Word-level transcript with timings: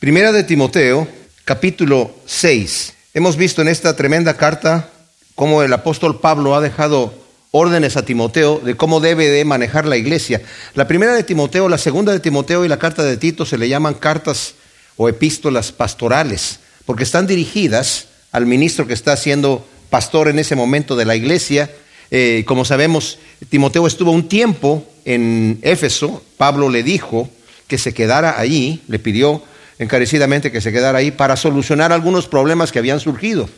Primera 0.00 0.30
de 0.30 0.44
Timoteo, 0.44 1.08
capítulo 1.44 2.14
6. 2.24 2.94
Hemos 3.14 3.36
visto 3.36 3.62
en 3.62 3.66
esta 3.66 3.96
tremenda 3.96 4.36
carta 4.36 4.90
cómo 5.34 5.64
el 5.64 5.72
apóstol 5.72 6.20
Pablo 6.20 6.54
ha 6.54 6.60
dejado 6.60 7.12
órdenes 7.50 7.96
a 7.96 8.04
Timoteo 8.04 8.60
de 8.60 8.76
cómo 8.76 9.00
debe 9.00 9.28
de 9.28 9.44
manejar 9.44 9.86
la 9.86 9.96
iglesia. 9.96 10.40
La 10.74 10.86
primera 10.86 11.14
de 11.14 11.24
Timoteo, 11.24 11.68
la 11.68 11.78
segunda 11.78 12.12
de 12.12 12.20
Timoteo 12.20 12.64
y 12.64 12.68
la 12.68 12.78
carta 12.78 13.02
de 13.02 13.16
Tito 13.16 13.44
se 13.44 13.58
le 13.58 13.68
llaman 13.68 13.94
cartas 13.94 14.54
o 14.96 15.08
epístolas 15.08 15.72
pastorales, 15.72 16.60
porque 16.86 17.02
están 17.02 17.26
dirigidas 17.26 18.06
al 18.30 18.46
ministro 18.46 18.86
que 18.86 18.94
está 18.94 19.16
siendo 19.16 19.66
pastor 19.90 20.28
en 20.28 20.38
ese 20.38 20.54
momento 20.54 20.94
de 20.94 21.06
la 21.06 21.16
iglesia. 21.16 21.72
Eh, 22.12 22.44
como 22.46 22.64
sabemos, 22.64 23.18
Timoteo 23.48 23.84
estuvo 23.88 24.12
un 24.12 24.28
tiempo 24.28 24.86
en 25.04 25.58
Éfeso, 25.62 26.22
Pablo 26.36 26.68
le 26.68 26.84
dijo 26.84 27.28
que 27.66 27.78
se 27.78 27.92
quedara 27.92 28.38
allí, 28.38 28.80
le 28.86 29.00
pidió 29.00 29.42
encarecidamente 29.78 30.52
que 30.52 30.60
se 30.60 30.72
quedara 30.72 30.98
ahí 30.98 31.10
para 31.10 31.36
solucionar 31.36 31.92
algunos 31.92 32.26
problemas 32.26 32.72
que 32.72 32.78
habían 32.78 33.00
surgido. 33.00 33.48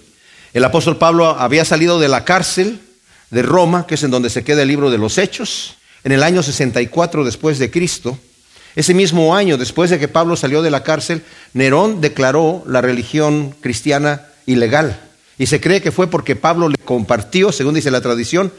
El 0.53 0.65
apóstol 0.65 0.99
Pablo 0.99 1.29
había 1.29 1.65
salido 1.65 2.01
de 2.01 2.09
la 2.09 2.25
cárcel 2.25 2.81
de 3.31 3.43
Roma, 3.43 3.87
que 3.87 3.95
es 3.95 4.03
en 4.03 4.11
donde 4.11 4.31
se 4.31 4.45
queda 4.45 4.63
el 4.63 4.69
libro 4.69 4.91
de 4.91 4.99
los 4.99 5.19
Hechos, 5.19 5.77
en 6.05 6.13
el 6.13 6.23
año 6.23 6.43
64 6.43 7.25
después 7.25 7.59
de 7.59 7.71
Cristo. 7.71 8.19
Ese 8.77 8.95
mismo 8.95 9.35
año, 9.35 9.59
después 9.59 9.91
de 9.91 9.99
que 9.99 10.09
Pablo 10.09 10.37
salió 10.37 10.63
de 10.63 10.71
la 10.71 10.83
cárcel, 10.83 11.23
Nerón 11.55 12.01
declaró 12.01 12.63
la 12.67 12.81
religión 12.81 13.55
cristiana 13.61 14.27
ilegal. 14.47 15.01
Y 15.39 15.47
se 15.47 15.61
cree 15.61 15.81
que 15.81 15.93
fue 15.93 16.09
porque 16.09 16.37
Pablo 16.37 16.69
le 16.69 16.77
compartió, 16.85 17.51
según 17.51 17.75
dice 17.75 17.91
la 17.91 18.01
tradición, 18.01 18.53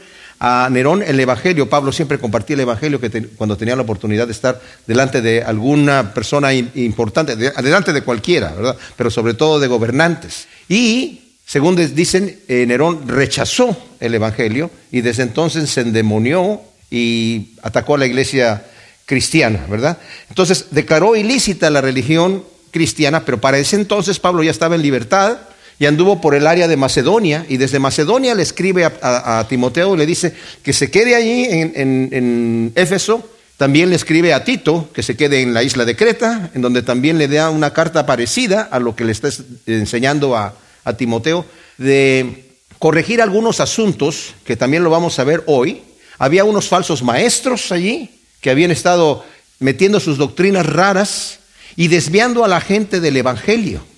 a 0.44 0.68
Nerón 0.68 1.04
el 1.04 1.20
Evangelio. 1.20 1.70
Pablo 1.70 1.92
siempre 1.92 2.18
compartía 2.18 2.54
el 2.54 2.60
Evangelio 2.60 3.00
que 3.00 3.28
cuando 3.36 3.56
tenía 3.56 3.76
la 3.76 3.82
oportunidad 3.82 4.26
de 4.26 4.32
estar 4.32 4.60
delante 4.88 5.22
de 5.22 5.40
alguna 5.40 6.12
persona 6.12 6.52
importante, 6.52 7.36
delante 7.36 7.92
de 7.92 8.02
cualquiera, 8.02 8.52
¿verdad? 8.52 8.76
Pero 8.96 9.08
sobre 9.08 9.34
todo 9.34 9.60
de 9.60 9.68
gobernantes. 9.68 10.48
Y, 10.68 11.36
según 11.46 11.76
dicen, 11.94 12.40
eh, 12.48 12.66
Nerón 12.66 13.06
rechazó 13.06 13.76
el 14.00 14.16
Evangelio 14.16 14.68
y 14.90 15.00
desde 15.00 15.22
entonces 15.22 15.70
se 15.70 15.82
endemonió 15.82 16.60
y 16.90 17.52
atacó 17.62 17.94
a 17.94 17.98
la 17.98 18.06
iglesia 18.06 18.64
cristiana, 19.06 19.64
¿verdad? 19.70 19.98
Entonces 20.28 20.66
declaró 20.72 21.14
ilícita 21.14 21.70
la 21.70 21.82
religión 21.82 22.42
cristiana, 22.72 23.24
pero 23.24 23.40
para 23.40 23.58
ese 23.58 23.76
entonces 23.76 24.18
Pablo 24.18 24.42
ya 24.42 24.50
estaba 24.50 24.74
en 24.74 24.82
libertad 24.82 25.38
y 25.78 25.86
anduvo 25.86 26.20
por 26.20 26.34
el 26.34 26.46
área 26.46 26.68
de 26.68 26.76
Macedonia 26.76 27.44
y 27.48 27.56
desde 27.56 27.78
Macedonia 27.78 28.34
le 28.34 28.42
escribe 28.42 28.84
a, 28.84 29.46
Timoteo 29.48 29.94
y 29.94 29.98
le 29.98 30.06
dice 30.06 30.34
que 30.62 30.72
se 30.72 30.90
quede 30.90 31.14
allí 31.14 31.46
en, 31.50 32.72
Éfeso. 32.76 33.28
También 33.56 33.90
le 33.90 33.96
escribe 33.96 34.34
a 34.34 34.44
Tito 34.44 34.90
que 34.92 35.02
se 35.02 35.16
quede 35.16 35.42
en 35.42 35.54
la 35.54 35.62
isla 35.62 35.84
de 35.84 35.96
Creta, 35.96 36.50
en 36.54 36.62
donde 36.62 36.82
también 36.82 37.18
le 37.18 37.28
da 37.28 37.50
una 37.50 37.72
carta 37.72 38.06
parecida 38.06 38.62
a 38.70 38.78
lo 38.78 38.96
que 38.96 39.04
le 39.04 39.12
está 39.12 39.28
enseñando 39.66 40.36
a, 40.36 40.54
a 40.84 40.92
Timoteo, 40.94 41.44
de 41.78 42.56
corregir 42.78 43.22
algunos 43.22 43.60
asuntos, 43.60 44.34
que 44.44 44.56
también 44.56 44.82
lo 44.82 44.90
vamos 44.90 45.18
a 45.18 45.24
ver 45.24 45.42
hoy. 45.46 45.82
Había 46.18 46.44
unos 46.44 46.68
falsos 46.68 47.02
maestros 47.02 47.72
allí 47.72 48.10
que 48.40 48.50
habían 48.50 48.70
estado 48.70 49.24
metiendo 49.60 50.00
sus 50.00 50.18
doctrinas 50.18 50.66
raras 50.66 51.38
y 51.76 51.88
desviando 51.88 52.44
a 52.44 52.48
la 52.48 52.60
gente 52.60 53.00
del 53.00 53.16
Evangelio. 53.16 53.91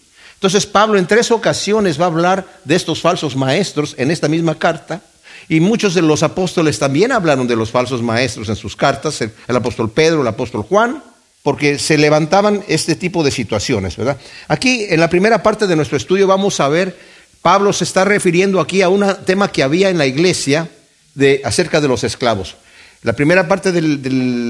Entonces 0.45 0.67
Pablo 0.67 0.99
en 0.99 1.07
tres 1.07 1.31
ocasiones 1.31 1.99
va 1.99 2.05
a 2.05 2.09
hablar 2.09 2.47
de 2.65 2.75
estos 2.75 3.01
falsos 3.01 3.35
maestros 3.35 3.95
en 3.97 4.11
esta 4.11 4.29
misma 4.29 4.59
carta. 4.59 5.01
Y 5.49 5.61
muchos 5.61 5.95
de 5.95 6.03
los 6.03 6.23
apóstoles 6.23 6.79
también 6.79 7.13
hablaron 7.13 7.47
de 7.47 7.57
los 7.57 7.71
falsos 7.71 8.03
maestros 8.03 8.51
en 8.51 8.57
sus 8.57 8.77
cartas, 8.77 9.23
el, 9.23 9.33
apóstol 9.57 9.91
Pedro, 9.91 10.21
el 10.21 10.27
apóstol 10.27 10.61
Juan, 10.69 11.03
porque 11.43 11.79
se 11.79 11.97
levantaban 11.97 12.63
este 12.69 12.95
tipo 12.95 13.25
de 13.25 13.31
situaciones, 13.31 13.97
¿verdad? 13.97 14.19
Aquí 14.47 14.85
en 14.87 15.01
la 15.01 15.09
primera 15.09 15.43
parte 15.43 15.67
de 15.67 15.77
nuestro 15.77 15.97
estudio 15.97 16.27
vamos 16.27 16.61
a 16.61 16.69
ver, 16.69 16.95
Pablo 17.41 17.73
se 17.73 17.85
está 17.85 18.05
refiriendo 18.05 18.61
aquí 18.61 18.83
a 18.83 18.91
un 18.91 19.03
tema 19.25 19.51
que 19.51 19.63
había 19.63 19.89
en 19.89 19.97
la 19.97 20.05
iglesia 20.05 20.69
de, 21.15 21.41
acerca 21.43 21.81
de 21.81 21.89
los 21.89 22.05
esclavos. 22.05 22.57
La 23.05 23.13
primera 23.13 23.47
parte 23.47 23.71
de 23.71 23.83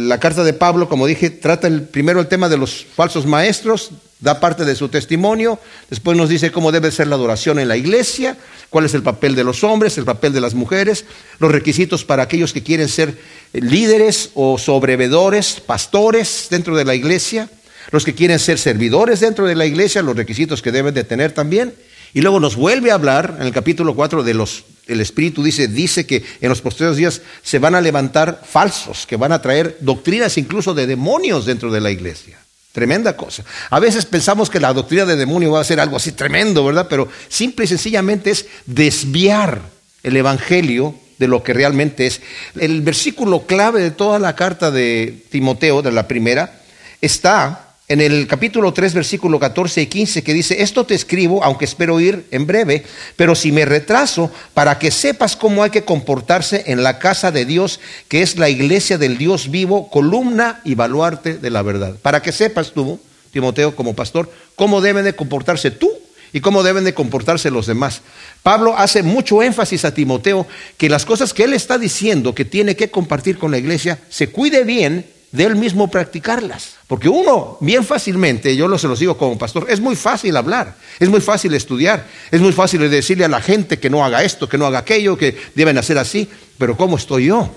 la 0.06 0.20
carta 0.20 0.44
de 0.44 0.53
Pablo, 0.53 0.88
como 0.88 1.09
dije, 1.09 1.28
trata 1.28 1.69
primero 1.91 2.20
el 2.20 2.28
tema 2.28 2.48
de 2.48 2.56
los 2.56 2.87
falsos 2.94 3.26
maestros, 3.26 3.91
da 4.20 4.38
parte 4.38 4.65
de 4.65 4.76
su 4.76 4.88
testimonio, 4.88 5.59
después 5.91 6.16
nos 6.16 6.28
dice 6.28 6.53
cómo 6.53 6.70
debe 6.70 6.93
ser 6.93 7.09
la 7.09 7.16
adoración 7.16 7.59
en 7.59 7.66
la 7.66 7.76
iglesia, 7.76 8.37
cuál 8.70 8.84
es 8.84 8.94
el 8.94 9.03
papel 9.03 9.34
de 9.34 9.43
los 9.43 9.64
hombres, 9.64 9.98
el 9.98 10.04
papel 10.04 10.32
de 10.32 10.41
las 10.41 10.54
mujeres, 10.54 11.04
los 11.41 11.50
requisitos 11.50 12.04
para 12.04 12.22
aquellos 12.22 12.53
que 12.53 12.62
quieren 12.62 12.88
ser 12.88 13.19
líderes 13.53 14.31
o 14.34 14.56
sobrevedores, 14.56 15.59
pastores 15.59 16.47
dentro 16.48 16.76
de 16.76 16.84
la 16.84 16.94
iglesia, 16.94 17.50
los 17.91 18.04
que 18.04 18.14
quieren 18.14 18.38
ser 18.38 18.60
servidores 18.60 19.19
dentro 19.19 19.48
de 19.48 19.56
la 19.56 19.66
iglesia, 19.66 20.00
los 20.00 20.14
requisitos 20.14 20.62
que 20.62 20.70
deben 20.70 20.94
de 20.94 21.03
tener 21.03 21.32
también. 21.32 21.75
Y 22.12 22.20
luego 22.20 22.38
nos 22.38 22.54
vuelve 22.54 22.93
a 22.93 22.94
hablar 22.94 23.37
en 23.41 23.47
el 23.48 23.53
capítulo 23.53 23.97
4 23.97 24.22
de 24.22 24.34
los 24.34 24.62
el 24.86 25.00
Espíritu 25.00 25.42
dice, 25.42 25.68
dice 25.68 26.06
que 26.06 26.22
en 26.40 26.48
los 26.48 26.60
posteriores 26.60 26.96
días 26.96 27.22
se 27.42 27.58
van 27.58 27.74
a 27.74 27.80
levantar 27.80 28.42
falsos, 28.44 29.06
que 29.06 29.16
van 29.16 29.32
a 29.32 29.40
traer 29.40 29.78
doctrinas 29.80 30.36
incluso 30.36 30.74
de 30.74 30.86
demonios 30.86 31.46
dentro 31.46 31.70
de 31.70 31.80
la 31.80 31.90
iglesia. 31.90 32.38
Tremenda 32.72 33.16
cosa. 33.16 33.44
A 33.70 33.78
veces 33.78 34.04
pensamos 34.04 34.50
que 34.50 34.58
la 34.58 34.72
doctrina 34.72 35.04
de 35.04 35.16
demonio 35.16 35.52
va 35.52 35.60
a 35.60 35.64
ser 35.64 35.78
algo 35.78 35.96
así 35.96 36.12
tremendo, 36.12 36.64
¿verdad? 36.64 36.88
Pero 36.90 37.08
simple 37.28 37.66
y 37.66 37.68
sencillamente 37.68 38.30
es 38.30 38.46
desviar 38.66 39.62
el 40.02 40.16
Evangelio 40.16 40.94
de 41.18 41.28
lo 41.28 41.42
que 41.42 41.54
realmente 41.54 42.06
es. 42.06 42.20
El 42.58 42.82
versículo 42.82 43.46
clave 43.46 43.80
de 43.80 43.92
toda 43.92 44.18
la 44.18 44.34
carta 44.34 44.70
de 44.70 45.22
Timoteo, 45.30 45.82
de 45.82 45.92
la 45.92 46.08
primera, 46.08 46.60
está 47.00 47.73
en 47.94 48.00
el 48.00 48.27
capítulo 48.27 48.72
3, 48.72 48.93
versículo 48.93 49.38
14 49.38 49.82
y 49.82 49.87
15, 49.87 50.25
que 50.25 50.34
dice, 50.34 50.62
esto 50.62 50.84
te 50.84 50.97
escribo, 50.97 51.44
aunque 51.44 51.65
espero 51.65 52.00
ir 52.00 52.27
en 52.32 52.44
breve, 52.44 52.84
pero 53.15 53.37
si 53.37 53.53
me 53.53 53.65
retraso, 53.65 54.32
para 54.53 54.81
que 54.81 54.91
sepas 54.91 55.37
cómo 55.37 55.62
hay 55.62 55.71
que 55.71 55.84
comportarse 55.84 56.65
en 56.66 56.82
la 56.82 56.99
casa 56.99 57.31
de 57.31 57.44
Dios, 57.44 57.78
que 58.09 58.22
es 58.22 58.37
la 58.37 58.49
iglesia 58.49 58.99
del 58.99 59.16
Dios 59.16 59.49
vivo, 59.49 59.91
columna 59.91 60.60
y 60.65 60.75
baluarte 60.75 61.38
de 61.38 61.50
la 61.50 61.62
verdad. 61.62 61.94
Para 62.03 62.21
que 62.21 62.32
sepas 62.32 62.72
tú, 62.72 62.99
Timoteo, 63.31 63.77
como 63.77 63.94
pastor, 63.94 64.28
cómo 64.56 64.81
deben 64.81 65.05
de 65.05 65.15
comportarse 65.15 65.71
tú 65.71 65.88
y 66.32 66.41
cómo 66.41 66.65
deben 66.65 66.82
de 66.82 66.94
comportarse 66.94 67.49
los 67.53 67.66
demás. 67.66 68.03
Pablo 68.43 68.76
hace 68.76 69.05
mucho 69.05 69.41
énfasis 69.41 69.84
a 69.84 69.94
Timoteo 69.94 70.49
que 70.78 70.88
las 70.88 71.05
cosas 71.05 71.32
que 71.32 71.44
él 71.44 71.53
está 71.53 71.78
diciendo 71.78 72.34
que 72.34 72.44
tiene 72.44 72.75
que 72.75 72.91
compartir 72.91 73.38
con 73.38 73.53
la 73.53 73.59
iglesia, 73.59 74.00
se 74.09 74.31
cuide 74.31 74.65
bien 74.65 75.13
de 75.34 75.42
él 75.42 75.56
mismo 75.56 75.90
practicarlas. 75.90 76.74
Porque 76.86 77.08
uno, 77.08 77.58
bien 77.60 77.84
fácilmente, 77.84 78.54
yo 78.54 78.68
lo 78.68 78.78
se 78.78 78.86
los 78.86 79.00
digo 79.00 79.18
como 79.18 79.36
pastor, 79.36 79.66
es 79.68 79.80
muy 79.80 79.96
fácil 79.96 80.36
hablar, 80.36 80.76
es 81.00 81.08
muy 81.08 81.20
fácil 81.20 81.52
estudiar, 81.54 82.06
es 82.30 82.40
muy 82.40 82.52
fácil 82.52 82.88
decirle 82.88 83.24
a 83.24 83.28
la 83.28 83.40
gente 83.40 83.80
que 83.80 83.90
no 83.90 84.04
haga 84.04 84.22
esto, 84.22 84.48
que 84.48 84.56
no 84.56 84.64
haga 84.64 84.78
aquello, 84.78 85.18
que 85.18 85.36
deben 85.56 85.76
hacer 85.76 85.98
así, 85.98 86.28
pero 86.56 86.76
¿cómo 86.76 86.96
estoy 86.96 87.26
yo? 87.26 87.50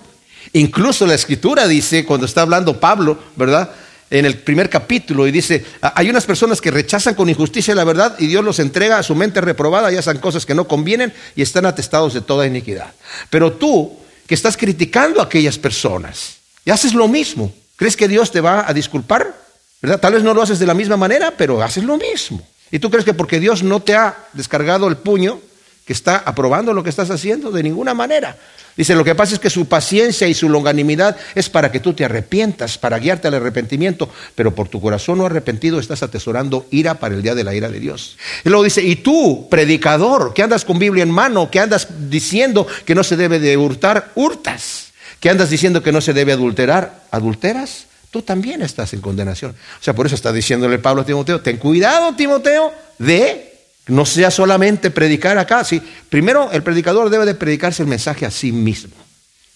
Incluso 0.53 1.05
la 1.05 1.13
escritura 1.13 1.67
dice, 1.67 2.03
cuando 2.03 2.25
está 2.25 2.41
hablando 2.41 2.79
Pablo, 2.79 3.19
¿verdad? 3.35 3.69
En 4.09 4.25
el 4.25 4.39
primer 4.39 4.71
capítulo 4.71 5.27
y 5.27 5.31
dice, 5.31 5.63
hay 5.81 6.09
unas 6.09 6.25
personas 6.25 6.59
que 6.59 6.71
rechazan 6.71 7.13
con 7.13 7.29
injusticia 7.29 7.75
la 7.75 7.83
verdad 7.83 8.15
y 8.17 8.25
Dios 8.25 8.43
los 8.43 8.57
entrega 8.57 8.97
a 8.97 9.03
su 9.03 9.13
mente 9.13 9.39
reprobada 9.39 9.91
y 9.91 9.97
hacen 9.97 10.17
cosas 10.17 10.47
que 10.47 10.55
no 10.55 10.67
convienen 10.67 11.13
y 11.35 11.43
están 11.43 11.67
atestados 11.67 12.15
de 12.15 12.21
toda 12.21 12.47
iniquidad. 12.47 12.91
Pero 13.29 13.53
tú, 13.53 13.99
que 14.25 14.33
estás 14.33 14.57
criticando 14.57 15.21
a 15.21 15.25
aquellas 15.25 15.59
personas, 15.59 16.37
y 16.67 16.69
haces 16.69 16.93
lo 16.93 17.07
mismo, 17.07 17.53
¿Crees 17.77 17.95
que 17.95 18.07
Dios 18.07 18.31
te 18.31 18.41
va 18.41 18.67
a 18.67 18.73
disculpar? 18.73 19.33
¿Verdad? 19.81 19.99
Tal 19.99 20.13
vez 20.13 20.23
no 20.23 20.33
lo 20.33 20.41
haces 20.41 20.57
de 20.57 20.65
la 20.65 20.73
misma 20.73 20.97
manera, 20.97 21.35
pero 21.37 21.61
haces 21.61 21.83
lo 21.83 21.95
mismo. 21.95 22.41
¿Y 22.71 22.79
tú 22.79 22.89
crees 22.89 23.05
que 23.05 23.13
porque 23.13 23.39
Dios 23.39 23.61
no 23.61 23.81
te 23.81 23.95
ha 23.95 24.17
descargado 24.33 24.87
el 24.87 24.97
puño, 24.97 25.39
que 25.85 25.93
está 25.93 26.17
aprobando 26.17 26.73
lo 26.73 26.83
que 26.83 26.89
estás 26.89 27.11
haciendo? 27.11 27.51
De 27.51 27.61
ninguna 27.61 27.93
manera. 27.93 28.35
Dice, 28.75 28.95
lo 28.95 29.03
que 29.03 29.13
pasa 29.13 29.35
es 29.35 29.39
que 29.39 29.51
su 29.51 29.67
paciencia 29.67 30.27
y 30.27 30.33
su 30.33 30.49
longanimidad 30.49 31.17
es 31.35 31.49
para 31.49 31.71
que 31.71 31.79
tú 31.79 31.93
te 31.93 32.03
arrepientas, 32.03 32.79
para 32.79 32.97
guiarte 32.97 33.27
al 33.27 33.35
arrepentimiento, 33.35 34.09
pero 34.33 34.53
por 34.53 34.69
tu 34.69 34.81
corazón 34.81 35.19
no 35.19 35.27
arrepentido 35.27 35.79
estás 35.79 36.01
atesorando 36.01 36.65
ira 36.71 36.95
para 36.95 37.13
el 37.13 37.21
día 37.21 37.35
de 37.35 37.43
la 37.43 37.53
ira 37.55 37.69
de 37.69 37.79
Dios. 37.79 38.17
Y 38.43 38.49
luego 38.49 38.63
dice, 38.63 38.81
y 38.81 38.97
tú, 38.97 39.47
predicador, 39.49 40.33
que 40.33 40.43
andas 40.43 40.65
con 40.65 40.79
Biblia 40.79 41.03
en 41.03 41.11
mano, 41.11 41.49
que 41.51 41.59
andas 41.59 41.87
diciendo 42.09 42.65
que 42.85 42.95
no 42.95 43.03
se 43.03 43.17
debe 43.17 43.39
de 43.39 43.55
hurtar, 43.55 44.11
hurtas 44.15 44.86
que 45.19 45.29
andas 45.29 45.49
diciendo 45.49 45.81
que 45.81 45.91
no 45.91 46.01
se 46.01 46.13
debe 46.13 46.33
adulterar, 46.33 47.03
adulteras, 47.11 47.85
tú 48.11 48.21
también 48.21 48.61
estás 48.61 48.93
en 48.93 49.01
condenación. 49.01 49.51
O 49.51 49.83
sea, 49.83 49.93
por 49.93 50.05
eso 50.05 50.15
está 50.15 50.31
diciéndole 50.31 50.79
Pablo 50.79 51.01
a 51.01 51.05
Timoteo, 51.05 51.41
ten 51.41 51.57
cuidado, 51.57 52.15
Timoteo, 52.15 52.71
de 52.97 53.53
no 53.87 54.05
sea 54.05 54.31
solamente 54.31 54.91
predicar 54.91 55.37
acá. 55.37 55.63
Sí, 55.63 55.81
primero 56.09 56.51
el 56.51 56.63
predicador 56.63 57.09
debe 57.09 57.25
de 57.25 57.35
predicarse 57.35 57.83
el 57.83 57.87
mensaje 57.87 58.25
a 58.25 58.31
sí 58.31 58.51
mismo. 58.51 58.93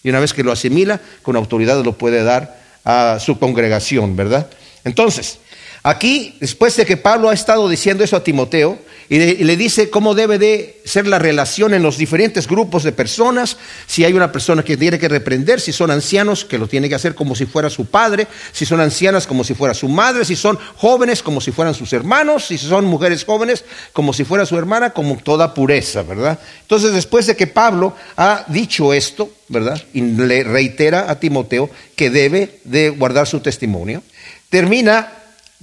Y 0.02 0.08
una 0.08 0.20
vez 0.20 0.32
que 0.32 0.42
lo 0.42 0.52
asimila, 0.52 1.00
con 1.22 1.36
autoridad 1.36 1.82
lo 1.84 1.96
puede 1.96 2.22
dar 2.24 2.60
a 2.84 3.18
su 3.20 3.38
congregación, 3.38 4.16
¿verdad? 4.16 4.48
Entonces, 4.84 5.38
aquí, 5.82 6.36
después 6.40 6.74
de 6.76 6.84
que 6.84 6.96
Pablo 6.96 7.28
ha 7.28 7.34
estado 7.34 7.68
diciendo 7.68 8.02
eso 8.02 8.16
a 8.16 8.24
Timoteo, 8.24 8.78
y, 9.08 9.18
le 9.18 9.56
dice 9.56 9.90
cómo 9.90 10.14
debe 10.14 10.38
de 10.38 10.80
ser 10.84 11.06
la 11.06 11.18
relación 11.18 11.74
en 11.74 11.82
los 11.82 11.98
diferentes 11.98 12.46
grupos 12.46 12.82
de 12.82 12.92
personas, 12.92 13.56
si 13.86 14.04
hay 14.04 14.12
una 14.12 14.32
persona 14.32 14.62
que 14.62 14.76
tiene 14.76 14.98
que 14.98 15.08
reprender, 15.08 15.60
si 15.60 15.72
son 15.72 15.90
ancianos, 15.90 16.44
que 16.44 16.58
lo 16.58 16.68
tiene 16.68 16.88
que 16.88 16.94
hacer 16.94 17.14
como 17.14 17.34
si 17.34 17.46
fuera 17.46 17.70
su 17.70 17.86
padre, 17.86 18.26
si 18.52 18.64
son 18.66 18.80
ancianas 18.80 19.26
como 19.26 19.44
si 19.44 19.54
fuera 19.54 19.74
su 19.74 19.88
madre, 19.88 20.24
si 20.24 20.36
son 20.36 20.58
jóvenes 20.76 21.22
como 21.22 21.40
si 21.40 21.52
fueran 21.52 21.74
sus 21.74 21.92
hermanos, 21.92 22.46
si 22.46 22.58
son 22.58 22.84
mujeres 22.84 23.24
jóvenes 23.24 23.64
como 23.92 24.12
si 24.12 24.24
fuera 24.24 24.46
su 24.46 24.56
hermana, 24.56 24.90
como 24.90 25.16
toda 25.18 25.54
pureza, 25.54 26.02
¿verdad? 26.02 26.38
Entonces, 26.62 26.92
después 26.92 27.26
de 27.26 27.36
que 27.36 27.46
Pablo 27.46 27.94
ha 28.16 28.44
dicho 28.48 28.92
esto, 28.92 29.30
¿verdad? 29.48 29.82
Y 29.92 30.00
le 30.00 30.44
reitera 30.44 31.10
a 31.10 31.20
Timoteo 31.20 31.70
que 31.96 32.10
debe 32.10 32.60
de 32.64 32.90
guardar 32.90 33.26
su 33.26 33.40
testimonio, 33.40 34.02
termina 34.48 35.12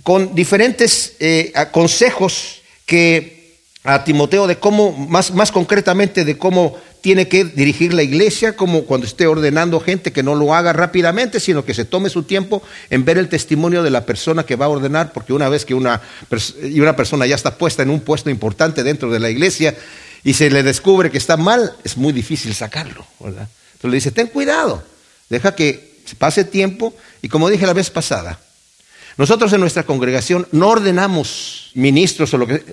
con 0.03 0.33
diferentes 0.35 1.13
eh, 1.19 1.51
consejos 1.71 2.58
que 2.89 3.61
a 3.83 4.03
Timoteo 4.03 4.47
de 4.47 4.57
cómo, 4.57 4.91
más, 4.91 5.31
más 5.31 5.51
concretamente 5.51 6.25
de 6.25 6.39
cómo 6.39 6.75
tiene 7.01 7.27
que 7.27 7.45
dirigir 7.45 7.93
la 7.93 8.01
iglesia, 8.01 8.55
como 8.55 8.85
cuando 8.85 9.05
esté 9.05 9.27
ordenando 9.27 9.79
gente 9.79 10.11
que 10.11 10.23
no 10.23 10.33
lo 10.33 10.55
haga 10.55 10.73
rápidamente, 10.73 11.39
sino 11.39 11.63
que 11.63 11.75
se 11.75 11.85
tome 11.85 12.09
su 12.09 12.23
tiempo 12.23 12.63
en 12.89 13.05
ver 13.05 13.19
el 13.19 13.29
testimonio 13.29 13.83
de 13.83 13.91
la 13.91 14.07
persona 14.07 14.43
que 14.43 14.55
va 14.55 14.65
a 14.65 14.69
ordenar, 14.69 15.13
porque 15.13 15.33
una 15.33 15.49
vez 15.49 15.65
que 15.65 15.75
una, 15.75 16.01
una 16.75 16.95
persona 16.95 17.27
ya 17.27 17.35
está 17.35 17.55
puesta 17.55 17.83
en 17.83 17.91
un 17.91 17.99
puesto 17.99 18.31
importante 18.31 18.81
dentro 18.81 19.11
de 19.11 19.19
la 19.19 19.29
iglesia 19.29 19.77
y 20.23 20.33
se 20.33 20.49
le 20.49 20.63
descubre 20.63 21.11
que 21.11 21.19
está 21.19 21.37
mal, 21.37 21.71
es 21.83 21.95
muy 21.95 22.11
difícil 22.11 22.55
sacarlo. 22.55 23.05
Entonces 23.19 23.83
le 23.83 23.95
dice, 23.95 24.11
ten 24.11 24.27
cuidado, 24.27 24.83
deja 25.29 25.53
que 25.53 26.01
pase 26.17 26.43
tiempo 26.43 26.95
y 27.21 27.29
como 27.29 27.49
dije 27.49 27.67
la 27.67 27.73
vez 27.73 27.91
pasada, 27.91 28.39
nosotros 29.19 29.51
en 29.51 29.59
nuestra 29.59 29.83
congregación 29.83 30.47
no 30.53 30.69
ordenamos 30.69 31.71
ministros 31.73 32.33
o 32.33 32.37
lo 32.37 32.47
que 32.47 32.63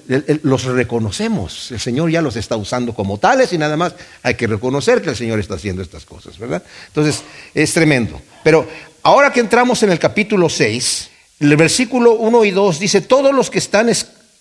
los 0.44 0.62
reconocemos. 0.62 1.72
El 1.72 1.81
Señor 1.81 2.08
ya 2.08 2.22
los 2.22 2.37
está 2.37 2.56
usando 2.56 2.94
como 2.94 3.19
tales 3.19 3.52
y 3.52 3.58
nada 3.58 3.76
más 3.76 3.96
hay 4.22 4.37
que 4.37 4.46
reconocer 4.46 5.02
que 5.02 5.10
el 5.10 5.16
Señor 5.16 5.40
está 5.40 5.54
haciendo 5.54 5.82
estas 5.82 6.04
cosas, 6.04 6.38
¿verdad? 6.38 6.62
Entonces, 6.87 7.25
es 7.52 7.75
tremendo. 7.75 8.20
Pero 8.44 8.64
ahora 9.02 9.32
que 9.32 9.40
entramos 9.40 9.82
en 9.82 9.90
el 9.90 9.98
capítulo 9.98 10.48
6, 10.48 11.10
el 11.40 11.56
versículo 11.56 12.12
1 12.12 12.44
y 12.44 12.52
2 12.52 12.78
dice, 12.78 13.00
todos 13.00 13.34
los 13.34 13.50
que 13.50 13.58
están 13.58 13.90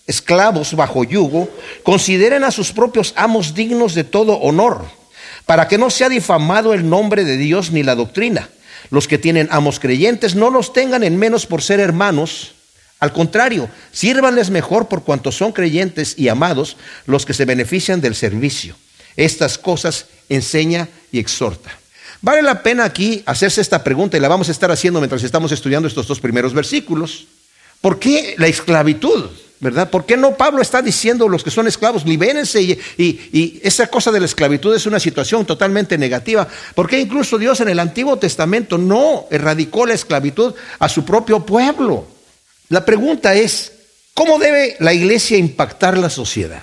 esclavos 0.06 0.76
bajo 0.76 1.02
yugo, 1.02 1.48
consideren 1.82 2.44
a 2.44 2.52
sus 2.52 2.70
propios 2.70 3.14
amos 3.16 3.52
dignos 3.52 3.96
de 3.96 4.04
todo 4.04 4.34
honor, 4.34 4.84
para 5.44 5.66
que 5.66 5.76
no 5.76 5.90
sea 5.90 6.08
difamado 6.08 6.72
el 6.72 6.88
nombre 6.88 7.24
de 7.24 7.36
Dios 7.36 7.72
ni 7.72 7.82
la 7.82 7.96
doctrina 7.96 8.48
los 8.90 9.08
que 9.08 9.18
tienen 9.18 9.48
amos 9.50 9.80
creyentes 9.80 10.34
no 10.34 10.50
los 10.50 10.72
tengan 10.72 11.02
en 11.02 11.16
menos 11.16 11.46
por 11.46 11.62
ser 11.62 11.80
hermanos. 11.80 12.54
Al 12.98 13.12
contrario, 13.12 13.68
sírvanles 13.92 14.50
mejor 14.50 14.88
por 14.88 15.04
cuanto 15.04 15.30
son 15.32 15.52
creyentes 15.52 16.14
y 16.18 16.28
amados 16.28 16.76
los 17.06 17.26
que 17.26 17.34
se 17.34 17.44
benefician 17.44 18.00
del 18.00 18.14
servicio. 18.14 18.74
Estas 19.16 19.58
cosas 19.58 20.06
enseña 20.28 20.88
y 21.12 21.18
exhorta. 21.18 21.70
Vale 22.22 22.42
la 22.42 22.62
pena 22.62 22.84
aquí 22.84 23.22
hacerse 23.26 23.60
esta 23.60 23.84
pregunta 23.84 24.16
y 24.16 24.20
la 24.20 24.28
vamos 24.28 24.48
a 24.48 24.52
estar 24.52 24.70
haciendo 24.70 25.00
mientras 25.00 25.22
estamos 25.22 25.52
estudiando 25.52 25.88
estos 25.88 26.06
dos 26.06 26.20
primeros 26.20 26.54
versículos. 26.54 27.26
¿Por 27.80 27.98
qué 27.98 28.34
la 28.38 28.46
esclavitud? 28.46 29.30
¿Verdad? 29.60 29.88
¿Por 29.90 30.04
qué 30.04 30.16
no 30.16 30.36
Pablo 30.36 30.60
está 30.60 30.82
diciendo 30.82 31.28
los 31.28 31.42
que 31.42 31.50
son 31.50 31.66
esclavos, 31.66 32.04
libérense? 32.04 32.60
Y, 32.60 32.78
y, 32.98 33.60
esa 33.62 33.86
cosa 33.86 34.10
de 34.12 34.20
la 34.20 34.26
esclavitud 34.26 34.74
es 34.74 34.86
una 34.86 35.00
situación 35.00 35.46
totalmente 35.46 35.96
negativa. 35.96 36.46
¿Por 36.74 36.88
qué 36.88 37.00
incluso 37.00 37.38
Dios 37.38 37.60
en 37.60 37.68
el 37.68 37.78
Antiguo 37.78 38.18
Testamento 38.18 38.76
no 38.76 39.26
erradicó 39.30 39.86
la 39.86 39.94
esclavitud 39.94 40.54
a 40.78 40.88
su 40.88 41.04
propio 41.04 41.44
pueblo? 41.46 42.06
La 42.68 42.84
pregunta 42.84 43.34
es, 43.34 43.72
¿cómo 44.12 44.38
debe 44.38 44.76
la 44.80 44.92
iglesia 44.92 45.38
impactar 45.38 45.96
la 45.96 46.10
sociedad? 46.10 46.62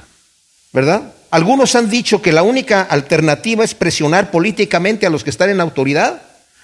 ¿Verdad? 0.72 1.14
Algunos 1.32 1.76
han 1.76 1.90
dicho 1.90 2.22
que 2.22 2.32
la 2.32 2.44
única 2.44 2.84
alternativa 2.84 3.64
es 3.64 3.74
presionar 3.74 4.30
políticamente 4.30 5.08
a 5.08 5.10
los 5.10 5.24
que 5.24 5.32
están 5.32 5.50
en 5.50 5.62
autoridad 5.62 6.22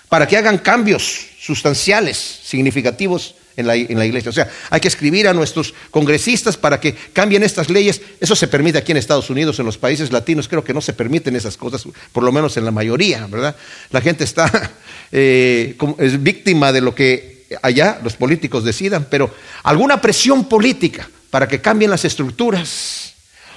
para 0.09 0.27
que 0.27 0.37
hagan 0.37 0.59
cambios 0.59 1.27
sustanciales, 1.39 2.17
significativos 2.43 3.35
en 3.59 3.67
la, 3.67 3.75
iglesia. 3.77 4.29
O 4.29 4.33
sea, 4.33 4.49
hay 4.69 4.79
que 4.79 4.87
escribir 4.87 5.27
a 5.27 5.33
nuestros 5.33 5.73
congresistas 5.91 6.57
para 6.57 6.79
que 6.79 6.93
cambien 7.13 7.43
estas 7.43 7.69
leyes. 7.69 8.01
Eso 8.19 8.35
se 8.35 8.47
permite 8.47 8.77
aquí 8.77 8.91
en 8.91 8.97
Estados 8.97 9.29
Unidos, 9.29 9.59
en 9.59 9.65
los 9.65 9.77
países 9.77 10.11
latinos, 10.11 10.47
creo 10.47 10.63
que 10.63 10.73
no 10.73 10.81
se 10.81 10.93
permiten 10.93 11.35
esas 11.35 11.57
cosas, 11.57 11.83
por 12.11 12.23
lo 12.23 12.31
menos 12.31 12.57
en 12.57 12.65
la 12.65 12.71
mayoría, 12.71 13.27
¿verdad? 13.27 13.55
La 13.91 14.01
gente 14.01 14.23
está 14.23 14.71
eh, 15.11 15.77
es 15.97 16.23
víctima 16.23 16.71
de 16.71 16.81
lo 16.81 16.95
que 16.95 17.45
allá 17.61 17.99
los 18.03 18.15
políticos 18.15 18.63
decidan, 18.63 19.07
pero 19.09 19.33
alguna 19.63 20.01
presión 20.01 20.45
política 20.45 21.09
para 21.29 21.47
que 21.47 21.61
cambien 21.61 21.91
las 21.91 22.05
estructuras. 22.05 23.13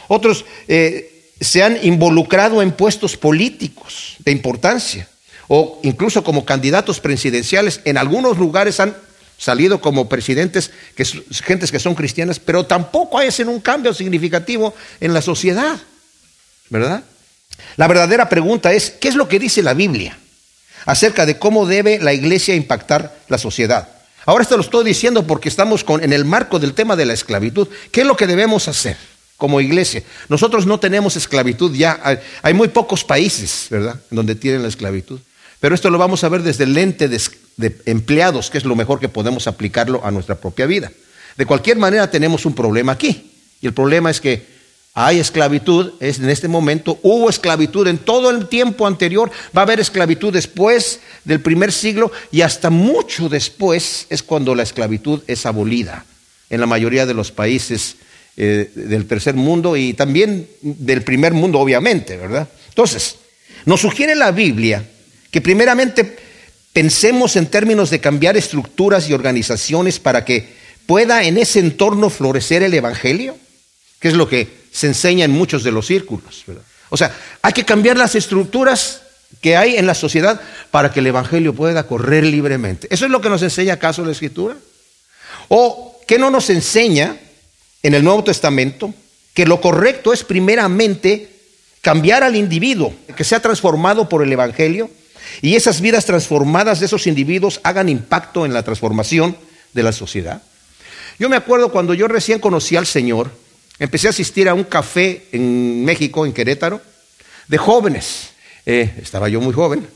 Otros 0.08 0.44
eh, 0.68 1.32
se 1.40 1.62
han 1.62 1.78
involucrado 1.82 2.62
en 2.62 2.72
puestos 2.72 3.16
políticos 3.16 4.16
de 4.18 4.32
importancia 4.32 5.08
o 5.48 5.80
incluso 5.82 6.24
como 6.24 6.44
candidatos 6.44 7.00
presidenciales. 7.00 7.80
En 7.84 7.98
algunos 7.98 8.38
lugares 8.38 8.80
han 8.80 8.94
salido 9.42 9.80
como 9.80 10.08
presidentes, 10.08 10.70
que, 10.94 11.04
gentes 11.04 11.72
que 11.72 11.80
son 11.80 11.96
cristianas, 11.96 12.38
pero 12.38 12.64
tampoco 12.64 13.18
hacen 13.18 13.48
un 13.48 13.58
cambio 13.60 13.92
significativo 13.92 14.72
en 15.00 15.12
la 15.12 15.20
sociedad, 15.20 15.80
¿verdad? 16.70 17.02
La 17.76 17.88
verdadera 17.88 18.28
pregunta 18.28 18.72
es, 18.72 18.90
¿qué 18.90 19.08
es 19.08 19.16
lo 19.16 19.26
que 19.26 19.40
dice 19.40 19.60
la 19.62 19.74
Biblia 19.74 20.16
acerca 20.84 21.26
de 21.26 21.40
cómo 21.40 21.66
debe 21.66 21.98
la 21.98 22.12
iglesia 22.12 22.54
impactar 22.54 23.16
la 23.26 23.36
sociedad? 23.36 23.88
Ahora 24.26 24.42
esto 24.42 24.56
lo 24.56 24.62
estoy 24.62 24.84
diciendo 24.84 25.26
porque 25.26 25.48
estamos 25.48 25.84
en 25.88 26.12
el 26.12 26.24
marco 26.24 26.60
del 26.60 26.74
tema 26.74 26.94
de 26.94 27.06
la 27.06 27.12
esclavitud. 27.12 27.66
¿Qué 27.90 28.02
es 28.02 28.06
lo 28.06 28.16
que 28.16 28.28
debemos 28.28 28.68
hacer 28.68 28.96
como 29.36 29.60
iglesia? 29.60 30.04
Nosotros 30.28 30.66
no 30.66 30.78
tenemos 30.78 31.16
esclavitud 31.16 31.74
ya. 31.74 31.98
Hay, 32.04 32.20
hay 32.42 32.54
muy 32.54 32.68
pocos 32.68 33.02
países, 33.02 33.66
¿verdad?, 33.70 33.96
donde 34.08 34.36
tienen 34.36 34.62
la 34.62 34.68
esclavitud. 34.68 35.18
Pero 35.58 35.74
esto 35.74 35.90
lo 35.90 35.98
vamos 35.98 36.22
a 36.22 36.28
ver 36.28 36.42
desde 36.42 36.62
el 36.62 36.74
lente 36.74 37.08
de, 37.08 37.20
empleados, 37.86 38.50
que 38.50 38.58
es 38.58 38.64
lo 38.64 38.76
mejor 38.76 39.00
que 39.00 39.08
podemos 39.08 39.46
aplicarlo 39.46 40.04
a 40.04 40.10
nuestra 40.10 40.36
propia 40.36 40.66
vida. 40.66 40.90
De 41.36 41.46
cualquier 41.46 41.76
manera 41.76 42.10
tenemos 42.10 42.44
un 42.46 42.54
problema 42.54 42.92
aquí. 42.92 43.30
Y 43.60 43.66
el 43.66 43.72
problema 43.72 44.10
es 44.10 44.20
que 44.20 44.52
hay 44.94 45.20
esclavitud 45.20 45.92
es 46.00 46.18
en 46.18 46.28
este 46.28 46.48
momento, 46.48 46.98
hubo 47.02 47.30
esclavitud 47.30 47.86
en 47.86 47.96
todo 47.96 48.28
el 48.28 48.48
tiempo 48.48 48.86
anterior, 48.86 49.30
va 49.56 49.62
a 49.62 49.64
haber 49.64 49.80
esclavitud 49.80 50.32
después 50.32 51.00
del 51.24 51.40
primer 51.40 51.72
siglo 51.72 52.12
y 52.30 52.42
hasta 52.42 52.68
mucho 52.68 53.30
después 53.30 54.06
es 54.10 54.22
cuando 54.22 54.54
la 54.54 54.62
esclavitud 54.62 55.22
es 55.26 55.46
abolida 55.46 56.04
en 56.50 56.60
la 56.60 56.66
mayoría 56.66 57.06
de 57.06 57.14
los 57.14 57.32
países 57.32 57.96
eh, 58.36 58.70
del 58.74 59.06
tercer 59.06 59.34
mundo 59.34 59.78
y 59.78 59.94
también 59.94 60.46
del 60.60 61.02
primer 61.02 61.32
mundo, 61.32 61.58
obviamente, 61.58 62.18
¿verdad? 62.18 62.48
Entonces, 62.68 63.16
nos 63.64 63.80
sugiere 63.80 64.14
la 64.14 64.30
Biblia 64.30 64.84
que 65.30 65.40
primeramente 65.40 66.18
pensemos 66.72 67.36
en 67.36 67.46
términos 67.46 67.90
de 67.90 68.00
cambiar 68.00 68.36
estructuras 68.36 69.08
y 69.08 69.12
organizaciones 69.12 69.98
para 69.98 70.24
que 70.24 70.54
pueda 70.86 71.24
en 71.24 71.38
ese 71.38 71.60
entorno 71.60 72.10
florecer 72.10 72.62
el 72.62 72.74
Evangelio, 72.74 73.36
que 74.00 74.08
es 74.08 74.14
lo 74.14 74.28
que 74.28 74.62
se 74.72 74.86
enseña 74.86 75.24
en 75.24 75.30
muchos 75.30 75.62
de 75.64 75.72
los 75.72 75.86
círculos. 75.86 76.44
O 76.88 76.96
sea, 76.96 77.14
hay 77.42 77.52
que 77.52 77.64
cambiar 77.64 77.96
las 77.96 78.14
estructuras 78.14 79.02
que 79.40 79.56
hay 79.56 79.76
en 79.76 79.86
la 79.86 79.94
sociedad 79.94 80.40
para 80.70 80.92
que 80.92 81.00
el 81.00 81.06
Evangelio 81.06 81.54
pueda 81.54 81.86
correr 81.86 82.24
libremente. 82.24 82.88
¿Eso 82.90 83.04
es 83.04 83.10
lo 83.10 83.20
que 83.20 83.30
nos 83.30 83.42
enseña 83.42 83.74
acaso 83.74 84.04
la 84.04 84.12
Escritura? 84.12 84.56
¿O 85.48 86.00
qué 86.06 86.18
no 86.18 86.30
nos 86.30 86.50
enseña 86.50 87.16
en 87.82 87.94
el 87.94 88.04
Nuevo 88.04 88.24
Testamento? 88.24 88.92
Que 89.34 89.46
lo 89.46 89.60
correcto 89.60 90.12
es 90.12 90.24
primeramente 90.24 91.30
cambiar 91.80 92.22
al 92.22 92.36
individuo, 92.36 92.94
que 93.16 93.24
sea 93.24 93.40
transformado 93.40 94.08
por 94.08 94.22
el 94.22 94.32
Evangelio, 94.32 94.90
y 95.40 95.54
esas 95.54 95.80
vidas 95.80 96.04
transformadas 96.04 96.80
de 96.80 96.86
esos 96.86 97.06
individuos 97.06 97.60
hagan 97.62 97.88
impacto 97.88 98.46
en 98.46 98.52
la 98.52 98.62
transformación 98.62 99.36
de 99.72 99.82
la 99.82 99.92
sociedad. 99.92 100.42
Yo 101.18 101.28
me 101.28 101.36
acuerdo 101.36 101.70
cuando 101.70 101.94
yo 101.94 102.08
recién 102.08 102.38
conocí 102.38 102.76
al 102.76 102.86
Señor, 102.86 103.30
empecé 103.78 104.06
a 104.08 104.10
asistir 104.10 104.48
a 104.48 104.54
un 104.54 104.64
café 104.64 105.26
en 105.32 105.84
México, 105.84 106.26
en 106.26 106.32
Querétaro, 106.32 106.80
de 107.48 107.58
jóvenes. 107.58 108.30
Eh, 108.64 108.94
estaba 109.00 109.28
yo 109.28 109.40
muy 109.40 109.52
joven. 109.52 109.86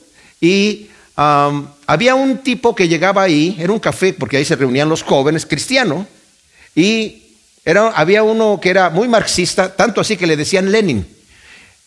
Y 0.40 0.88
había 1.16 2.14
un 2.14 2.38
tipo 2.38 2.75
que 2.75 2.88
llegaba 2.88 3.23
ahí, 3.23 3.56
era 3.59 3.73
un 3.73 3.80
café, 3.80 4.12
porque 4.12 4.37
ahí 4.37 4.45
se 4.45 4.56
reunían 4.56 4.88
los 4.88 5.02
jóvenes, 5.02 5.47
cristiano, 5.47 6.06
y 6.75 7.23
era, 7.64 7.88
había 7.88 8.23
uno 8.23 8.61
que 8.61 8.71
era 8.71 8.90
muy 8.90 9.09
marxista, 9.09 9.75
tanto 9.75 10.00
así 10.00 10.16
que 10.16 10.26
le 10.26 10.37
decían 10.37 10.71
Lenin 10.71 11.06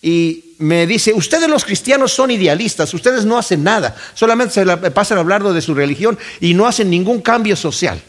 y 0.02 0.49
me 0.60 0.86
dice, 0.86 1.14
ustedes 1.14 1.50
los 1.50 1.66
cristianos 1.66 2.12
son 2.12 2.32
idealistas, 2.32 2.94
ustedes 2.94 3.26
no 3.26 3.38
hacen 3.38 3.64
nada, 3.64 3.96
solamente 4.14 4.54
se 4.54 4.92
pasan 4.92 5.18
hablando 5.18 5.54
de 5.54 5.62
su 5.62 5.74
religión 5.74 6.20
y 6.40 6.54
no 6.54 6.68
hacen 6.68 6.90
ningún 6.90 7.22
cambio 7.22 7.56
social. 7.56 8.02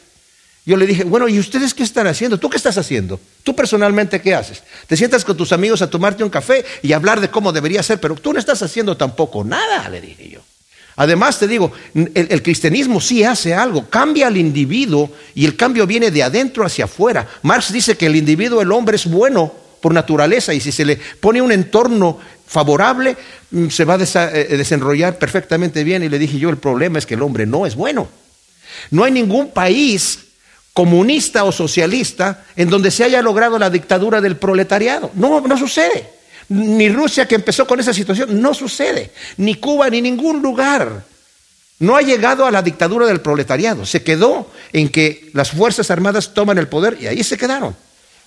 Yo 0.66 0.76
le 0.76 0.87
dije, 0.87 1.04
bueno, 1.04 1.28
¿y 1.28 1.38
ustedes 1.38 1.73
qué 1.73 1.83
están 1.83 2.07
haciendo? 2.07 2.38
¿Tú 2.38 2.50
qué 2.50 2.57
estás 2.57 2.76
haciendo? 2.76 3.19
¿Tú 3.42 3.57
personalmente 3.57 4.21
qué 4.21 4.35
haces? 4.35 4.62
Te 4.87 4.97
sientas 4.97 5.25
con 5.25 5.37
tus 5.37 5.52
amigos 5.52 5.80
a 5.80 5.88
tomarte 5.88 6.23
un 6.23 6.30
café 6.30 6.64
y 6.83 6.92
hablar 6.92 7.21
de 7.21 7.30
cómo 7.30 7.52
debería 7.52 7.83
ser, 7.83 7.99
pero 7.99 8.14
tú 8.14 8.33
no 8.33 8.38
estás 8.38 8.62
haciendo 8.62 8.97
tampoco 8.97 9.42
nada, 9.42 9.88
le 9.88 10.00
dije 10.00 10.28
yo. 10.28 10.40
Además, 10.97 11.38
te 11.38 11.49
digo, 11.49 11.73
el, 11.95 12.42
cristianismo 12.42 13.00
sí 13.00 13.25
hace 13.25 13.54
algo, 13.54 13.88
cambia 13.88 14.26
al 14.26 14.37
individuo 14.37 15.11
y 15.35 15.47
el 15.47 15.57
cambio 15.57 15.87
viene 15.87 16.11
de 16.11 16.23
adentro 16.23 16.66
hacia 16.66 16.85
afuera. 16.85 17.26
Marx 17.42 17.73
dice 17.73 17.97
que 17.97 18.07
el 18.07 18.16
individuo, 18.16 18.61
el 18.61 18.71
hombre, 18.71 18.97
es 18.97 19.07
bueno 19.07 19.50
por 19.80 19.95
naturaleza 19.95 20.52
y 20.52 20.61
si 20.61 20.73
se 20.73 20.85
le 20.85 20.97
pone 21.21 21.40
un 21.40 21.52
entorno 21.52 22.19
favorable, 22.50 23.16
mm, 23.52 23.69
se 23.69 23.85
va 23.85 23.95
a 23.95 23.97
eh, 23.97 24.57
desenrollar 24.57 25.19
perfectamente 25.19 25.85
bien. 25.85 26.02
Y 26.02 26.09
le 26.09 26.19
dije 26.19 26.38
yo, 26.38 26.50
el 26.50 26.57
problema 26.57 26.99
es 26.99 27.07
que 27.07 27.14
el 27.14 27.23
hombre 27.23 27.47
no 27.47 27.64
es 27.64 27.76
bueno. 27.76 28.09
No 28.90 29.04
hay 29.04 29.12
ningún 29.12 29.52
país 29.52 30.19
comunista 30.73 31.45
o 31.45 31.52
socialista 31.52 32.45
en 32.57 32.69
donde 32.69 32.90
se 32.90 33.04
haya 33.04 33.23
logrado 33.23 33.57
la 33.59 33.71
dictadura 33.71 34.21
del 34.21 34.37
proletariado. 34.37 35.12
No, 35.14 35.40
no 35.40 35.57
sucede. 35.57 36.11
Ni 36.49 36.88
Rusia 36.88 37.28
que 37.28 37.37
empezó 37.37 37.69
con 37.69 37.78
esa 37.78 37.95
situación, 37.95 38.42
no 38.42 38.52
sucede. 38.52 39.12
Ni 39.37 39.54
Cuba, 39.54 39.88
ni 39.88 40.02
ningún 40.02 40.42
lugar. 40.42 41.04
No 41.78 41.97
ha 41.97 42.02
llegado 42.02 42.47
a 42.47 42.50
la 42.50 42.62
dictadura 42.62 43.07
del 43.07 43.21
proletariado. 43.21 43.87
Se 43.87 44.02
quedó 44.02 44.50
en 44.73 44.88
que 44.88 45.30
las 45.35 45.52
Fuerzas 45.52 45.90
Armadas 45.92 46.35
toman 46.35 46.59
el 46.59 46.66
poder 46.66 46.99
y 47.00 47.07
ahí 47.07 47.23
se 47.23 47.38
quedaron. 47.38 47.76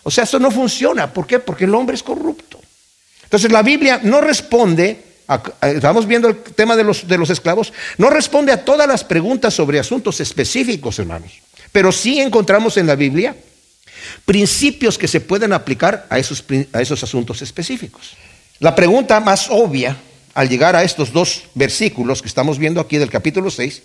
O 0.04 0.10
sea, 0.10 0.24
eso 0.24 0.40
no 0.40 0.50
funciona. 0.50 1.12
¿Por 1.12 1.28
qué? 1.28 1.40
Porque 1.40 1.66
el 1.66 1.76
hombre 1.76 1.96
es 1.96 2.04
corrupto. 2.04 2.53
Entonces 3.34 3.52
la 3.52 3.64
Biblia 3.64 4.00
no 4.04 4.22
responde, 4.22 4.96
estamos 5.64 6.06
viendo 6.06 6.28
el 6.30 6.38
tema 6.38 6.76
de 6.76 6.84
los, 6.84 7.08
de 7.08 7.18
los 7.18 7.32
esclavos, 7.32 7.74
no 7.98 8.12
responde 8.12 8.52
a 8.52 8.64
todas 8.64 8.88
las 8.88 9.04
preguntas 9.04 9.56
sobre 9.56 9.80
asuntos 9.80 10.20
específicos, 10.20 11.00
hermanos. 11.00 11.32
Pero 11.72 11.92
sí 11.92 12.22
encontramos 12.22 12.78
en 12.78 12.86
la 12.86 12.96
Biblia 12.96 13.36
principios 14.24 15.00
que 15.00 15.08
se 15.08 15.20
pueden 15.20 15.52
aplicar 15.52 16.06
a 16.12 16.20
esos, 16.20 16.44
a 16.74 16.80
esos 16.80 17.02
asuntos 17.02 17.42
específicos. 17.42 18.12
La 18.60 18.76
pregunta 18.76 19.20
más 19.20 19.48
obvia 19.50 19.98
al 20.36 20.48
llegar 20.48 20.76
a 20.76 20.84
estos 20.84 21.12
dos 21.12 21.46
versículos 21.56 22.22
que 22.22 22.28
estamos 22.28 22.60
viendo 22.60 22.80
aquí 22.80 23.00
del 23.00 23.10
capítulo 23.10 23.50
6, 23.50 23.82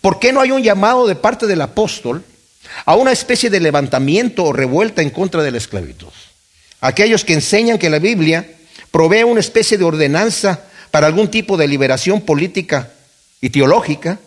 ¿por 0.00 0.18
qué 0.18 0.32
no 0.32 0.40
hay 0.40 0.50
un 0.50 0.64
llamado 0.64 1.06
de 1.06 1.14
parte 1.14 1.46
del 1.46 1.60
apóstol 1.60 2.24
a 2.84 2.96
una 2.96 3.12
especie 3.12 3.48
de 3.48 3.60
levantamiento 3.60 4.42
o 4.42 4.52
revuelta 4.52 5.02
en 5.02 5.10
contra 5.10 5.44
de 5.44 5.52
la 5.52 5.58
esclavitud. 5.58 6.08
Aquellos 6.80 7.24
que 7.24 7.34
enseñan 7.34 7.78
que 7.78 7.90
la 7.90 8.00
Biblia 8.00 8.57
provee 8.90 9.24
una 9.24 9.40
especie 9.40 9.78
de 9.78 9.84
ordenanza 9.84 10.64
para 10.90 11.06
algún 11.06 11.28
tipo 11.28 11.56
de 11.56 11.68
liberación 11.68 12.20
política 12.20 12.90
y 13.40 13.50
teológica, 13.50 14.18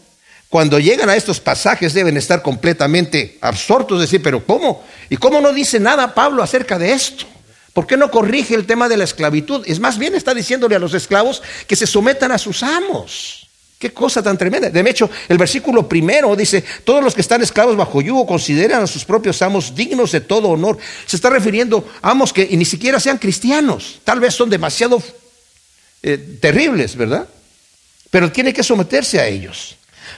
cuando 0.50 0.80
llegan 0.80 1.10
a 1.10 1.16
estos 1.16 1.40
pasajes 1.40 1.94
deben 1.94 2.18
estar 2.18 2.42
completamente 2.42 3.38
absortos, 3.40 4.02
decir, 4.02 4.22
pero 4.22 4.46
¿cómo? 4.46 4.84
¿Y 5.10 5.18
cómo 5.18 5.40
no 5.40 5.54
dice 5.54 5.80
nada 5.80 6.14
Pablo 6.14 6.44
acerca 6.44 6.78
de 6.78 6.92
esto? 6.92 7.26
¿Por 7.74 7.88
qué 7.88 7.96
no 7.96 8.12
corrige 8.12 8.54
el 8.56 8.66
tema 8.66 8.90
de 8.90 8.98
la 8.98 9.06
esclavitud? 9.06 9.64
Es 9.66 9.80
más 9.80 9.98
bien 9.98 10.14
está 10.14 10.34
diciéndole 10.34 10.76
a 10.76 10.80
los 10.80 10.94
esclavos 10.94 11.42
que 11.68 11.78
se 11.78 11.88
sometan 11.88 12.34
a 12.34 12.38
sus 12.38 12.64
amos. 12.64 13.48
Qué 13.82 13.92
cosa 13.92 14.22
tan 14.22 14.38
tremenda. 14.38 14.70
De 14.70 14.88
hecho, 14.88 15.10
el 15.28 15.40
versículo 15.40 15.90
primero 15.90 16.36
dice, 16.36 16.64
todos 16.84 17.04
los 17.04 17.16
que 17.16 17.22
están 17.22 17.42
esclavos 17.42 17.76
bajo 17.76 18.00
yugo 18.00 18.28
consideran 18.28 18.84
a 18.84 18.86
sus 18.86 19.04
propios 19.04 19.42
amos 19.42 19.74
dignos 19.74 20.12
de 20.12 20.22
todo 20.22 20.50
honor. 20.50 20.78
Se 21.08 21.16
está 21.16 21.32
refiriendo 21.32 21.84
a 22.04 22.12
amos 22.12 22.32
que 22.32 22.46
ni 22.56 22.64
siquiera 22.64 23.00
sean 23.00 23.18
cristianos. 23.18 24.00
Tal 24.04 24.20
vez 24.20 24.36
son 24.36 24.52
demasiado 24.52 25.02
eh, 26.04 26.16
terribles, 26.40 26.96
¿verdad? 26.96 27.28
Pero 28.12 28.32
tiene 28.32 28.54
que 28.54 28.62
someterse 28.62 29.20
a 29.20 29.26
ellos. 29.26 29.78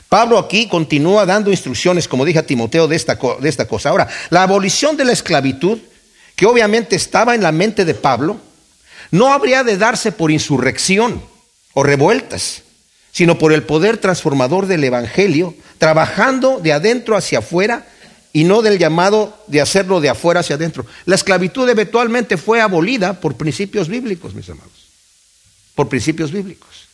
Pablo 0.10 0.38
aquí 0.39 0.67
continúa 0.67 1.25
dando 1.25 1.50
instrucciones, 1.50 2.10
como 2.10 2.25
dije 2.25 2.39
a 2.39 2.46
Timoteo, 2.46 2.89
de 2.89 2.98
esta, 2.98 3.17
de 3.39 3.48
esta 3.48 3.65
cosa. 3.65 3.91
Ahora, 3.91 4.10
la 4.29 4.43
abolición 4.43 4.98
de 4.98 5.05
la 5.05 5.13
esclavitud, 5.13 5.79
que 6.36 6.48
obviamente 6.48 6.98
estaba 6.98 7.34
en 7.34 7.41
la 7.41 7.53
mente 7.53 7.86
de 7.86 7.93
Pablo, 7.93 8.41
no 9.12 9.32
habría 9.32 9.63
de 9.63 9.77
darse 9.77 10.12
por 10.12 10.32
insurrección 10.32 11.24
o 11.74 11.82
revueltas 11.82 12.62
sino 13.13 13.38
por 13.38 13.53
el 13.53 13.63
poder 13.63 14.00
transformador 14.00 14.65
del 14.65 14.84
Evangelio, 14.84 15.55
trabajando 15.77 16.60
de 16.60 16.74
adentro 16.74 17.15
hacia 17.15 17.39
afuera 17.39 17.86
y 18.34 18.43
no 18.43 18.63
del 18.63 18.79
llamado 18.79 19.38
de 19.48 19.62
hacerlo 19.62 20.01
de 20.01 20.10
afuera 20.10 20.39
hacia 20.39 20.55
adentro. 20.55 20.86
La 21.05 21.15
esclavitud 21.15 21.70
eventualmente 21.70 22.38
fue 22.38 22.60
abolida 22.60 23.22
por 23.22 23.38
principios 23.38 23.88
bíblicos, 23.88 24.34
mis 24.34 24.50
hermanos, 24.50 24.89
por 25.75 25.88
principios 25.88 26.32
bíblicos. 26.32 26.88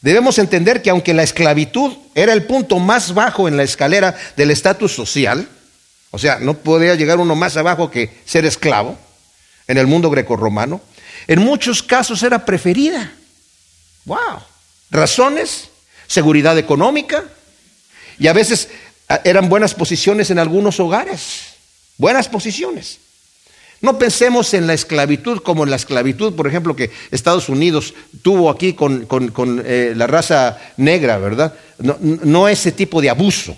Debemos 0.00 0.38
entender 0.38 0.80
que 0.80 0.90
aunque 0.90 1.12
la 1.12 1.24
esclavitud 1.24 1.92
era 2.14 2.32
el 2.32 2.44
punto 2.44 2.78
más 2.78 3.12
bajo 3.12 3.48
en 3.48 3.56
la 3.56 3.64
escalera 3.64 4.16
del 4.36 4.52
estatus 4.52 4.94
social, 4.94 5.48
o 6.12 6.18
sea, 6.18 6.38
no 6.38 6.54
podía 6.54 6.94
llegar 6.94 7.18
uno 7.18 7.34
más 7.34 7.56
abajo 7.56 7.90
que 7.90 8.10
ser 8.24 8.44
esclavo 8.44 8.96
en 9.66 9.78
el 9.78 9.88
mundo 9.88 10.10
grecorromano, 10.10 10.80
en 11.26 11.40
muchos 11.40 11.82
casos 11.82 12.22
era 12.22 12.44
preferida. 12.46 13.12
¡Wow! 14.04 14.42
Razones, 14.90 15.68
seguridad 16.06 16.58
económica, 16.58 17.24
y 18.18 18.26
a 18.26 18.32
veces 18.32 18.68
ah, 19.08 19.20
eran 19.24 19.48
buenas 19.48 19.74
posiciones 19.74 20.30
en 20.30 20.38
algunos 20.38 20.80
hogares, 20.80 21.54
buenas 21.96 22.28
posiciones. 22.28 22.98
No 23.80 23.98
pensemos 23.98 24.52
en 24.52 24.66
la 24.66 24.74
esclavitud 24.74 25.38
como 25.38 25.64
en 25.64 25.70
la 25.70 25.76
esclavitud, 25.76 26.34
por 26.34 26.46
ejemplo, 26.46 26.76
que 26.76 26.90
Estados 27.10 27.48
Unidos 27.48 27.94
tuvo 28.20 28.50
aquí 28.50 28.74
con, 28.74 29.06
eh, 29.64 29.94
la 29.96 30.06
raza 30.06 30.58
negra, 30.76 31.16
¿verdad? 31.16 31.54
No, 31.78 32.46
ese 32.46 32.72
tipo 32.72 33.00
de 33.00 33.08
abuso. 33.08 33.56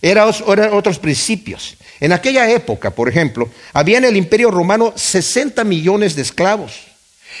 Eran 0.00 0.32
era 0.48 0.72
otros 0.72 0.98
principios. 1.00 1.76
En 1.98 2.12
aquella 2.12 2.48
época, 2.50 2.90
por 2.90 3.08
ejemplo, 3.08 3.50
había 3.72 3.98
en 3.98 4.04
el 4.04 4.16
Imperio 4.16 4.50
Romano 4.50 4.92
60 4.94 5.64
millones 5.64 6.14
de 6.14 6.22
esclavos. 6.22 6.72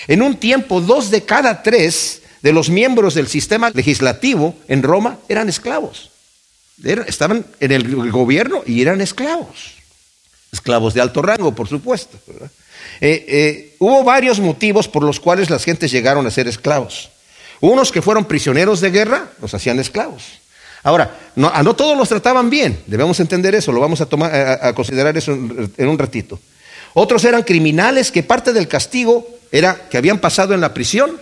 En 0.08 0.22
un 0.22 0.36
tiempo, 0.36 0.80
dos 0.80 1.10
de 1.10 1.22
cada 1.22 1.62
tres 1.62 2.21
de 2.42 2.52
los 2.52 2.68
miembros 2.68 3.14
del 3.14 3.28
sistema 3.28 3.70
legislativo 3.70 4.54
en 4.68 4.82
Roma 4.82 5.18
eran 5.28 5.48
esclavos. 5.48 6.10
estaban 7.06 7.46
en 7.60 7.72
el 7.72 8.10
gobierno 8.10 8.62
y 8.66 8.82
eran 8.82 9.00
esclavos. 9.00 9.74
Esclavos 10.50 10.92
de 10.92 11.00
alto 11.00 11.22
rango, 11.22 11.54
por 11.54 11.68
supuesto. 11.68 12.18
Eh, 13.00 13.24
eh, 13.28 13.76
hubo 13.78 14.04
varios 14.04 14.40
motivos 14.40 14.88
por 14.88 15.04
los 15.04 15.20
cuales 15.20 15.48
las 15.48 15.64
gentes 15.64 15.90
llegaron 15.90 16.26
a 16.26 16.30
ser 16.30 16.48
esclavos. 16.48 17.10
Unos 17.60 17.92
que 17.92 18.02
fueron 18.02 18.24
prisioneros 18.24 18.80
de 18.80 18.90
guerra, 18.90 19.30
los 19.40 19.54
hacían 19.54 19.78
esclavos. 19.78 20.24
Ahora, 20.82 21.16
no, 21.36 21.48
a 21.48 21.62
no 21.62 21.76
todos 21.76 21.96
los 21.96 22.08
trataban 22.08 22.50
bien, 22.50 22.82
debemos 22.86 23.20
entender 23.20 23.54
eso, 23.54 23.70
lo 23.70 23.80
vamos 23.80 24.00
a, 24.00 24.06
tomar, 24.06 24.34
a 24.34 24.74
considerar 24.74 25.16
eso 25.16 25.32
en 25.32 25.88
un 25.88 25.96
ratito. 25.96 26.40
Otros 26.92 27.24
eran 27.24 27.44
criminales 27.44 28.10
que 28.10 28.24
parte 28.24 28.52
del 28.52 28.66
castigo 28.66 29.26
era 29.52 29.88
que 29.88 29.96
habían 29.96 30.18
pasado 30.18 30.54
en 30.54 30.60
la 30.60 30.74
prisión 30.74 31.20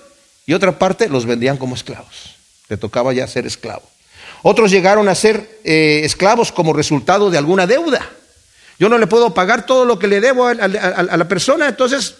y 0.50 0.52
otra 0.52 0.76
parte 0.80 1.08
los 1.08 1.26
vendían 1.26 1.58
como 1.58 1.76
esclavos. 1.76 2.34
Le 2.68 2.76
tocaba 2.76 3.12
ya 3.12 3.24
ser 3.28 3.46
esclavo. 3.46 3.84
Otros 4.42 4.72
llegaron 4.72 5.08
a 5.08 5.14
ser 5.14 5.60
eh, 5.62 6.00
esclavos 6.02 6.50
como 6.50 6.72
resultado 6.72 7.30
de 7.30 7.38
alguna 7.38 7.68
deuda. 7.68 8.04
Yo 8.76 8.88
no 8.88 8.98
le 8.98 9.06
puedo 9.06 9.32
pagar 9.32 9.64
todo 9.64 9.84
lo 9.84 10.00
que 10.00 10.08
le 10.08 10.20
debo 10.20 10.48
a, 10.48 10.54
la 10.54 11.28
persona, 11.28 11.68
entonces 11.68 12.16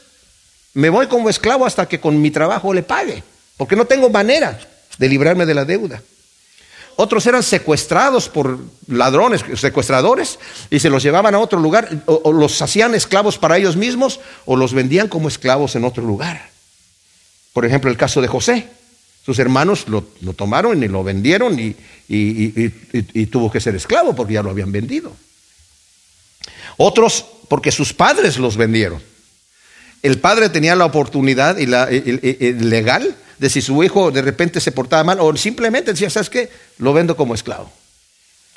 me 0.74 0.90
voy 0.90 1.08
como 1.08 1.28
esclavo 1.28 1.66
hasta 1.66 1.88
que 1.88 1.98
con 1.98 2.22
mi 2.22 2.30
trabajo 2.30 2.72
le 2.72 2.84
pague, 2.84 3.24
porque 3.56 3.74
no 3.74 3.84
tengo 3.84 4.08
manera 4.10 4.60
de 4.96 5.08
librarme 5.08 5.44
de 5.44 5.54
la 5.54 5.64
deuda. 5.64 6.00
Otros 6.94 7.26
eran 7.26 7.42
secuestrados 7.42 8.28
por 8.28 8.60
ladrones, 8.86 9.42
secuestradores, 9.56 10.38
y 10.70 10.78
se 10.78 10.88
los 10.88 11.02
llevaban 11.02 11.34
a 11.34 11.40
otro 11.40 11.58
lugar, 11.58 11.88
o 12.06 12.32
los 12.32 12.62
hacían 12.62 12.94
esclavos 12.94 13.38
para 13.38 13.58
ellos 13.58 13.74
mismos, 13.74 14.20
o 14.44 14.54
los 14.54 14.72
vendían 14.72 15.08
como 15.08 15.26
esclavos 15.26 15.74
en 15.74 15.84
otro 15.84 16.04
lugar. 16.04 16.50
Por 17.52 17.64
ejemplo, 17.64 17.90
el 17.90 17.96
caso 17.96 18.20
de 18.20 18.28
José. 18.28 18.68
Sus 19.24 19.38
hermanos 19.38 19.86
lo, 19.88 20.02
tomaron 20.32 20.82
y 20.82 20.88
lo 20.88 21.04
vendieron 21.04 21.58
y, 21.58 23.26
tuvo 23.26 23.50
que 23.50 23.60
ser 23.60 23.74
esclavo 23.74 24.14
porque 24.14 24.34
ya 24.34 24.42
lo 24.42 24.50
habían 24.50 24.72
vendido. 24.72 25.14
Otros 26.78 27.26
porque 27.48 27.70
sus 27.70 27.92
padres 27.92 28.38
los 28.38 28.56
vendieron. 28.56 29.02
El 30.02 30.18
padre 30.18 30.48
tenía 30.48 30.74
la 30.74 30.86
oportunidad 30.86 31.58
y 31.58 31.66
la, 31.66 31.86
legal 31.90 33.14
de 33.38 33.50
si 33.50 33.60
su 33.60 33.82
hijo 33.84 34.10
de 34.10 34.22
repente 34.22 34.60
se 34.60 34.72
portaba 34.72 35.04
mal 35.04 35.18
o 35.20 35.36
simplemente 35.36 35.92
decía, 35.92 36.08
¿sabes 36.08 36.30
qué? 36.30 36.48
Lo 36.78 36.94
vendo 36.94 37.16
como 37.16 37.34
esclavo. 37.34 37.70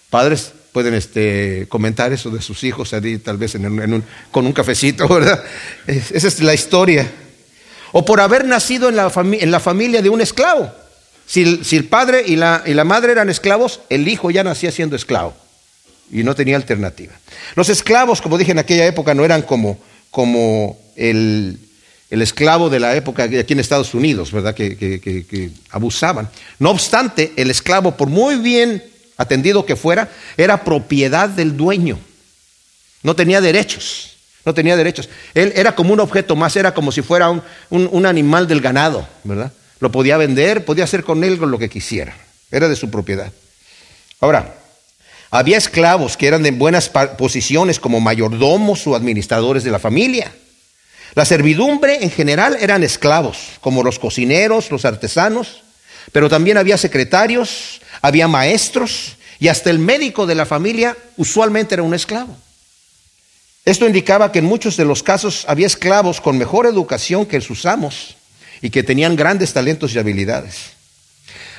Padres 0.09 0.53
pueden 0.71 0.93
este, 0.93 1.65
comentar 1.67 2.13
eso 2.13 2.29
de 2.29 2.41
sus 2.41 2.63
hijos, 2.63 2.91
tal 3.23 3.37
vez 3.37 3.57
con 4.31 4.45
un 4.45 4.53
cafecito, 4.53 5.07
¿verdad? 5.09 5.43
Esa 5.87 6.27
es 6.27 6.41
la 6.41 6.53
historia 6.53 7.11
o 7.93 8.03
por 8.03 8.19
haber 8.19 8.45
nacido 8.45 8.89
en 8.89 8.95
la, 8.95 9.59
familia 9.59 10.01
de 10.01 10.09
un 10.09 10.19
esclavo. 10.19 10.69
Si, 11.25 11.63
el 11.71 11.85
padre 11.85 12.23
y 12.25 12.35
la, 12.35 12.83
madre 12.83 13.13
eran 13.13 13.29
esclavos, 13.29 13.79
el 13.89 14.07
hijo 14.07 14.29
ya 14.31 14.43
nacía 14.43 14.71
siendo 14.71 14.95
esclavo 14.95 15.33
y 16.11 16.23
no 16.23 16.35
tenía 16.35 16.57
alternativa. 16.57 17.13
Los 17.55 17.69
esclavos, 17.69 18.21
como 18.21 18.37
dije 18.37 18.51
en 18.51 18.59
aquella 18.59 18.85
época, 18.87 19.13
no 19.13 19.23
eran 19.23 19.43
como, 19.43 19.77
el, 20.95 21.59
esclavo 22.09 22.69
de 22.69 22.79
la 22.79 22.95
época 22.95 23.23
aquí 23.23 23.53
en 23.53 23.59
Estados 23.59 23.93
Unidos, 23.93 24.31
¿verdad? 24.31 24.55
que, 24.55 25.51
abusaban. 25.69 26.29
No 26.57 26.71
obstante, 26.71 27.31
el 27.35 27.51
esclavo, 27.51 27.95
por 27.95 28.09
muy 28.09 28.37
bien 28.37 28.83
atendido 29.17 29.67
que 29.67 29.75
fuera, 29.75 30.09
era 30.35 30.63
propiedad 30.63 31.29
del 31.29 31.55
dueño. 31.55 31.99
No 33.03 33.15
tenía 33.15 33.39
derechos. 33.39 34.12
No 34.45 34.53
tenía 34.53 34.75
derechos. 34.75 35.09
Él 35.33 35.53
era 35.55 35.75
como 35.75 35.93
un 35.93 35.99
objeto 35.99 36.35
más, 36.35 36.55
era 36.55 36.73
como 36.73 36.91
si 36.91 37.01
fuera 37.01 37.29
un, 37.69 38.05
animal 38.05 38.47
del 38.47 38.61
ganado, 38.61 39.07
¿verdad? 39.23 39.51
Lo 39.79 39.91
podía 39.91 40.17
vender, 40.17 40.65
podía 40.65 40.83
hacer 40.83 41.03
con 41.03 41.23
él 41.23 41.35
lo 41.35 41.57
que 41.57 41.69
quisiera. 41.69 42.15
era 42.51 42.67
de 42.67 42.75
su 42.75 42.89
propiedad. 42.91 43.31
Ahora, 44.19 44.55
había 45.31 45.57
esclavos 45.57 46.15
que 46.15 46.27
eran 46.27 46.43
de 46.43 46.51
buenas 46.51 46.89
posiciones 46.89 47.79
como 47.79 47.99
mayordomos 47.99 48.85
o 48.85 48.95
administradores 48.95 49.63
de 49.63 49.71
la 49.71 49.79
familia. 49.79 50.31
La 51.15 51.25
servidumbre 51.25 52.03
en 52.03 52.11
general 52.11 52.57
eran 52.59 52.83
esclavos, 52.83 53.37
como 53.61 53.83
los 53.83 53.99
cocineros, 53.99 54.71
los 54.71 54.85
artesanos, 54.85 55.63
pero 56.11 56.29
también 56.29 56.57
había 56.57 56.77
secretarios, 56.77 57.81
había 58.01 58.27
maestros 58.27 59.17
y 59.39 59.47
hasta 59.47 59.69
el 59.69 59.79
médico 59.79 60.25
de 60.25 60.35
la 60.35 60.45
familia 60.45 60.95
usualmente 61.17 61.75
era 61.75 61.83
un 61.83 61.93
esclavo. 61.93 62.37
Esto 63.65 63.87
indicaba 63.87 64.31
que 64.31 64.39
en 64.39 64.45
muchos 64.45 64.75
de 64.75 64.83
los 64.83 65.03
casos 65.03 65.45
había 65.47 65.67
esclavos 65.67 66.19
con 66.19 66.37
mejor 66.37 66.65
educación 66.65 67.25
que 67.25 67.39
sus 67.39 67.65
amos 67.65 68.17
y 68.61 68.69
que 68.69 68.83
tenían 68.83 69.15
grandes 69.15 69.53
talentos 69.53 69.95
y 69.95 69.99
habilidades. 69.99 70.71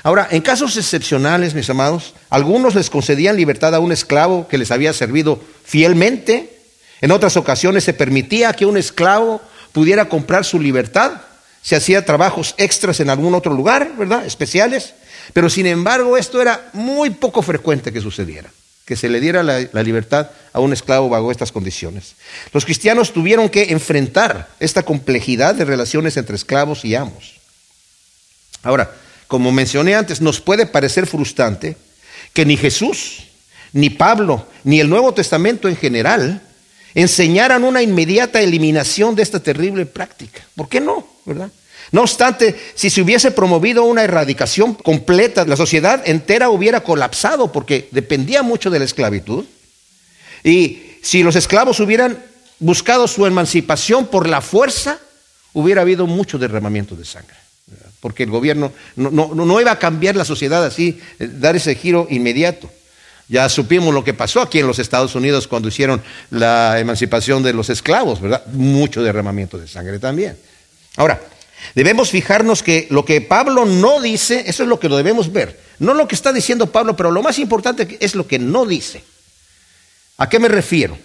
Ahora, 0.03 0.29
en 0.31 0.43
casos 0.43 0.77
excepcionales, 0.77 1.55
mis 1.55 1.71
amados, 1.71 2.13
algunos 2.29 2.75
les 2.75 2.91
concedían 2.91 3.39
libertad 3.39 3.75
a 3.75 3.81
un 3.81 3.91
esclavo 3.91 4.47
que 4.49 4.59
les 4.59 4.71
había 4.71 4.93
servido 4.93 5.41
fielmente. 5.65 6.59
En 7.01 7.11
otras 7.11 7.39
ocasiones 7.39 7.85
se 7.85 7.95
permitía 7.95 8.53
que 8.53 8.67
un 8.67 8.77
esclavo 8.77 9.41
pudiera 9.73 10.11
comprar 10.11 10.45
su 10.45 10.61
libertad. 10.61 11.23
Se 11.63 11.75
hacía 11.75 12.05
trabajos 12.05 12.55
extras 12.59 13.01
en 13.01 13.09
algún 13.09 13.35
otro 13.35 13.55
lugar, 13.55 13.93
¿verdad? 13.97 14.27
Especiales. 14.27 14.93
Pero 15.33 15.49
sin 15.49 15.65
embargo, 15.65 16.19
esto 16.19 16.43
era 16.43 16.69
muy 16.75 17.09
poco 17.09 17.41
frecuente 17.41 17.91
que 17.91 18.03
sucediera 18.03 18.51
que 18.85 18.97
se 18.97 19.09
le 19.09 19.21
diera 19.21 19.43
la, 19.43 19.83
libertad 19.83 20.31
a 20.53 20.61
un 20.61 20.73
esclavo 20.73 21.09
bajo 21.09 21.31
estas 21.31 21.53
condiciones. 21.53 22.17
Los 22.53 22.65
cristianos 22.65 23.13
tuvieron 23.13 23.49
que 23.49 23.73
enfrentar 23.73 24.51
esta 24.61 24.83
complejidad 24.83 25.55
de 25.55 25.65
relaciones 25.65 26.17
entre 26.17 26.37
esclavos 26.37 26.85
y 26.85 26.95
amos. 26.95 27.35
Ahora, 28.63 28.95
como 29.27 29.53
mencioné 29.53 29.95
antes, 29.95 30.21
nos 30.21 30.41
puede 30.41 30.67
parecer 30.67 31.07
frustrante 31.07 31.77
que 32.33 32.45
ni 32.45 32.57
Jesús, 32.57 33.25
ni 33.73 33.91
Pablo, 33.91 34.47
ni 34.65 34.81
el 34.81 34.91
Nuevo 34.91 35.15
Testamento 35.15 35.69
en 35.69 35.77
general 35.77 36.43
enseñaran 36.95 37.65
una 37.65 37.83
inmediata 37.83 38.41
eliminación 38.41 39.15
de 39.15 39.23
esta 39.23 39.41
terrible 39.41 39.87
práctica. 39.87 40.43
¿Por 40.55 40.69
qué 40.69 40.81
no? 40.81 41.07
¿Verdad? 41.25 41.51
No 41.93 42.03
obstante, 42.03 42.55
si 42.75 42.91
se 42.91 43.03
hubiese 43.03 43.31
promovido 43.31 43.85
una 43.85 44.03
erradicación 44.03 44.75
completa, 44.75 45.45
la 45.45 45.57
sociedad 45.57 46.03
entera 46.07 46.51
hubiera 46.51 46.83
colapsado 46.83 47.53
porque 47.53 47.89
dependía 47.91 48.43
mucho 48.43 48.71
de 48.71 48.79
la 48.79 48.85
esclavitud. 48.85 49.45
Y 50.43 50.99
si 51.03 51.23
los 51.23 51.37
esclavos 51.37 51.81
hubieran 51.81 52.19
buscado 52.59 53.07
su 53.07 53.27
emancipación 53.27 54.07
por 54.07 54.29
la 54.29 54.41
fuerza, 54.41 54.99
hubiera 55.53 55.83
habido 55.83 56.07
mucho 56.07 56.39
derramamiento 56.39 56.97
de 56.97 57.05
sangre. 57.05 57.37
Porque 58.01 58.25
el 58.25 58.31
gobierno 58.31 58.73
no, 58.97 59.61
iba 59.61 59.71
a 59.71 59.79
cambiar 59.79 60.17
la 60.17 60.25
sociedad 60.25 60.65
así, 60.65 61.01
eh, 61.19 61.29
dar 61.33 61.57
ese 61.57 61.75
giro 61.75 62.07
inmediato. 62.11 62.71
Ya 63.29 63.49
supimos 63.49 63.95
lo 63.95 64.05
que 64.05 64.13
pasó 64.13 64.43
aquí 64.43 64.59
en 64.59 64.67
los 64.67 64.79
Estados 64.79 65.15
Unidos 65.15 65.49
cuando 65.49 65.69
hicieron 65.69 66.03
la 66.31 66.79
emancipación 66.79 67.43
de 67.43 67.55
los 67.55 67.71
esclavos, 67.71 68.21
¿verdad? 68.21 68.45
Mucho 68.53 69.03
derramamiento 69.03 69.57
de 69.57 69.67
sangre 69.67 69.99
también. 69.99 70.37
Ahora, 70.97 71.19
Debemos 71.75 72.11
fijarnos 72.11 72.63
que 72.63 72.87
lo 72.91 73.05
que 73.05 73.21
Pablo 73.21 73.65
no 73.65 74.01
dice, 74.01 74.45
eso 74.47 74.63
es 74.63 74.69
lo 74.69 74.79
que 74.79 74.89
lo 74.89 74.97
debemos 74.97 75.33
ver. 75.33 75.61
No 75.79 75.95
lo 75.95 76.07
que 76.07 76.15
está 76.15 76.33
diciendo 76.33 76.71
Pablo, 76.71 76.97
pero 76.97 77.11
lo 77.11 77.23
más 77.23 77.39
importante 77.39 77.97
es 78.01 78.15
lo 78.15 78.27
que 78.27 78.39
no 78.39 78.65
dice. 78.67 79.03
¿A 80.19 80.29
qué 80.29 80.39
me 80.39 80.49
refiero? 80.49 80.97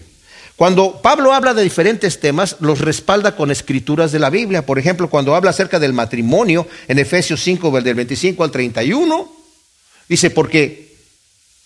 Cuando 0.56 1.02
Pablo 1.02 1.34
habla 1.34 1.54
de 1.54 1.64
diferentes 1.64 2.20
temas, 2.20 2.58
los 2.60 2.80
respalda 2.80 3.36
con 3.36 3.50
escrituras 3.50 4.12
de 4.12 4.20
la 4.20 4.30
Biblia. 4.30 4.66
Por 4.66 4.78
ejemplo, 4.78 5.10
cuando 5.10 5.34
habla 5.34 5.52
acerca 5.52 5.80
del 5.80 5.94
matrimonio, 5.94 6.68
en 6.90 7.00
Efesios 7.00 7.42
5, 7.42 7.80
del 7.82 7.96
25 7.96 8.44
al 8.44 8.52
31, 8.52 9.32
dice, 10.10 10.30
porque 10.30 10.98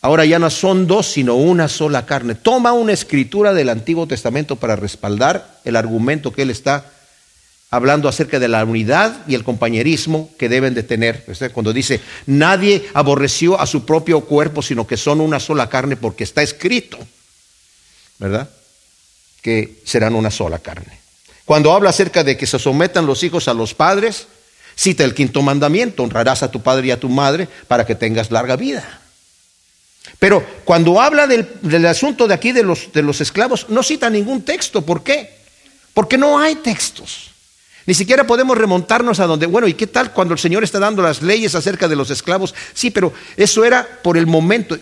ahora 0.02 0.26
ya 0.26 0.38
no 0.38 0.52
son 0.52 0.86
dos, 0.86 1.08
sino 1.08 1.36
una 1.36 1.68
sola 1.70 2.06
carne. 2.06 2.36
Toma 2.36 2.74
una 2.74 2.94
escritura 2.94 3.54
del 3.54 3.70
Antiguo 3.70 4.06
Testamento 4.06 4.58
para 4.58 4.76
respaldar 4.76 5.60
el 5.66 5.76
argumento 5.76 6.32
que 6.32 6.44
él 6.44 6.52
está 6.52 6.92
hablando 7.74 8.08
acerca 8.08 8.38
de 8.38 8.48
la 8.48 8.64
unidad 8.64 9.26
y 9.28 9.34
el 9.34 9.44
compañerismo 9.44 10.30
que 10.38 10.48
deben 10.48 10.76
de 10.76 10.84
tener. 10.84 11.26
Cuando 11.52 11.74
dice, 11.74 12.02
nadie 12.28 12.88
aborreció 12.94 13.60
a 13.60 13.66
su 13.66 13.84
propio 13.84 14.22
cuerpo, 14.22 14.62
sino 14.62 14.86
que 14.86 14.96
son 14.96 15.20
una 15.20 15.40
sola 15.40 15.70
carne, 15.70 15.96
porque 15.96 16.24
está 16.24 16.44
escrito, 16.44 17.00
¿verdad? 18.20 18.48
Que 19.42 19.82
serán 19.86 20.14
una 20.14 20.30
sola 20.30 20.60
carne. 20.60 21.00
Cuando 21.46 21.74
habla 21.74 21.90
acerca 21.90 22.24
de 22.24 22.38
que 22.38 22.46
se 22.46 22.60
sometan 22.60 23.08
los 23.08 23.24
hijos 23.24 23.48
a 23.48 23.56
los 23.56 23.74
padres, 23.74 24.28
cita 24.76 25.04
el 25.04 25.16
quinto 25.16 25.42
mandamiento, 25.42 26.04
honrarás 26.04 26.44
a 26.44 26.52
tu 26.52 26.62
padre 26.62 26.90
y 26.90 26.92
a 26.92 27.00
tu 27.00 27.10
madre 27.10 27.48
para 27.68 27.88
que 27.88 27.96
tengas 27.96 28.30
larga 28.30 28.56
vida. 28.56 29.02
Pero 30.20 30.46
cuando 30.64 31.02
habla 31.02 31.26
del, 31.26 31.86
asunto 31.88 32.28
de 32.28 32.36
aquí 32.36 32.52
de 32.52 32.62
los, 32.62 32.94
de 32.94 33.02
los 33.02 33.20
esclavos, 33.20 33.68
no 33.70 33.82
cita 33.82 34.12
ningún 34.12 34.44
texto. 34.44 34.84
¿Por 34.84 35.02
qué? 35.02 35.38
Porque 35.96 36.20
no 36.20 36.38
hay 36.38 36.54
textos. 36.58 37.33
Ni 37.86 37.94
siquiera 37.94 38.26
podemos 38.26 38.58
remontarnos 38.58 39.20
a 39.20 39.26
donde, 39.26 39.46
bueno, 39.46 39.68
¿y 39.68 39.74
qué 39.74 39.88
tal 39.88 40.14
cuando 40.14 40.34
el 40.34 40.40
Señor 40.40 40.64
está 40.64 40.80
dando 40.80 41.02
las 41.02 41.22
leyes 41.22 41.54
acerca 41.54 41.90
de 41.90 41.98
los 41.98 42.10
esclavos? 42.12 42.56
Sí, 42.74 42.92
pero 42.92 43.12
eso 43.36 43.66
era 43.66 43.86
por 44.02 44.18
el 44.18 44.26
momento, 44.26 44.78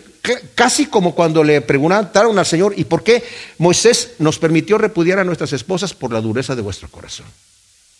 casi 0.54 0.86
como 0.86 1.14
cuando 1.14 1.42
le 1.42 1.60
preguntaron 1.62 2.38
al 2.38 2.46
Señor, 2.46 2.74
¿y 2.76 2.84
por 2.84 3.02
qué 3.02 3.24
Moisés 3.58 4.12
nos 4.20 4.38
permitió 4.38 4.78
repudiar 4.78 5.18
a 5.18 5.24
nuestras 5.24 5.52
esposas 5.52 5.94
por 5.94 6.12
la 6.12 6.20
dureza 6.20 6.54
de 6.54 6.62
vuestro 6.62 6.88
corazón? 6.88 7.26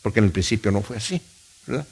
Porque 0.02 0.20
en 0.20 0.26
el 0.26 0.30
principio 0.30 0.70
no 0.70 0.82
fue 0.82 0.98
así, 0.98 1.20
¿verdad? 1.66 1.86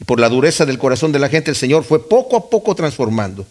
Y 0.00 0.04
por 0.04 0.18
la 0.18 0.30
dureza 0.30 0.64
del 0.64 0.78
corazón 0.78 1.12
de 1.12 1.18
la 1.18 1.28
gente, 1.28 1.50
el 1.50 1.56
Señor 1.56 1.84
fue 1.84 2.08
poco 2.08 2.38
a 2.38 2.48
poco 2.48 2.74
transformando. 2.74 3.46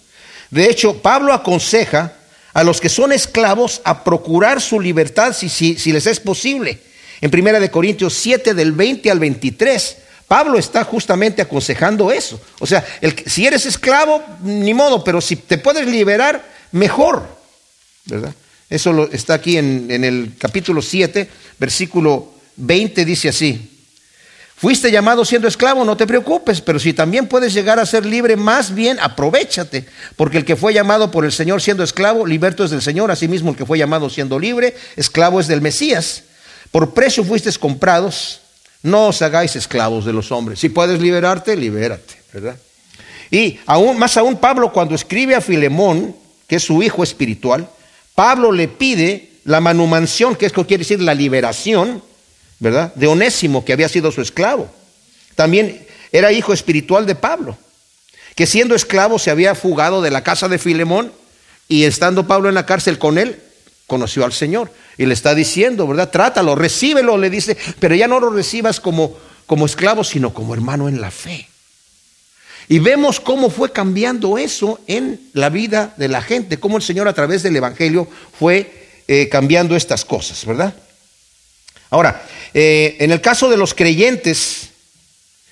De 0.49 0.67
hecho, 0.67 0.99
Pablo 0.99 1.31
aconseja 1.31 2.13
a 2.53 2.63
los 2.63 2.81
que 2.81 2.89
son 2.89 3.11
esclavos 3.11 3.81
a 3.83 4.03
procurar 4.03 4.59
su 4.59 4.79
libertad 4.79 5.33
si, 5.33 5.47
si 5.47 5.91
les 5.91 6.07
es 6.07 6.19
posible 6.19 6.88
en 7.21 7.31
Primera 7.31 7.59
de 7.59 7.71
Corintios 7.71 8.13
7 8.13 8.53
del 8.53 8.71
20 8.71 9.11
al 9.11 9.19
23, 9.19 9.97
Pablo 10.27 10.59
está 10.59 10.83
justamente 10.83 11.41
aconsejando 11.41 12.11
eso. 12.11 12.39
O 12.59 12.67
sea, 12.67 12.85
si 13.25 13.47
eres 13.47 13.65
esclavo, 13.65 14.23
ni 14.43 14.73
modo, 14.73 15.03
pero 15.03 15.21
si 15.21 15.35
te 15.35 15.57
puedes 15.57 15.87
liberar, 15.87 16.45
mejor. 16.71 17.27
¿Verdad? 18.05 18.33
Eso 18.69 19.09
está 19.11 19.33
aquí 19.33 19.57
en, 19.57 19.89
en 19.89 20.03
el 20.03 20.33
capítulo 20.37 20.81
7, 20.81 21.27
versículo 21.57 22.31
20, 22.57 23.03
dice 23.05 23.29
así. 23.29 23.79
Fuiste 24.55 24.91
llamado 24.91 25.23
siendo 25.23 25.47
esclavo, 25.47 25.85
no 25.85 25.95
te 25.95 26.05
preocupes, 26.05 26.59
pero 26.59 26.79
si 26.79 26.91
también 26.91 27.27
puedes 27.27 27.53
llegar 27.53 27.79
a 27.79 27.85
ser 27.85 28.05
libre, 28.05 28.35
más 28.35 28.75
bien 28.75 28.99
aprovechate, 28.99 29.85
porque 30.17 30.37
el 30.37 30.43
que 30.43 30.57
fue 30.57 30.73
llamado 30.73 31.11
por 31.11 31.23
el 31.23 31.31
Señor 31.31 31.61
siendo 31.61 31.81
esclavo, 31.81 32.25
liberto 32.25 32.65
es 32.65 32.71
del 32.71 32.81
Señor, 32.81 33.09
asimismo 33.09 33.51
el 33.51 33.55
que 33.55 33.65
fue 33.65 33.77
llamado 33.77 34.09
siendo 34.09 34.37
libre, 34.37 34.75
esclavo 34.97 35.39
es 35.39 35.47
del 35.47 35.61
Mesías. 35.61 36.23
Por 36.71 36.93
precio 36.93 37.23
fuisteis 37.23 37.57
comprados, 37.57 38.41
no 38.83 39.07
os 39.07 39.21
hagáis 39.21 39.55
esclavos 39.55 40.05
de 40.05 40.13
los 40.13 40.31
hombres. 40.31 40.59
Si 40.59 40.69
puedes 40.69 41.01
liberarte, 41.01 41.55
libérate, 41.55 42.15
¿verdad? 42.31 42.57
Y 43.31 43.59
aún, 43.65 43.97
más 43.97 44.17
aún 44.17 44.37
Pablo 44.37 44.71
cuando 44.71 44.95
escribe 44.95 45.35
a 45.35 45.41
Filemón, 45.41 46.15
que 46.47 46.55
es 46.55 46.63
su 46.63 46.81
hijo 46.81 47.03
espiritual, 47.03 47.69
Pablo 48.15 48.51
le 48.51 48.67
pide 48.67 49.29
la 49.45 49.61
manumanción, 49.61 50.35
que 50.35 50.45
es 50.45 50.53
que 50.53 50.65
quiere 50.65 50.83
decir 50.83 51.01
la 51.01 51.13
liberación, 51.13 52.03
¿verdad? 52.59 52.93
De 52.95 53.07
Onésimo, 53.07 53.63
que 53.65 53.73
había 53.73 53.89
sido 53.89 54.11
su 54.11 54.21
esclavo. 54.21 54.69
También 55.35 55.85
era 56.11 56.31
hijo 56.31 56.53
espiritual 56.53 57.05
de 57.05 57.15
Pablo, 57.15 57.57
que 58.35 58.45
siendo 58.45 58.75
esclavo 58.75 59.19
se 59.19 59.31
había 59.31 59.55
fugado 59.55 60.01
de 60.01 60.11
la 60.11 60.23
casa 60.23 60.47
de 60.47 60.57
Filemón 60.57 61.11
y 61.67 61.83
estando 61.83 62.27
Pablo 62.27 62.49
en 62.49 62.55
la 62.55 62.65
cárcel 62.65 62.97
con 62.97 63.17
él, 63.17 63.39
conoció 63.89 64.23
al 64.23 64.31
Señor. 64.31 64.71
Y 64.97 65.05
le 65.05 65.13
está 65.13 65.35
diciendo, 65.35 65.85
¿verdad? 65.85 66.09
Trátalo, 66.09 66.55
recíbelo, 66.55 67.17
le 67.17 67.29
dice, 67.29 67.57
pero 67.79 67.95
ya 67.95 68.07
no 68.07 68.21
lo 68.21 68.29
recibas 68.29 68.79
como, 68.79 69.17
como 69.45 69.65
esclavo, 69.65 70.05
sino 70.05 70.33
como 70.33 70.53
hermano 70.53 70.87
en 70.87 71.01
la 71.01 71.11
fe. 71.11 71.49
Y 72.69 72.79
vemos 72.79 73.19
cómo 73.19 73.49
fue 73.49 73.73
cambiando 73.73 74.37
eso 74.37 74.79
en 74.87 75.19
la 75.33 75.49
vida 75.49 75.93
de 75.97 76.07
la 76.07 76.21
gente, 76.21 76.59
cómo 76.59 76.77
el 76.77 76.83
Señor 76.83 77.07
a 77.07 77.13
través 77.13 77.43
del 77.43 77.55
Evangelio 77.55 78.07
fue 78.37 78.87
eh, 79.07 79.27
cambiando 79.27 79.75
estas 79.75 80.05
cosas, 80.05 80.45
¿verdad? 80.45 80.73
Ahora, 81.89 82.23
eh, 82.53 82.95
en 82.99 83.11
el 83.11 83.21
caso 83.21 83.49
de 83.49 83.57
los 83.57 83.73
creyentes, 83.73 84.69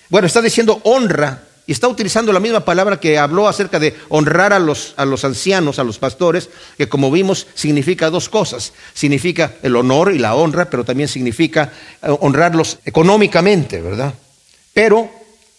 bueno, 0.10 0.28
está 0.28 0.44
diciendo 0.44 0.80
honra 0.84 1.47
y 1.68 1.74
está 1.74 1.90
utilizando 1.90 2.32
la 2.32 2.40
misma 2.40 2.62
palabra 2.62 2.98
que 2.98 3.18
habló 3.18 3.50
acerca 3.50 3.78
de 3.78 3.94
honrar 4.08 4.54
a 4.54 4.60
los, 4.60 4.94
a 4.96 5.04
los 5.04 5.26
ancianos, 5.26 5.80
a 5.80 5.84
los 5.84 6.00
pastores, 6.00 6.50
que 6.78 6.88
como 6.88 7.12
vimos 7.12 7.46
significa 7.56 8.10
dos 8.10 8.30
cosas. 8.30 8.72
Significa 8.94 9.56
el 9.62 9.76
honor 9.76 10.14
y 10.14 10.18
la 10.18 10.34
honra, 10.34 10.70
pero 10.70 10.86
también 10.86 11.10
significa 11.10 11.74
eh, 12.02 12.08
honrarlos 12.22 12.80
económicamente, 12.86 13.82
¿verdad? 13.82 14.14
Pero 14.74 15.12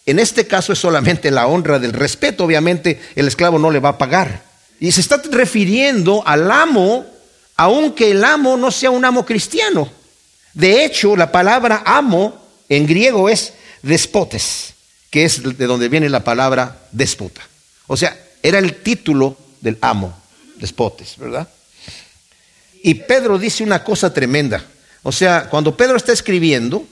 en 0.07 0.17
este 0.17 0.47
caso 0.47 0.73
es 0.73 0.79
solamente 0.79 1.29
la 1.29 1.45
honra 1.45 1.77
del 1.77 1.93
respeto, 1.93 2.43
obviamente 2.43 2.99
el 3.15 3.27
esclavo 3.27 3.59
no 3.59 3.69
le 3.69 3.79
va 3.79 3.89
a 3.89 3.97
pagar. 3.99 4.43
Y 4.79 4.91
se 4.91 5.01
está 5.01 5.21
refiriendo 5.29 6.23
al 6.25 6.49
amo, 6.49 7.05
aunque 7.55 8.09
el 8.09 8.23
amo 8.23 8.57
no 8.57 8.71
sea 8.71 8.89
un 8.89 9.05
amo 9.05 9.27
cristiano. 9.27 9.87
De 10.55 10.83
hecho, 10.83 11.15
la 11.15 11.31
palabra 11.31 11.83
amo 11.85 12.33
en 12.67 12.87
griego 12.87 13.29
es 13.29 13.53
despotes 13.83 14.73
que 15.09 15.25
es 15.25 15.41
de 15.43 15.65
donde 15.65 15.89
viene 15.89 16.09
la 16.09 16.23
palabra 16.23 16.77
déspota. 16.91 17.41
O 17.87 17.97
sea, 17.97 18.17
era 18.43 18.59
el 18.59 18.81
título 18.81 19.37
del 19.61 19.77
amo, 19.81 20.15
despotes, 20.57 21.17
¿verdad? 21.17 21.47
Y 22.83 22.93
Pedro 22.95 23.37
dice 23.37 23.63
una 23.63 23.83
cosa 23.83 24.13
tremenda. 24.13 24.63
O 25.03 25.11
sea, 25.11 25.49
cuando 25.49 25.75
Pedro 25.75 25.97
está 25.97 26.13
escribiendo, 26.13 26.85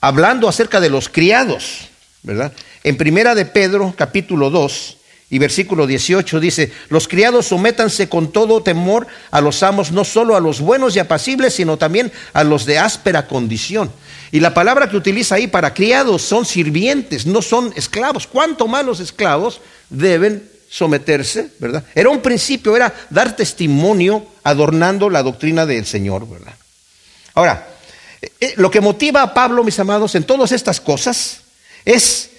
hablando 0.00 0.48
acerca 0.48 0.80
de 0.80 0.90
los 0.90 1.08
criados, 1.08 1.88
¿verdad? 2.22 2.52
En 2.82 2.96
primera 2.96 3.34
de 3.34 3.44
Pedro, 3.44 3.94
capítulo 3.96 4.50
2 4.50 4.96
y 5.30 5.38
versículo 5.38 5.86
18 5.86 6.40
dice, 6.40 6.72
los 6.88 7.06
criados 7.06 7.46
sométanse 7.46 8.08
con 8.08 8.32
todo 8.32 8.64
temor 8.64 9.06
a 9.30 9.40
los 9.40 9.62
amos, 9.62 9.92
no 9.92 10.04
solo 10.04 10.34
a 10.34 10.40
los 10.40 10.60
buenos 10.60 10.96
y 10.96 10.98
apacibles, 10.98 11.54
sino 11.54 11.76
también 11.76 12.12
a 12.32 12.42
los 12.42 12.66
de 12.66 12.80
áspera 12.80 13.28
condición. 13.28 13.92
Y 14.32 14.40
la 14.40 14.52
palabra 14.54 14.90
que 14.90 14.96
utiliza 14.96 15.36
ahí 15.36 15.46
para 15.46 15.72
criados 15.72 16.22
son 16.22 16.44
sirvientes, 16.44 17.26
no 17.26 17.42
son 17.42 17.72
esclavos. 17.76 18.26
¿Cuánto 18.26 18.66
más 18.66 18.84
los 18.84 18.98
esclavos 18.98 19.60
deben 19.88 20.50
someterse, 20.68 21.52
verdad? 21.60 21.84
Era 21.94 22.10
un 22.10 22.20
principio, 22.20 22.74
era 22.74 22.92
dar 23.08 23.36
testimonio 23.36 24.26
adornando 24.42 25.08
la 25.08 25.22
doctrina 25.22 25.64
del 25.64 25.86
Señor, 25.86 26.28
¿verdad? 26.28 26.54
Ahora, 27.34 27.68
eh, 28.20 28.32
eh, 28.40 28.54
lo 28.56 28.68
que 28.68 28.80
motiva 28.80 29.22
a 29.22 29.32
Pablo, 29.32 29.62
mis 29.62 29.78
amados, 29.78 30.16
en 30.16 30.24
todas 30.24 30.50
estas 30.50 30.80
cosas 30.80 31.42
es 31.84 32.30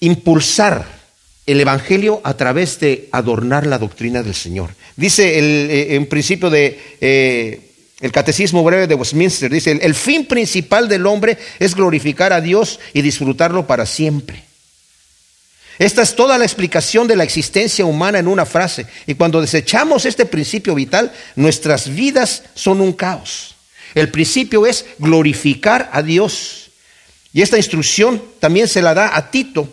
impulsar 0.00 0.99
el 1.46 1.60
Evangelio 1.60 2.20
a 2.24 2.34
través 2.34 2.78
de 2.80 3.08
adornar 3.12 3.66
la 3.66 3.78
doctrina 3.78 4.22
del 4.22 4.34
Señor. 4.34 4.70
Dice 4.96 5.38
el, 5.38 5.70
eh, 5.70 5.94
en 5.94 6.06
principio 6.06 6.50
de 6.50 7.70
el 8.00 8.12
Catecismo 8.12 8.64
Breve 8.64 8.86
de 8.86 8.94
Westminster, 8.94 9.50
dice, 9.50 9.72
el 9.72 9.94
fin 9.94 10.24
principal 10.24 10.88
del 10.88 11.06
hombre 11.06 11.36
es 11.58 11.74
glorificar 11.74 12.32
a 12.32 12.40
Dios 12.40 12.80
y 12.94 13.02
disfrutarlo 13.02 13.66
para 13.66 13.84
siempre. 13.84 14.42
Esta 15.78 16.02
es 16.02 16.14
toda 16.14 16.38
la 16.38 16.44
explicación 16.44 17.06
de 17.08 17.16
la 17.16 17.24
existencia 17.24 17.84
humana 17.84 18.18
en 18.18 18.28
una 18.28 18.46
frase. 18.46 18.86
Y 19.06 19.14
cuando 19.14 19.40
desechamos 19.40 20.04
este 20.04 20.26
principio 20.26 20.74
vital, 20.74 21.12
nuestras 21.36 21.94
vidas 21.94 22.42
son 22.54 22.80
un 22.80 22.92
caos. 22.92 23.54
El 23.94 24.10
principio 24.10 24.66
es 24.66 24.84
glorificar 24.98 25.90
a 25.92 26.02
Dios. 26.02 26.70
Y 27.32 27.42
esta 27.42 27.56
instrucción 27.56 28.22
también 28.40 28.68
se 28.68 28.82
la 28.82 28.92
da 28.94 29.16
a 29.16 29.30
Tito 29.30 29.72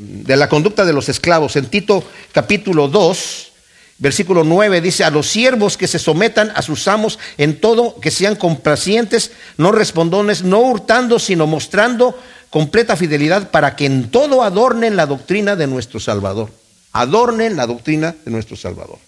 de 0.00 0.36
la 0.36 0.48
conducta 0.48 0.84
de 0.84 0.94
los 0.94 1.08
esclavos. 1.08 1.56
En 1.56 1.66
Tito 1.66 2.02
capítulo 2.32 2.88
2, 2.88 3.52
versículo 3.98 4.44
9 4.44 4.80
dice, 4.80 5.04
a 5.04 5.10
los 5.10 5.28
siervos 5.28 5.76
que 5.76 5.86
se 5.86 5.98
sometan 5.98 6.50
a 6.54 6.62
sus 6.62 6.88
amos 6.88 7.18
en 7.36 7.60
todo, 7.60 8.00
que 8.00 8.10
sean 8.10 8.34
complacientes, 8.34 9.32
no 9.58 9.72
respondones, 9.72 10.42
no 10.42 10.60
hurtando, 10.60 11.18
sino 11.18 11.46
mostrando 11.46 12.18
completa 12.48 12.96
fidelidad 12.96 13.50
para 13.50 13.76
que 13.76 13.86
en 13.86 14.10
todo 14.10 14.42
adornen 14.42 14.96
la 14.96 15.06
doctrina 15.06 15.54
de 15.54 15.66
nuestro 15.66 16.00
Salvador. 16.00 16.50
Adornen 16.92 17.56
la 17.56 17.66
doctrina 17.66 18.16
de 18.24 18.30
nuestro 18.30 18.56
Salvador. 18.56 18.98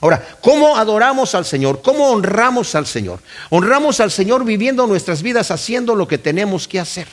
Ahora, 0.00 0.26
¿cómo 0.40 0.76
adoramos 0.76 1.34
al 1.34 1.44
Señor? 1.44 1.82
¿Cómo 1.82 2.10
honramos 2.10 2.74
al 2.74 2.86
Señor? 2.86 3.20
Honramos 3.50 4.00
al 4.00 4.10
Señor 4.10 4.44
viviendo 4.44 4.86
nuestras 4.86 5.22
vidas 5.22 5.50
haciendo 5.50 5.94
lo 5.94 6.08
que 6.08 6.18
tenemos 6.18 6.66
que 6.66 6.80
hacer. 6.80 7.06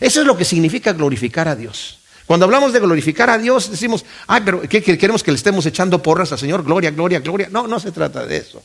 Eso 0.00 0.20
es 0.20 0.26
lo 0.26 0.36
que 0.36 0.44
significa 0.44 0.92
glorificar 0.92 1.46
a 1.46 1.54
Dios. 1.56 1.97
Cuando 2.28 2.44
hablamos 2.44 2.74
de 2.74 2.80
glorificar 2.80 3.30
a 3.30 3.38
Dios, 3.38 3.70
decimos, 3.70 4.04
ay, 4.26 4.42
pero 4.44 4.60
¿qué 4.60 4.82
queremos 4.82 5.22
que 5.22 5.30
le 5.30 5.38
estemos 5.38 5.64
echando 5.64 6.02
porras 6.02 6.30
al 6.30 6.38
Señor? 6.38 6.62
Gloria, 6.62 6.90
gloria, 6.90 7.20
gloria. 7.20 7.48
No, 7.50 7.66
no 7.66 7.80
se 7.80 7.90
trata 7.90 8.26
de 8.26 8.36
eso. 8.36 8.62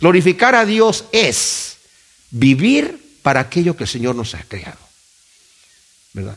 Glorificar 0.00 0.54
a 0.54 0.64
Dios 0.64 1.04
es 1.12 1.76
vivir 2.30 3.18
para 3.20 3.40
aquello 3.40 3.76
que 3.76 3.84
el 3.84 3.90
Señor 3.90 4.16
nos 4.16 4.34
ha 4.34 4.42
creado. 4.42 4.78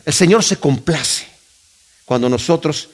El 0.06 0.14
Señor 0.14 0.44
se 0.44 0.58
complace 0.58 1.26
cuando 2.04 2.28
nosotros 2.28 2.90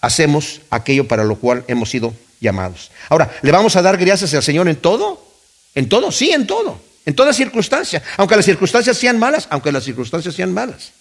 hacemos 0.00 0.62
aquello 0.70 1.06
para 1.06 1.24
lo 1.24 1.36
cual 1.36 1.66
hemos 1.68 1.90
sido 1.90 2.14
llamados. 2.40 2.90
Ahora, 3.10 3.30
¿le 3.42 3.52
vamos 3.52 3.76
a 3.76 3.82
dar 3.82 3.98
gracias 3.98 4.32
al 4.32 4.42
Señor 4.42 4.66
en 4.66 4.76
todo? 4.76 5.22
¿En 5.74 5.90
todo? 5.90 6.10
Sí, 6.10 6.30
en 6.30 6.46
todo. 6.46 6.80
En 7.04 7.14
toda 7.14 7.34
circunstancia. 7.34 8.02
Aunque 8.16 8.34
las 8.34 8.46
circunstancias 8.46 8.96
sean 8.96 9.18
malas, 9.18 9.46
aunque 9.50 9.70
las 9.70 9.84
circunstancias 9.84 10.34
sean 10.34 10.54
malas. 10.54 10.92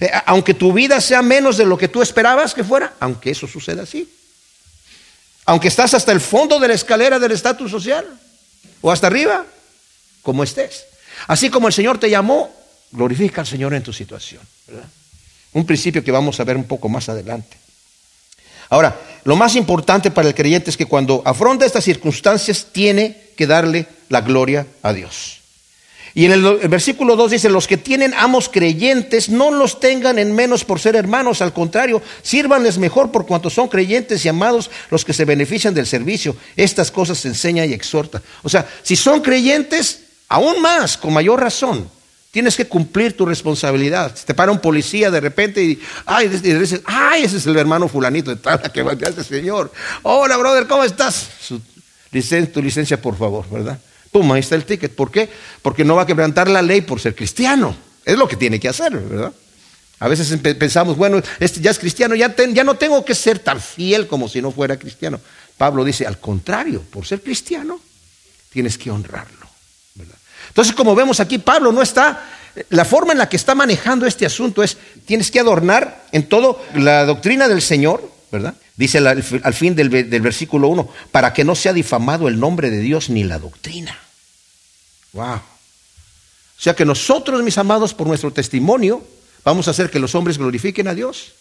Eh, 0.00 0.10
aunque 0.26 0.54
tu 0.54 0.72
vida 0.72 1.00
sea 1.00 1.22
menos 1.22 1.56
de 1.56 1.64
lo 1.64 1.76
que 1.76 1.88
tú 1.88 2.02
esperabas 2.02 2.54
que 2.54 2.64
fuera, 2.64 2.94
aunque 3.00 3.30
eso 3.30 3.46
suceda 3.46 3.82
así. 3.82 4.08
Aunque 5.46 5.68
estás 5.68 5.94
hasta 5.94 6.12
el 6.12 6.20
fondo 6.20 6.58
de 6.58 6.68
la 6.68 6.74
escalera 6.74 7.18
del 7.18 7.32
estatus 7.32 7.70
social, 7.70 8.06
o 8.80 8.90
hasta 8.90 9.06
arriba, 9.06 9.44
como 10.22 10.42
estés. 10.42 10.86
Así 11.26 11.50
como 11.50 11.68
el 11.68 11.74
Señor 11.74 11.98
te 11.98 12.10
llamó 12.10 12.54
Glorifica 12.90 13.42
al 13.42 13.46
Señor 13.46 13.74
en 13.74 13.82
tu 13.82 13.92
situación. 13.92 14.40
Un 15.52 15.66
principio 15.66 16.02
que 16.02 16.10
vamos 16.10 16.40
a 16.40 16.44
ver 16.44 16.56
un 16.56 16.64
poco 16.64 16.88
más 16.88 17.08
adelante. 17.08 17.56
Ahora, 18.70 18.98
lo 19.24 19.36
más 19.36 19.56
importante 19.56 20.10
para 20.10 20.28
el 20.28 20.34
creyente 20.34 20.70
es 20.70 20.76
que 20.76 20.86
cuando 20.86 21.22
afronta 21.24 21.66
estas 21.66 21.84
circunstancias 21.84 22.66
tiene 22.72 23.30
que 23.36 23.46
darle 23.46 23.86
la 24.08 24.20
gloria 24.20 24.66
a 24.82 24.92
Dios. 24.92 25.40
Y 26.16 26.26
en 26.26 26.32
el, 26.32 26.68
versículo 26.68 27.16
2 27.16 27.32
dice, 27.32 27.48
los 27.48 27.66
que 27.66 27.76
tienen 27.76 28.14
amos 28.14 28.48
creyentes 28.48 29.28
no 29.28 29.50
los 29.50 29.80
tengan 29.80 30.18
en 30.20 30.32
menos 30.32 30.64
por 30.64 30.78
ser 30.78 30.94
hermanos, 30.94 31.42
al 31.42 31.52
contrario, 31.52 32.00
sírvanles 32.22 32.78
mejor 32.78 33.10
por 33.10 33.26
cuanto 33.26 33.50
son 33.50 33.66
creyentes 33.66 34.24
y 34.24 34.28
amados 34.28 34.70
los 34.90 35.04
que 35.04 35.12
se 35.12 35.24
benefician 35.24 35.74
del 35.74 35.88
servicio. 35.88 36.36
Estas 36.54 36.92
cosas 36.92 37.18
se 37.18 37.28
enseña 37.28 37.66
y 37.66 37.72
exhorta. 37.72 38.22
O 38.44 38.48
sea, 38.48 38.68
si 38.84 38.94
son 38.94 39.22
creyentes, 39.22 40.02
aún 40.28 40.62
más, 40.62 40.96
con 40.96 41.12
mayor 41.12 41.40
razón, 41.40 41.88
Tienes 42.34 42.56
que 42.56 42.66
cumplir 42.66 43.16
tu 43.16 43.24
responsabilidad. 43.24 44.12
te 44.26 44.34
para 44.34 44.50
un 44.50 44.58
policía 44.58 45.08
de 45.08 45.20
repente 45.20 45.62
y, 45.62 45.80
ay, 46.04 46.26
dices, 46.26 46.80
ay, 46.84 47.22
ese 47.22 47.36
es 47.36 47.46
el 47.46 47.56
hermano 47.56 47.86
fulanito 47.86 48.30
de 48.30 48.42
tal 48.42 48.60
que 48.72 48.82
va 48.82 48.94
este 48.94 49.22
señor. 49.22 49.70
Hola, 50.02 50.36
brother, 50.36 50.66
¿cómo 50.66 50.82
estás? 50.82 51.28
tu 52.52 52.60
licencia, 52.60 53.00
por 53.00 53.16
favor, 53.16 53.48
¿verdad? 53.48 53.78
Pum, 54.14 54.30
ahí 54.30 54.38
está 54.38 54.54
el 54.54 54.64
ticket. 54.64 54.94
¿Por 54.94 55.10
qué? 55.10 55.28
Porque 55.60 55.84
no 55.84 55.96
va 55.96 56.02
a 56.02 56.06
quebrantar 56.06 56.48
la 56.48 56.62
ley 56.62 56.82
por 56.82 57.00
ser 57.00 57.16
cristiano. 57.16 57.74
Es 58.04 58.16
lo 58.16 58.28
que 58.28 58.36
tiene 58.36 58.60
que 58.60 58.68
hacer, 58.68 58.92
¿verdad? 58.96 59.32
A 59.98 60.06
veces 60.06 60.38
pensamos, 60.54 60.96
bueno, 60.96 61.20
este 61.40 61.60
ya 61.60 61.72
es 61.72 61.80
cristiano, 61.80 62.14
ya, 62.14 62.32
no 62.62 62.76
tengo 62.76 63.04
que 63.04 63.12
ser 63.16 63.40
tan 63.40 63.60
fiel 63.60 64.06
como 64.06 64.28
si 64.28 64.40
no 64.40 64.52
fuera 64.52 64.76
cristiano. 64.76 65.18
Pablo 65.58 65.82
dice, 65.82 66.06
al 66.06 66.18
contrario, 66.18 66.84
por 66.92 67.04
ser 67.04 67.22
cristiano, 67.22 67.80
tienes 68.52 68.78
que 68.78 68.88
honrarlo. 68.88 69.48
Entonces, 70.46 70.76
como 70.76 70.94
vemos 70.94 71.18
aquí, 71.18 71.38
Pablo 71.38 71.72
no 71.72 71.82
está, 71.82 72.24
la 72.68 72.84
forma 72.84 73.10
en 73.10 73.18
la 73.18 73.28
que 73.28 73.36
está 73.36 73.56
manejando 73.56 74.06
este 74.06 74.26
asunto 74.26 74.62
es, 74.62 74.76
tienes 75.06 75.32
que 75.32 75.40
adornar 75.40 76.04
en 76.12 76.28
todo 76.28 76.64
la 76.76 77.04
doctrina 77.04 77.48
del 77.48 77.62
Señor, 77.62 78.08
¿verdad? 78.30 78.54
Dice 78.76 78.98
al, 78.98 79.54
fin 79.54 79.74
del, 79.74 79.90
del 79.90 80.22
versículo 80.22 80.68
1, 80.68 80.88
para 81.10 81.32
que 81.32 81.42
no 81.42 81.56
sea 81.56 81.72
difamado 81.72 82.28
el 82.28 82.38
nombre 82.38 82.70
de 82.70 82.78
Dios 82.78 83.10
ni 83.10 83.24
la 83.24 83.40
doctrina. 83.40 84.03
Wow. 85.14 85.36
O 85.36 86.62
sea 86.62 86.74
que 86.74 86.84
nosotros, 86.84 87.42
mis 87.42 87.58
amados, 87.58 87.94
por 87.94 88.06
nuestro 88.06 88.32
testimonio, 88.32 89.02
vamos 89.44 89.66
a 89.66 89.70
hacer 89.70 89.90
que 89.90 89.98
los 89.98 90.14
hombres 90.14 90.38
glorifiquen 90.38 90.88
a 90.88 90.94
Dios 90.94 91.32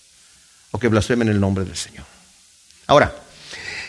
o 0.71 0.79
que 0.79 0.88
blasfemen 0.88 1.27
el 1.27 1.39
nombre 1.39 1.65
del 1.65 1.75
Señor. 1.75 2.05
Ahora, 2.88 3.15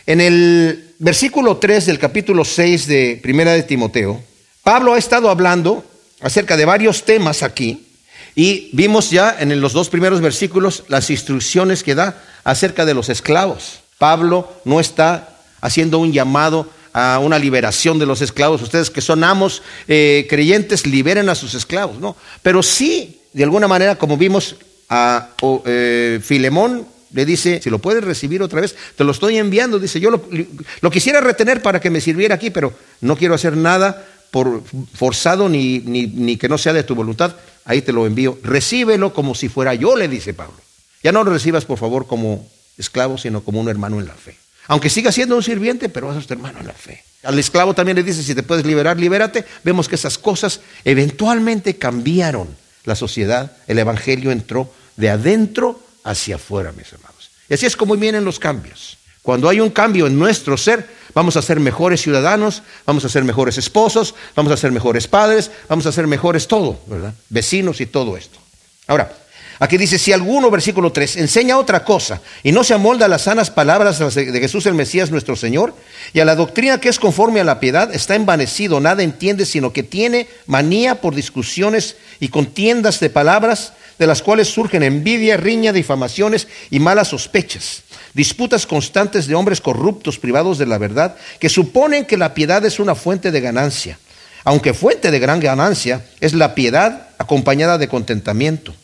en 0.07 0.21
el 0.21 0.95
versículo 0.99 1.57
3 1.57 1.87
del 1.87 1.99
capítulo 1.99 2.45
6 2.45 2.87
de 2.87 3.21
Primera 3.23 3.53
de 3.53 3.63
Timoteo, 3.63 4.23
Pablo 4.63 4.95
ha 4.95 4.99
estado 4.99 5.31
hablando 5.31 5.85
acerca 6.21 6.57
de 6.57 6.65
varios 6.65 7.05
temas 7.05 7.43
aquí 7.43 7.87
y 8.35 8.71
vimos 8.73 9.11
ya 9.11 9.37
en 9.39 9.61
los 9.61 9.73
dos 9.73 9.89
primeros 9.89 10.21
versículos 10.21 10.85
las 10.89 11.11
instrucciones 11.11 11.83
que 11.83 11.95
da 11.95 12.23
acerca 12.45 12.85
de 12.85 12.95
los 12.95 13.09
esclavos. 13.09 13.81
Pablo 13.99 14.53
no 14.65 14.81
está 14.81 15.37
haciendo 15.61 15.99
un 15.99 16.13
llamado 16.13 16.71
a 16.95 17.19
una 17.19 17.39
liberación 17.39 17.99
de 17.99 18.07
los 18.07 18.23
esclavos. 18.23 18.63
Ustedes 18.63 18.89
que 18.89 19.03
son 19.03 19.23
amos 19.25 19.63
eh, 19.87 20.27
creyentes, 20.31 20.87
liberen 20.87 21.29
a 21.29 21.35
sus 21.35 21.55
esclavos, 21.55 21.99
¿no? 21.99 22.17
Pero 22.43 22.63
sí, 22.63 23.21
de 23.35 23.45
alguna 23.45 23.69
manera, 23.69 23.97
como 23.97 24.17
vimos 24.17 24.57
a 24.89 25.29
eh, 25.67 26.21
Filemón, 26.23 26.87
le 27.13 27.27
dice, 27.27 27.61
si 27.63 27.69
lo 27.69 27.81
puedes 27.81 28.03
recibir 28.03 28.43
otra 28.43 28.61
vez, 28.61 28.75
te 28.97 29.05
lo 29.05 29.13
estoy 29.13 29.37
enviando. 29.37 29.79
Dice, 29.79 30.01
yo 30.01 30.11
lo 30.11 30.91
quisiera 30.91 31.21
retener 31.21 31.63
para 31.63 31.81
que 31.81 31.91
me 31.91 32.01
sirviera 32.01 32.37
aquí, 32.37 32.51
pero 32.51 32.73
no 33.01 33.17
quiero 33.17 33.35
hacer 33.35 33.57
nada 33.57 34.07
por 34.31 34.63
forzado 34.95 35.49
ni, 35.49 35.79
ni, 35.79 36.37
que 36.37 36.49
no 36.49 36.59
sea 36.59 36.73
de 36.73 36.83
tu 36.83 36.97
voluntad, 36.97 37.37
ahí 37.65 37.83
te 37.83 37.93
lo 37.93 38.05
envío. 38.05 38.39
Recíbelo 38.43 39.15
como 39.15 39.37
si 39.37 39.49
fuera 39.49 39.75
yo, 39.75 39.97
le 39.97 40.09
dice 40.09 40.35
Pablo. 40.35 40.57
Ya 41.05 41.13
no 41.13 41.23
lo 41.23 41.33
recibas, 41.33 41.65
por 41.65 41.79
favor, 41.79 42.09
como 42.09 42.49
esclavo, 42.77 43.17
sino 43.17 43.45
como 43.45 43.61
un 43.61 43.69
hermano 43.69 44.01
en 44.01 44.09
la 44.09 44.15
fe. 44.15 44.37
Aunque 44.67 44.91
siga 44.91 45.13
siendo 45.13 45.37
un 45.37 45.43
sirviente, 45.43 45.89
pero 45.89 46.09
vas 46.09 46.17
a 46.17 46.23
ser 46.23 46.33
hermano 46.33 46.61
en 46.61 46.67
la 46.67 46.73
fe. 46.73 47.03
Al 47.23 47.39
esclavo 47.39 47.75
también 47.75 47.97
le 47.97 48.03
dice, 48.03 48.23
si 48.23 48.35
te 48.35 48.43
puedes 48.43 48.67
liberar, 48.67 48.99
libérate. 48.99 49.45
Vemos 49.63 49.89
que 49.89 49.95
esas 49.95 50.19
cosas 50.19 50.61
eventualmente 50.85 51.77
cambiaron 51.77 52.49
la 52.85 52.95
sociedad. 52.95 53.53
El 53.67 53.79
Evangelio 53.79 54.31
entró 54.31 54.73
de 54.97 55.11
adentro 55.11 55.81
hacia 56.05 56.37
afuera, 56.37 56.73
mis 56.73 56.93
hermanos. 56.93 57.31
Y 57.49 57.55
así 57.55 57.67
es 57.67 57.77
como 57.77 57.97
vienen 57.97 58.25
los 58.25 58.39
cambios. 58.39 58.99
Cuando 59.23 59.49
hay 59.49 59.61
un 59.61 59.71
cambio 59.71 60.07
en 60.07 60.19
nuestro 60.19 60.57
ser, 60.59 60.87
vamos 61.15 61.37
a 61.37 61.43
ser 61.43 61.59
mejores 61.59 62.03
ciudadanos, 62.03 62.63
vamos 62.85 63.07
a 63.07 63.09
ser 63.09 63.25
mejores 63.25 63.57
esposos, 63.57 64.15
vamos 64.37 64.53
a 64.53 64.57
ser 64.57 64.71
mejores 64.71 65.09
padres, 65.09 65.51
vamos 65.67 65.87
a 65.87 65.93
ser 65.93 66.07
mejores 66.07 66.47
todo, 66.47 66.79
¿verdad? 66.87 67.15
Vecinos 67.31 67.81
y 67.81 67.87
todo 67.87 68.19
esto. 68.19 68.39
Ahora, 68.87 69.17
Aquí 69.61 69.77
dice, 69.77 69.99
si 69.99 70.13
alguno, 70.13 70.51
versículo 70.51 70.91
3, 70.91 71.17
enseña 71.19 71.59
otra 71.59 71.85
cosa 71.85 72.21
y 72.43 72.51
no 72.51 72.65
se 72.65 72.75
amolda 72.75 73.07
a 73.07 73.09
las 73.09 73.23
sanas 73.23 73.51
palabras 73.51 73.99
de 74.15 74.41
Jesús 74.41 74.67
el 74.67 74.75
Mesías 74.75 75.13
nuestro 75.13 75.37
Señor 75.37 75.75
y 76.13 76.21
a 76.21 76.25
la 76.25 76.35
doctrina 76.35 76.81
que 76.81 76.89
es 76.89 76.99
conforme 76.99 77.41
a 77.41 77.45
la 77.45 77.61
piedad, 77.61 77.95
está 77.95 78.17
envanecido, 78.17 78.81
nada 78.81 79.05
entiende, 79.05 79.47
sino 79.47 79.73
que 79.73 79.85
tiene 79.85 80.27
manía 80.47 81.01
por 81.01 81.15
discusiones 81.15 81.97
y 82.19 82.29
contiendas 82.29 82.99
de 82.99 83.11
palabras, 83.11 83.75
de 83.97 84.09
las 84.09 84.23
cuales 84.23 84.49
surgen 84.49 84.83
envidia, 84.83 85.37
riña, 85.37 85.73
difamaciones 85.73 86.49
y 86.71 86.81
malas 86.81 87.09
sospechas. 87.09 87.85
Disputas 88.13 88.67
constantes 88.67 89.29
de 89.29 89.37
hombres 89.37 89.61
corruptos, 89.61 90.19
privados 90.19 90.59
de 90.59 90.67
la 90.67 90.79
verdad, 90.79 91.17
que 91.39 91.49
suponen 91.49 92.07
que 92.07 92.17
la 92.17 92.35
piedad 92.35 92.65
es 92.65 92.81
una 92.81 92.97
fuente 92.97 93.31
de 93.31 93.41
ganancia. 93.41 93.99
Aunque 94.43 94.75
fuente 94.75 95.13
de 95.13 95.21
gran 95.21 95.39
ganancia, 95.39 96.05
es 96.21 96.35
la 96.35 96.57
piedad 96.57 97.09
acompañada 97.19 97.79
de 97.79 97.89
contentamiento 97.89 98.75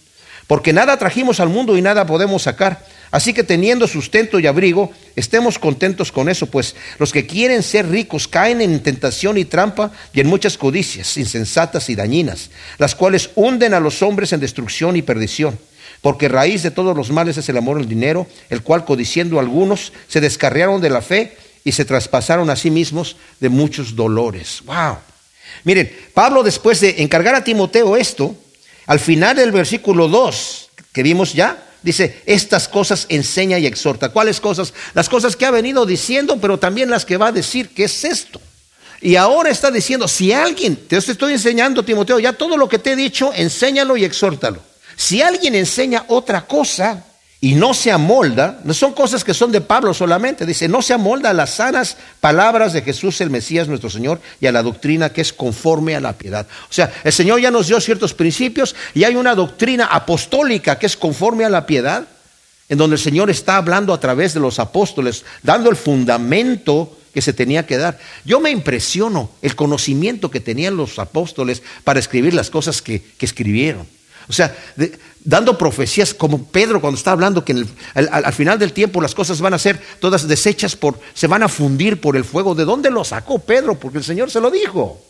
porque 0.47 0.73
nada 0.73 0.99
trajimos 0.99 1.41
al 1.41 1.49
mundo 1.49 1.77
y 1.77 1.83
nada 1.83 2.07
podemos 2.07 2.43
sacar. 2.43 2.85
Así 3.11 3.33
que 3.33 3.43
teniendo 3.43 3.89
sustento 3.89 4.39
y 4.39 4.47
abrigo, 4.47 4.93
estemos 5.17 5.59
contentos 5.59 6.13
con 6.13 6.29
eso, 6.29 6.47
pues 6.47 6.77
los 6.99 7.13
que 7.13 7.27
quieren 7.27 7.63
ser 7.63 7.89
ricos 7.89 8.29
caen 8.29 8.61
en 8.61 8.83
tentación 8.83 9.37
y 9.37 9.45
trampa 9.45 9.91
y 10.13 10.21
en 10.21 10.29
muchas 10.29 10.57
codicias 10.57 11.17
insensatas 11.17 11.91
y 11.91 11.97
dañinas, 11.97 12.51
las 12.79 12.95
cuales 12.95 13.31
hunden 13.35 13.75
a 13.75 13.81
los 13.81 14.03
hombres 14.03 14.33
en 14.33 14.41
destrucción 14.41 14.97
y 14.97 15.03
perdición. 15.03 15.59
Porque 16.03 16.29
raíz 16.29 16.63
de 16.63 16.71
todos 16.71 16.97
los 16.97 17.11
males 17.11 17.37
es 17.37 17.49
el 17.49 17.57
amor 17.57 17.79
al 17.79 17.89
dinero, 17.89 18.27
el 18.49 18.63
cual 18.63 18.85
codiciendo 18.85 19.39
algunos 19.39 19.93
se 20.09 20.21
descarriaron 20.21 20.81
de 20.81 20.91
la 20.91 21.03
fe 21.03 21.37
y 21.65 21.73
se 21.73 21.85
traspasaron 21.85 22.49
a 22.49 22.57
sí 22.57 22.71
mismos 22.71 23.17
de 23.41 23.49
muchos 23.49 23.97
dolores. 23.97 24.63
Wow. 24.65 24.97
Miren, 25.65 25.95
Pablo 26.15 26.43
después 26.43 26.81
de 26.81 27.03
encargar 27.03 27.35
a 27.35 27.45
Timoteo 27.45 27.97
esto, 27.97 28.35
al 28.91 28.99
final 28.99 29.37
del 29.37 29.53
versículo 29.53 30.09
2, 30.09 30.71
que 30.93 31.05
vimos 31.05 31.33
ya, 31.33 31.63
dice, 31.81 32.23
estas 32.27 32.67
cosas 32.67 33.07
enseña 33.09 33.57
y 33.57 33.65
exhorta. 33.65 34.09
¿Cuáles 34.09 34.41
cosas? 34.41 34.75
Las 34.95 35.09
cosas 35.09 35.37
que 35.37 35.47
ha 35.47 35.53
venido 35.53 35.87
diciendo, 35.87 36.39
pero 36.41 36.59
también 36.59 36.91
las 36.91 37.05
que 37.05 37.17
va 37.17 37.29
a 37.29 37.33
decir, 37.33 37.69
¿qué 37.69 37.85
es 37.85 38.03
esto? 38.03 38.41
Y 39.01 39.15
ahora 39.15 39.51
está 39.51 39.71
diciendo, 39.71 40.09
si 40.09 40.33
alguien, 40.33 40.75
te 40.75 40.97
estoy 40.97 41.35
enseñando, 41.35 41.85
Timoteo, 41.85 42.19
ya 42.19 42.33
todo 42.33 42.57
lo 42.57 42.69
que 42.69 42.81
te 42.81 42.91
he 42.91 42.97
dicho, 42.97 43.33
enséñalo 43.33 43.97
y 43.97 44.05
exhórtalo. 44.05 44.61
Si 44.97 45.23
alguien 45.23 45.55
enseña 45.55 46.07
otra 46.09 46.49
cosa, 46.49 47.05
y 47.43 47.55
no 47.55 47.73
se 47.73 47.91
amolda, 47.91 48.61
no 48.65 48.75
son 48.75 48.93
cosas 48.93 49.25
que 49.25 49.33
son 49.33 49.51
de 49.51 49.63
Pablo 49.63 49.95
solamente, 49.95 50.45
dice, 50.45 50.69
no 50.69 50.83
se 50.83 50.93
amolda 50.93 51.31
a 51.31 51.35
las 51.35 51.55
sanas 51.55 51.97
palabras 52.21 52.75
de 52.75 52.83
Jesús 52.83 53.19
el 53.23 53.31
Mesías 53.31 53.67
nuestro 53.67 53.89
Señor 53.89 54.21
y 54.41 54.47
a 54.47 54.53
la 54.53 54.63
doctrina 54.63 55.11
que 55.11 55.23
es 55.23 55.33
conforme 55.33 55.97
a 55.97 56.01
la 56.01 56.13
piedad. 56.13 56.47
O 56.69 56.73
sea, 56.73 56.93
el 57.03 57.13
Señor 57.13 57.41
ya 57.41 57.51
nos 57.51 57.69
dio 57.69 57.81
ciertos 57.81 58.13
principios 58.13 58.77
y 58.93 59.05
hay 59.05 59.17
una 59.17 59.35
doctrina 59.35 59.87
apostólica 59.87 60.79
que 60.79 60.85
es 60.85 60.99
conforme 60.99 61.47
a 61.47 61.49
la 61.49 61.65
piedad, 61.65 62.07
en 62.69 62.77
donde 62.77 62.97
el 62.97 63.03
Señor 63.03 63.31
está 63.31 63.57
hablando 63.57 63.95
a 63.95 64.01
través 64.01 64.35
de 64.35 64.41
los 64.41 64.59
apóstoles, 64.59 65.25
dando 65.43 65.71
el 65.71 65.77
fundamento 65.77 66.95
que 67.15 67.23
se 67.23 67.33
tenía 67.33 67.65
que 67.65 67.79
dar. 67.79 67.99
Yo 68.27 68.39
me 68.41 68.51
impresiono 68.51 69.31
el 69.41 69.57
conocimiento 69.57 70.31
que 70.31 70.41
tenían 70.41 70.77
los 70.77 70.99
apóstoles 70.99 71.63
para 71.85 72.01
escribir 72.01 72.35
las 72.35 72.51
cosas 72.51 72.83
que, 72.83 73.03
que 73.03 73.25
escribieron. 73.27 73.87
O 74.31 74.33
sea, 74.33 74.57
dando 75.25 75.59
profecías 75.59 76.15
como 76.15 76.45
Pedro 76.45 76.81
cuando 76.81 76.97
está 76.97 77.11
hablando 77.11 77.45
que 77.45 77.67
al, 77.95 78.33
final 78.33 78.61
del 78.61 78.73
tiempo 78.73 79.01
las 79.01 79.13
cosas 79.13 79.41
van 79.41 79.55
a 79.55 79.59
ser 79.59 79.77
todas 79.99 80.29
deshechas 80.29 80.77
por, 80.77 81.01
se 81.15 81.27
van 81.27 81.43
a 81.43 81.49
fundir 81.49 82.01
por 82.01 82.17
el 82.17 82.25
fuego. 82.25 82.55
¿De 82.55 82.65
dónde 82.65 82.93
lo 82.93 83.03
sacó 83.03 83.41
Pedro? 83.41 83.75
Porque 83.75 83.99
el 83.99 84.05
Señor 84.05 84.31
se 84.31 84.41
lo 84.41 84.53
dijo. 84.53 85.03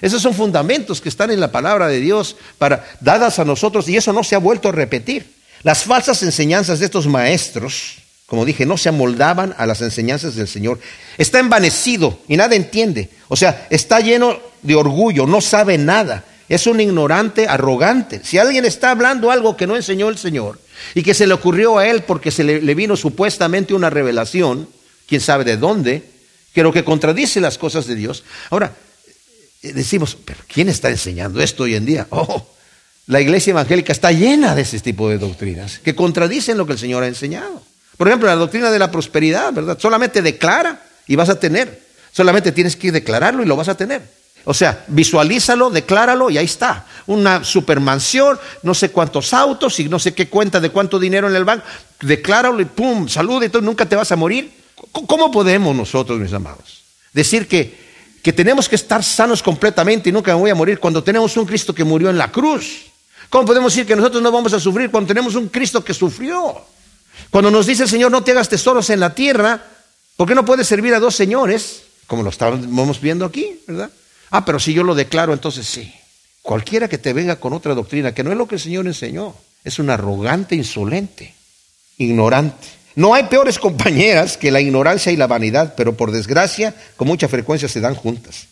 Esos 0.00 0.22
son 0.22 0.32
fundamentos 0.32 1.02
que 1.02 1.10
están 1.10 1.30
en 1.30 1.38
la 1.38 1.52
palabra 1.52 1.86
de 1.86 2.00
Dios 2.00 2.36
para 2.56 2.82
dadas 3.00 3.38
a 3.38 3.44
nosotros 3.44 3.86
y 3.90 3.96
eso 3.98 4.14
no 4.14 4.24
se 4.24 4.36
ha 4.36 4.38
vuelto 4.38 4.70
a 4.70 4.72
repetir. 4.72 5.30
Las 5.64 5.84
falsas 5.84 6.22
enseñanzas 6.22 6.78
de 6.78 6.86
estos 6.86 7.06
maestros, 7.06 7.98
como 8.24 8.46
dije, 8.46 8.64
no 8.64 8.78
se 8.78 8.88
amoldaban 8.88 9.54
a 9.58 9.66
las 9.66 9.82
enseñanzas 9.82 10.34
del 10.34 10.48
Señor. 10.48 10.80
Está 11.18 11.40
envanecido 11.40 12.18
y 12.26 12.38
nada 12.38 12.54
entiende. 12.54 13.10
O 13.28 13.36
sea, 13.36 13.66
está 13.68 14.00
lleno 14.00 14.38
de 14.62 14.76
orgullo, 14.76 15.26
no 15.26 15.42
sabe 15.42 15.76
nada 15.76 16.24
es 16.48 16.66
un 16.66 16.80
ignorante 16.80 17.46
arrogante. 17.48 18.20
Si 18.24 18.38
alguien 18.38 18.64
está 18.64 18.90
hablando 18.90 19.30
algo 19.30 19.56
que 19.56 19.66
no 19.66 19.76
enseñó 19.76 20.08
el 20.08 20.18
Señor 20.18 20.58
y 20.94 21.02
que 21.02 21.14
se 21.14 21.26
le 21.26 21.34
ocurrió 21.34 21.78
a 21.78 21.86
él 21.86 22.02
porque 22.02 22.30
se 22.30 22.44
le, 22.44 22.74
vino 22.74 22.96
supuestamente 22.96 23.74
una 23.74 23.90
revelación, 23.90 24.68
quién 25.06 25.20
sabe 25.20 25.44
de 25.44 25.56
dónde, 25.56 26.04
que 26.52 26.62
lo 26.62 26.72
que 26.72 26.84
contradice 26.84 27.40
las 27.40 27.58
cosas 27.58 27.86
de 27.86 27.94
Dios. 27.94 28.24
Ahora, 28.50 28.74
eh, 29.62 29.72
decimos, 29.72 30.16
¿pero 30.24 30.40
quién 30.52 30.68
está 30.68 30.90
enseñando 30.90 31.40
esto 31.40 31.64
hoy 31.64 31.74
en 31.74 31.86
día? 31.86 32.06
Oh, 32.10 32.46
la 33.06 33.20
iglesia 33.20 33.50
evangélica 33.50 33.92
está 33.92 34.12
llena 34.12 34.54
de 34.54 34.62
ese 34.62 34.78
tipo 34.78 35.08
de 35.08 35.18
doctrinas 35.18 35.80
que 35.80 35.94
contradicen 35.94 36.56
lo 36.56 36.66
que 36.66 36.74
el 36.74 36.78
Señor 36.78 37.02
ha 37.02 37.08
enseñado. 37.08 37.60
Por 37.96 38.06
ejemplo, 38.06 38.28
la 38.28 38.36
doctrina 38.36 38.70
de 38.70 38.78
la 38.78 38.90
prosperidad, 38.90 39.52
¿verdad? 39.52 39.78
Solamente 39.80 40.22
declara 40.22 40.82
y 41.06 41.16
vas 41.16 41.28
a 41.28 41.38
tener. 41.38 41.82
Solamente 42.12 42.52
tienes 42.52 42.76
que 42.76 42.92
declararlo 42.92 43.42
y 43.42 43.46
lo 43.46 43.56
vas 43.56 43.68
a 43.68 43.76
tener. 43.76 44.02
O 44.44 44.54
sea, 44.54 44.84
visualízalo, 44.88 45.70
decláralo 45.70 46.30
y 46.30 46.38
ahí 46.38 46.44
está. 46.44 46.86
Una 47.06 47.44
supermansión, 47.44 48.38
no 48.62 48.74
sé 48.74 48.90
cuántos 48.90 49.32
autos 49.32 49.78
y 49.80 49.88
no 49.88 49.98
sé 49.98 50.14
qué 50.14 50.28
cuenta 50.28 50.60
de 50.60 50.70
cuánto 50.70 50.98
dinero 50.98 51.28
en 51.28 51.36
el 51.36 51.44
banco. 51.44 51.64
Decláralo 52.00 52.60
y 52.60 52.64
pum, 52.64 53.08
salud 53.08 53.42
y 53.42 53.48
todo, 53.48 53.62
nunca 53.62 53.86
te 53.86 53.96
vas 53.96 54.10
a 54.10 54.16
morir. 54.16 54.52
¿Cómo 54.90 55.30
podemos 55.30 55.74
nosotros, 55.76 56.18
mis 56.18 56.32
amados, 56.32 56.82
decir 57.12 57.46
que, 57.46 57.78
que 58.22 58.32
tenemos 58.32 58.68
que 58.68 58.74
estar 58.74 59.02
sanos 59.04 59.42
completamente 59.42 60.08
y 60.08 60.12
nunca 60.12 60.34
me 60.34 60.40
voy 60.40 60.50
a 60.50 60.54
morir 60.54 60.80
cuando 60.80 61.02
tenemos 61.02 61.36
un 61.36 61.46
Cristo 61.46 61.74
que 61.74 61.84
murió 61.84 62.10
en 62.10 62.18
la 62.18 62.32
cruz? 62.32 62.86
¿Cómo 63.30 63.46
podemos 63.46 63.72
decir 63.72 63.86
que 63.86 63.96
nosotros 63.96 64.22
no 64.22 64.30
vamos 64.32 64.52
a 64.52 64.60
sufrir 64.60 64.90
cuando 64.90 65.08
tenemos 65.08 65.34
un 65.36 65.48
Cristo 65.48 65.82
que 65.84 65.94
sufrió? 65.94 66.54
Cuando 67.30 67.50
nos 67.50 67.66
dice 67.66 67.84
el 67.84 67.88
Señor, 67.88 68.10
no 68.10 68.22
te 68.22 68.32
hagas 68.32 68.48
tesoros 68.48 68.90
en 68.90 69.00
la 69.00 69.14
tierra, 69.14 69.62
¿por 70.16 70.28
qué 70.28 70.34
no 70.34 70.44
puedes 70.44 70.66
servir 70.66 70.94
a 70.94 71.00
dos 71.00 71.14
señores? 71.14 71.82
Como 72.06 72.22
lo 72.22 72.30
estamos 72.30 73.00
viendo 73.00 73.24
aquí, 73.24 73.60
¿verdad? 73.66 73.90
Ah, 74.32 74.46
pero 74.46 74.58
si 74.58 74.72
yo 74.72 74.82
lo 74.82 74.94
declaro, 74.94 75.34
entonces 75.34 75.66
sí. 75.66 75.92
Cualquiera 76.40 76.88
que 76.88 76.96
te 76.96 77.12
venga 77.12 77.36
con 77.36 77.52
otra 77.52 77.74
doctrina, 77.74 78.14
que 78.14 78.24
no 78.24 78.32
es 78.32 78.38
lo 78.38 78.48
que 78.48 78.54
el 78.54 78.60
Señor 78.62 78.86
enseñó, 78.86 79.34
es 79.62 79.78
un 79.78 79.90
arrogante, 79.90 80.56
insolente, 80.56 81.34
ignorante. 81.98 82.66
No 82.94 83.12
hay 83.12 83.24
peores 83.24 83.58
compañeras 83.58 84.38
que 84.38 84.50
la 84.50 84.62
ignorancia 84.62 85.12
y 85.12 85.18
la 85.18 85.26
vanidad, 85.26 85.74
pero 85.76 85.98
por 85.98 86.12
desgracia, 86.12 86.74
con 86.96 87.08
mucha 87.08 87.28
frecuencia 87.28 87.68
se 87.68 87.80
dan 87.80 87.94
juntas. 87.94 88.46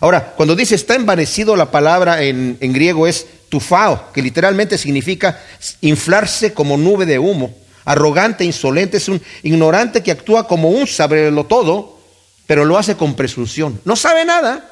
Ahora, 0.00 0.34
cuando 0.36 0.54
dice 0.54 0.74
está 0.74 0.96
envanecido, 0.96 1.56
la 1.56 1.70
palabra 1.70 2.22
en, 2.22 2.58
en 2.60 2.72
griego 2.74 3.06
es 3.06 3.26
tufao, 3.48 4.12
que 4.12 4.20
literalmente 4.20 4.76
significa 4.76 5.40
inflarse 5.80 6.52
como 6.52 6.76
nube 6.76 7.06
de 7.06 7.18
humo. 7.18 7.54
Arrogante, 7.86 8.44
insolente, 8.44 8.98
es 8.98 9.08
un 9.08 9.20
ignorante 9.42 10.02
que 10.02 10.10
actúa 10.10 10.46
como 10.46 10.68
un 10.68 10.86
saberlo 10.86 11.46
todo, 11.46 11.98
pero 12.46 12.66
lo 12.66 12.76
hace 12.76 12.96
con 12.96 13.14
presunción. 13.14 13.80
No 13.86 13.96
sabe 13.96 14.26
nada, 14.26 14.71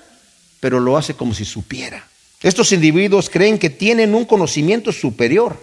pero 0.60 0.78
lo 0.78 0.96
hace 0.96 1.14
como 1.14 1.34
si 1.34 1.44
supiera. 1.44 2.06
Estos 2.42 2.72
individuos 2.72 3.28
creen 3.28 3.58
que 3.58 3.70
tienen 3.70 4.14
un 4.14 4.24
conocimiento 4.24 4.92
superior 4.92 5.58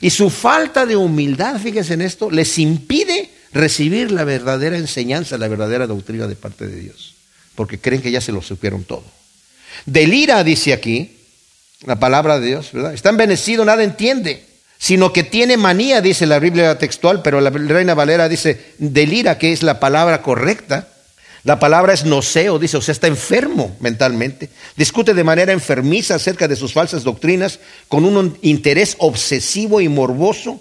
y 0.00 0.10
su 0.10 0.30
falta 0.30 0.86
de 0.86 0.96
humildad, 0.96 1.60
fíjense 1.60 1.94
en 1.94 2.02
esto, 2.02 2.30
les 2.30 2.58
impide 2.58 3.30
recibir 3.52 4.10
la 4.10 4.24
verdadera 4.24 4.78
enseñanza, 4.78 5.36
la 5.36 5.48
verdadera 5.48 5.86
doctrina 5.86 6.26
de 6.26 6.36
parte 6.36 6.66
de 6.66 6.80
Dios, 6.80 7.14
porque 7.54 7.78
creen 7.78 8.00
que 8.00 8.10
ya 8.10 8.20
se 8.20 8.32
lo 8.32 8.40
supieron 8.40 8.84
todo. 8.84 9.04
Delira, 9.84 10.42
dice 10.44 10.72
aquí, 10.72 11.16
la 11.84 11.98
palabra 11.98 12.38
de 12.38 12.46
Dios, 12.46 12.70
¿verdad? 12.72 12.94
Está 12.94 13.10
envenecido, 13.10 13.64
nada 13.64 13.82
entiende, 13.82 14.44
sino 14.78 15.12
que 15.12 15.22
tiene 15.22 15.56
manía, 15.56 16.00
dice 16.00 16.26
la 16.26 16.38
Biblia 16.38 16.78
textual, 16.78 17.20
pero 17.22 17.40
la 17.40 17.50
Reina 17.50 17.94
Valera 17.94 18.28
dice 18.28 18.72
delira, 18.78 19.36
que 19.36 19.52
es 19.52 19.62
la 19.62 19.80
palabra 19.80 20.22
correcta. 20.22 20.88
La 21.44 21.58
palabra 21.58 21.94
es 21.94 22.04
noceo, 22.04 22.58
dice, 22.58 22.76
o 22.76 22.82
sea, 22.82 22.92
está 22.92 23.06
enfermo 23.06 23.74
mentalmente. 23.80 24.50
Discute 24.76 25.14
de 25.14 25.24
manera 25.24 25.52
enfermiza 25.52 26.16
acerca 26.16 26.46
de 26.46 26.56
sus 26.56 26.72
falsas 26.72 27.02
doctrinas 27.02 27.60
con 27.88 28.04
un 28.04 28.38
interés 28.42 28.96
obsesivo 28.98 29.80
y 29.80 29.88
morboso 29.88 30.60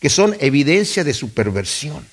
que 0.00 0.08
son 0.08 0.36
evidencia 0.40 1.04
de 1.04 1.14
su 1.14 1.30
perversión. 1.30 2.06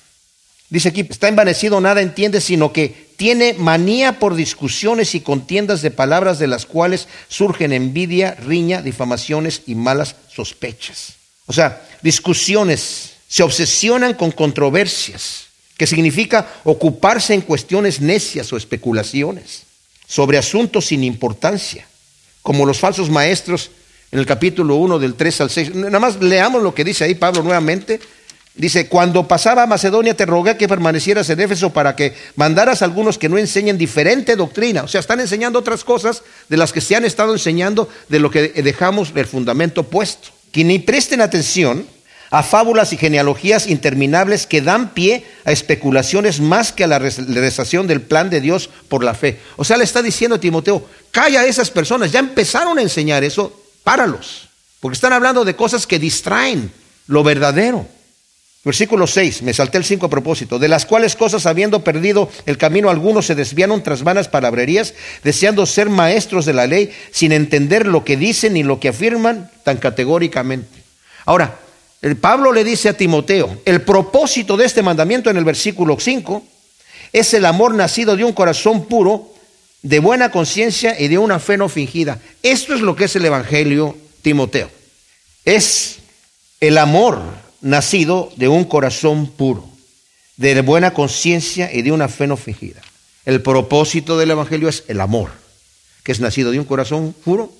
Dice 0.68 0.88
aquí, 0.88 1.06
está 1.08 1.28
envanecido, 1.28 1.80
nada 1.80 2.00
entiende, 2.00 2.40
sino 2.40 2.72
que 2.72 3.12
tiene 3.16 3.54
manía 3.54 4.18
por 4.18 4.34
discusiones 4.34 5.14
y 5.14 5.20
contiendas 5.20 5.82
de 5.82 5.90
palabras 5.90 6.38
de 6.38 6.46
las 6.46 6.64
cuales 6.64 7.08
surgen 7.28 7.72
envidia, 7.72 8.34
riña, 8.34 8.80
difamaciones 8.80 9.62
y 9.66 9.74
malas 9.74 10.16
sospechas. 10.34 11.14
O 11.46 11.52
sea, 11.52 11.86
discusiones, 12.02 13.12
se 13.28 13.42
obsesionan 13.42 14.14
con 14.14 14.32
controversias 14.32 15.51
que 15.82 15.86
significa 15.88 16.46
ocuparse 16.62 17.34
en 17.34 17.40
cuestiones 17.40 18.00
necias 18.00 18.52
o 18.52 18.56
especulaciones 18.56 19.64
sobre 20.06 20.38
asuntos 20.38 20.86
sin 20.86 21.02
importancia, 21.02 21.88
como 22.40 22.64
los 22.64 22.78
falsos 22.78 23.10
maestros 23.10 23.72
en 24.12 24.20
el 24.20 24.24
capítulo 24.24 24.76
1 24.76 25.00
del 25.00 25.14
3 25.16 25.40
al 25.40 25.50
6. 25.50 25.74
Nada 25.74 25.98
más 25.98 26.22
leamos 26.22 26.62
lo 26.62 26.72
que 26.72 26.84
dice 26.84 27.02
ahí 27.02 27.16
Pablo 27.16 27.42
nuevamente. 27.42 27.98
Dice, 28.54 28.86
cuando 28.86 29.26
pasaba 29.26 29.64
a 29.64 29.66
Macedonia 29.66 30.14
te 30.14 30.24
rogué 30.24 30.56
que 30.56 30.68
permanecieras 30.68 31.28
en 31.30 31.40
Éfeso 31.40 31.70
para 31.70 31.96
que 31.96 32.14
mandaras 32.36 32.82
a 32.82 32.84
algunos 32.84 33.18
que 33.18 33.28
no 33.28 33.36
enseñen 33.36 33.76
diferente 33.76 34.36
doctrina. 34.36 34.84
O 34.84 34.86
sea, 34.86 35.00
están 35.00 35.18
enseñando 35.18 35.58
otras 35.58 35.82
cosas 35.82 36.22
de 36.48 36.58
las 36.58 36.72
que 36.72 36.80
se 36.80 36.94
han 36.94 37.04
estado 37.04 37.32
enseñando 37.32 37.88
de 38.08 38.20
lo 38.20 38.30
que 38.30 38.50
dejamos 38.62 39.10
el 39.16 39.26
fundamento 39.26 39.82
puesto. 39.82 40.28
que 40.52 40.62
ni 40.62 40.78
presten 40.78 41.22
atención 41.22 41.88
a 42.32 42.42
fábulas 42.42 42.94
y 42.94 42.96
genealogías 42.96 43.66
interminables 43.66 44.46
que 44.46 44.62
dan 44.62 44.94
pie 44.94 45.22
a 45.44 45.52
especulaciones 45.52 46.40
más 46.40 46.72
que 46.72 46.82
a 46.82 46.86
la 46.86 46.98
realización 46.98 47.86
del 47.86 48.00
plan 48.00 48.30
de 48.30 48.40
Dios 48.40 48.70
por 48.88 49.04
la 49.04 49.12
fe. 49.12 49.38
O 49.56 49.64
sea, 49.64 49.76
le 49.76 49.84
está 49.84 50.00
diciendo 50.00 50.36
a 50.36 50.40
Timoteo, 50.40 50.88
calla 51.10 51.42
a 51.42 51.46
esas 51.46 51.70
personas, 51.70 52.10
ya 52.10 52.20
empezaron 52.20 52.78
a 52.78 52.82
enseñar 52.82 53.22
eso, 53.22 53.62
páralos, 53.84 54.48
porque 54.80 54.94
están 54.94 55.12
hablando 55.12 55.44
de 55.44 55.54
cosas 55.54 55.86
que 55.86 55.98
distraen 55.98 56.72
lo 57.06 57.22
verdadero. 57.22 57.86
Versículo 58.64 59.06
6, 59.06 59.42
me 59.42 59.52
salté 59.52 59.76
el 59.76 59.84
5 59.84 60.06
a 60.06 60.10
propósito, 60.10 60.58
de 60.58 60.68
las 60.68 60.86
cuales 60.86 61.16
cosas 61.16 61.44
habiendo 61.44 61.84
perdido 61.84 62.30
el 62.46 62.56
camino 62.56 62.88
algunos 62.88 63.26
se 63.26 63.34
desviaron 63.34 63.82
tras 63.82 64.04
vanas 64.04 64.28
palabrerías, 64.28 64.94
deseando 65.22 65.66
ser 65.66 65.90
maestros 65.90 66.46
de 66.46 66.54
la 66.54 66.66
ley, 66.66 66.92
sin 67.10 67.32
entender 67.32 67.86
lo 67.86 68.04
que 68.04 68.16
dicen 68.16 68.54
ni 68.54 68.62
lo 68.62 68.80
que 68.80 68.88
afirman 68.88 69.50
tan 69.64 69.76
categóricamente. 69.76 70.82
Ahora, 71.26 71.58
el 72.02 72.16
Pablo 72.16 72.52
le 72.52 72.64
dice 72.64 72.88
a 72.88 72.96
Timoteo, 72.96 73.62
el 73.64 73.82
propósito 73.82 74.56
de 74.56 74.66
este 74.66 74.82
mandamiento 74.82 75.30
en 75.30 75.36
el 75.36 75.44
versículo 75.44 75.96
5 75.98 76.42
es 77.12 77.32
el 77.32 77.44
amor 77.46 77.74
nacido 77.74 78.16
de 78.16 78.24
un 78.24 78.32
corazón 78.32 78.86
puro, 78.86 79.32
de 79.82 80.00
buena 80.00 80.32
conciencia 80.32 80.98
y 80.98 81.06
de 81.06 81.18
una 81.18 81.38
fe 81.38 81.56
no 81.56 81.68
fingida. 81.68 82.20
Esto 82.42 82.74
es 82.74 82.80
lo 82.80 82.96
que 82.96 83.04
es 83.04 83.14
el 83.14 83.24
Evangelio, 83.24 83.96
Timoteo. 84.22 84.68
Es 85.44 85.98
el 86.60 86.76
amor 86.78 87.22
nacido 87.60 88.32
de 88.34 88.48
un 88.48 88.64
corazón 88.64 89.28
puro, 89.28 89.68
de 90.36 90.60
buena 90.60 90.94
conciencia 90.94 91.72
y 91.72 91.82
de 91.82 91.92
una 91.92 92.08
fe 92.08 92.26
no 92.26 92.36
fingida. 92.36 92.80
El 93.24 93.42
propósito 93.42 94.18
del 94.18 94.32
Evangelio 94.32 94.68
es 94.68 94.82
el 94.88 95.00
amor, 95.00 95.30
que 96.02 96.10
es 96.10 96.18
nacido 96.18 96.50
de 96.50 96.58
un 96.58 96.64
corazón 96.64 97.14
puro, 97.24 97.52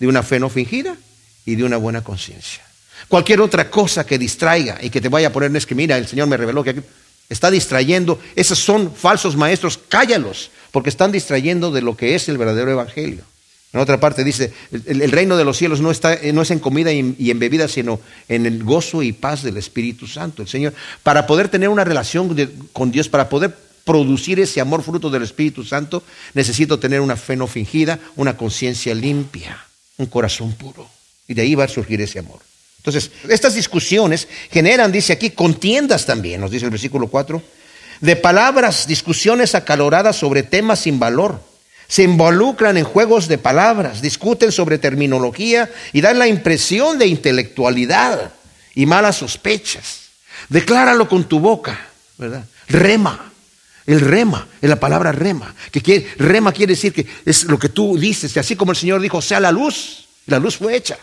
de 0.00 0.08
una 0.08 0.24
fe 0.24 0.40
no 0.40 0.48
fingida 0.48 0.96
y 1.44 1.54
de 1.54 1.62
una 1.62 1.76
buena 1.76 2.02
conciencia. 2.02 2.65
Cualquier 3.08 3.40
otra 3.40 3.70
cosa 3.70 4.04
que 4.04 4.18
distraiga 4.18 4.78
y 4.80 4.90
que 4.90 5.00
te 5.00 5.08
vaya 5.08 5.28
a 5.28 5.32
poner, 5.32 5.54
es 5.56 5.66
que 5.66 5.74
mira, 5.74 5.96
el 5.96 6.06
Señor 6.06 6.26
me 6.26 6.36
reveló 6.36 6.64
que 6.64 6.82
está 7.28 7.50
distrayendo, 7.50 8.20
esos 8.34 8.58
son 8.58 8.94
falsos 8.94 9.36
maestros, 9.36 9.78
cállalos, 9.88 10.50
porque 10.72 10.90
están 10.90 11.12
distrayendo 11.12 11.70
de 11.70 11.82
lo 11.82 11.96
que 11.96 12.14
es 12.14 12.28
el 12.28 12.38
verdadero 12.38 12.70
evangelio. 12.70 13.22
En 13.72 13.80
otra 13.80 14.00
parte 14.00 14.24
dice, 14.24 14.52
el, 14.72 15.10
reino 15.10 15.36
de 15.36 15.44
los 15.44 15.58
cielos 15.58 15.80
no, 15.80 15.90
está, 15.90 16.18
no 16.32 16.42
es 16.42 16.50
en 16.50 16.60
comida 16.60 16.92
y, 16.92 17.30
en 17.30 17.38
bebida, 17.38 17.68
sino 17.68 18.00
en 18.28 18.46
el 18.46 18.64
gozo 18.64 19.02
y 19.02 19.12
paz 19.12 19.42
del 19.42 19.58
Espíritu 19.58 20.06
Santo. 20.06 20.42
El 20.42 20.48
Señor, 20.48 20.72
para 21.02 21.26
poder 21.26 21.48
tener 21.48 21.68
una 21.68 21.84
relación 21.84 22.34
con 22.72 22.90
Dios, 22.90 23.08
para 23.08 23.28
poder 23.28 23.54
producir 23.84 24.40
ese 24.40 24.60
amor 24.60 24.82
fruto 24.82 25.10
del 25.10 25.24
Espíritu 25.24 25.62
Santo, 25.62 26.02
necesito 26.32 26.78
tener 26.78 27.00
una 27.00 27.16
fe 27.16 27.36
no 27.36 27.46
fingida, 27.46 27.98
una 28.16 28.36
conciencia 28.36 28.94
limpia, 28.94 29.62
un 29.98 30.06
corazón 30.06 30.52
puro. 30.52 30.88
Y 31.28 31.34
de 31.34 31.42
ahí 31.42 31.54
va 31.54 31.64
a 31.64 31.68
surgir 31.68 32.00
ese 32.00 32.18
amor. 32.18 32.45
Entonces, 32.86 33.10
estas 33.28 33.56
discusiones 33.56 34.28
generan, 34.48 34.92
dice 34.92 35.12
aquí, 35.12 35.30
contiendas 35.30 36.06
también, 36.06 36.40
nos 36.40 36.52
dice 36.52 36.66
el 36.66 36.70
versículo 36.70 37.08
4, 37.08 37.42
de 38.00 38.14
palabras, 38.14 38.86
discusiones 38.86 39.56
acaloradas 39.56 40.14
sobre 40.14 40.44
temas 40.44 40.80
sin 40.80 41.00
valor. 41.00 41.40
Se 41.88 42.04
involucran 42.04 42.76
en 42.76 42.84
juegos 42.84 43.26
de 43.26 43.38
palabras, 43.38 44.02
discuten 44.02 44.52
sobre 44.52 44.78
terminología 44.78 45.68
y 45.92 46.00
dan 46.00 46.20
la 46.20 46.28
impresión 46.28 46.96
de 46.96 47.08
intelectualidad 47.08 48.32
y 48.76 48.86
malas 48.86 49.16
sospechas. 49.16 50.02
Decláralo 50.48 51.08
con 51.08 51.24
tu 51.24 51.40
boca, 51.40 51.88
¿verdad? 52.18 52.44
Rema. 52.68 53.32
El 53.84 54.00
rema, 54.00 54.46
es 54.62 54.70
la 54.70 54.78
palabra 54.78 55.10
rema, 55.10 55.54
que 55.72 55.80
quiere, 55.80 56.08
rema 56.18 56.52
quiere 56.52 56.74
decir 56.74 56.92
que 56.92 57.06
es 57.24 57.44
lo 57.44 57.56
que 57.56 57.68
tú 57.68 57.96
dices, 57.96 58.36
así 58.36 58.56
como 58.56 58.72
el 58.72 58.76
Señor 58.76 59.00
dijo, 59.00 59.22
sea 59.22 59.38
la 59.38 59.52
luz, 59.52 60.08
la 60.26 60.40
luz 60.40 60.56
fue 60.56 60.76
hecha. 60.76 60.98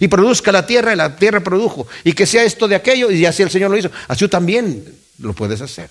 Y 0.00 0.08
produzca 0.08 0.52
la 0.52 0.66
tierra 0.66 0.92
y 0.92 0.96
la 0.96 1.16
tierra 1.16 1.40
produjo. 1.42 1.86
Y 2.04 2.12
que 2.12 2.26
sea 2.26 2.44
esto 2.44 2.68
de 2.68 2.74
aquello 2.74 3.10
y 3.10 3.24
así 3.26 3.42
el 3.42 3.50
Señor 3.50 3.70
lo 3.70 3.78
hizo. 3.78 3.90
Así 4.06 4.20
tú 4.20 4.28
también 4.28 4.84
lo 5.18 5.32
puedes 5.32 5.60
hacer. 5.60 5.90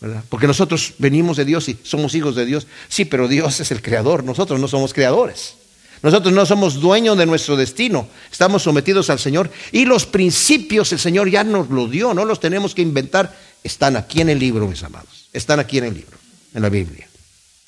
¿verdad? 0.00 0.22
Porque 0.28 0.46
nosotros 0.46 0.94
venimos 0.98 1.36
de 1.36 1.44
Dios 1.44 1.68
y 1.68 1.78
somos 1.82 2.14
hijos 2.14 2.36
de 2.36 2.44
Dios. 2.44 2.66
Sí, 2.88 3.04
pero 3.04 3.28
Dios 3.28 3.60
es 3.60 3.70
el 3.70 3.82
creador. 3.82 4.24
Nosotros 4.24 4.60
no 4.60 4.68
somos 4.68 4.92
creadores. 4.92 5.54
Nosotros 6.02 6.32
no 6.32 6.44
somos 6.44 6.80
dueños 6.80 7.16
de 7.16 7.26
nuestro 7.26 7.56
destino. 7.56 8.08
Estamos 8.30 8.62
sometidos 8.62 9.10
al 9.10 9.18
Señor. 9.18 9.50
Y 9.72 9.86
los 9.86 10.06
principios 10.06 10.92
el 10.92 10.98
Señor 10.98 11.30
ya 11.30 11.42
nos 11.44 11.70
los 11.70 11.90
dio. 11.90 12.14
No 12.14 12.24
los 12.24 12.40
tenemos 12.40 12.74
que 12.74 12.82
inventar. 12.82 13.36
Están 13.64 13.96
aquí 13.96 14.20
en 14.20 14.28
el 14.28 14.38
libro, 14.38 14.68
mis 14.68 14.82
amados. 14.82 15.28
Están 15.32 15.58
aquí 15.58 15.78
en 15.78 15.84
el 15.84 15.94
libro, 15.94 16.18
en 16.54 16.62
la 16.62 16.68
Biblia. 16.68 17.08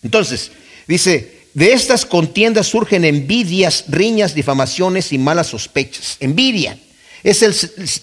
Entonces, 0.03 0.53
dice, 0.87 1.38
de 1.59 1.73
estas 1.73 2.07
contiendas 2.07 2.69
surgen 2.69 3.05
envidias, 3.05 3.87
riñas, 3.89 4.33
difamaciones 4.33 5.13
y 5.13 5.19
malas 5.19 5.49
sospechas. 5.49 6.17
Envidia 6.21 6.79
es 7.25 7.43
el 7.43 7.53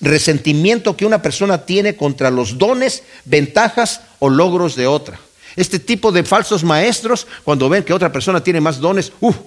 resentimiento 0.01 0.97
que 0.97 1.05
una 1.05 1.21
persona 1.21 1.65
tiene 1.65 1.95
contra 1.95 2.29
los 2.29 2.57
dones, 2.57 3.03
ventajas 3.23 4.01
o 4.19 4.29
logros 4.29 4.75
de 4.75 4.87
otra. 4.87 5.21
Este 5.55 5.79
tipo 5.79 6.11
de 6.11 6.25
falsos 6.25 6.65
maestros, 6.65 7.27
cuando 7.45 7.69
ven 7.69 7.85
que 7.85 7.93
otra 7.93 8.11
persona 8.11 8.43
tiene 8.43 8.59
más 8.59 8.81
dones, 8.81 9.13
uff, 9.21 9.37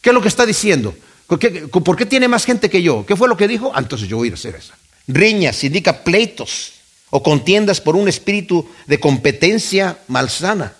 ¿qué 0.00 0.08
es 0.08 0.14
lo 0.14 0.22
que 0.22 0.28
está 0.28 0.46
diciendo? 0.46 0.94
¿Por 1.26 1.38
qué, 1.38 2.06
tiene 2.06 2.28
más 2.28 2.46
gente 2.46 2.70
que 2.70 2.80
yo? 2.82 3.04
¿Qué 3.04 3.14
fue 3.14 3.28
lo 3.28 3.36
que 3.36 3.46
dijo? 3.46 3.72
Ah, 3.74 3.80
entonces 3.80 4.08
yo 4.08 4.16
voy 4.16 4.28
a 4.28 4.28
ir 4.28 4.32
a 4.32 4.36
hacer 4.36 4.54
eso. 4.54 4.72
Riñas 5.06 5.62
indica 5.64 6.02
pleitos 6.02 6.72
o 7.10 7.22
contiendas 7.22 7.78
por 7.82 7.94
un 7.94 8.08
espíritu 8.08 8.66
de 8.86 8.98
competencia 8.98 9.98
malsana. 10.08 10.72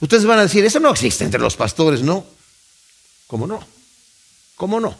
Ustedes 0.00 0.24
van 0.24 0.38
a 0.38 0.42
decir, 0.42 0.64
eso 0.64 0.80
no 0.80 0.90
existe 0.90 1.24
entre 1.24 1.40
los 1.40 1.56
pastores, 1.56 2.02
¿no? 2.02 2.24
¿Cómo 3.26 3.46
no? 3.46 3.60
¿Cómo 4.56 4.80
no? 4.80 4.96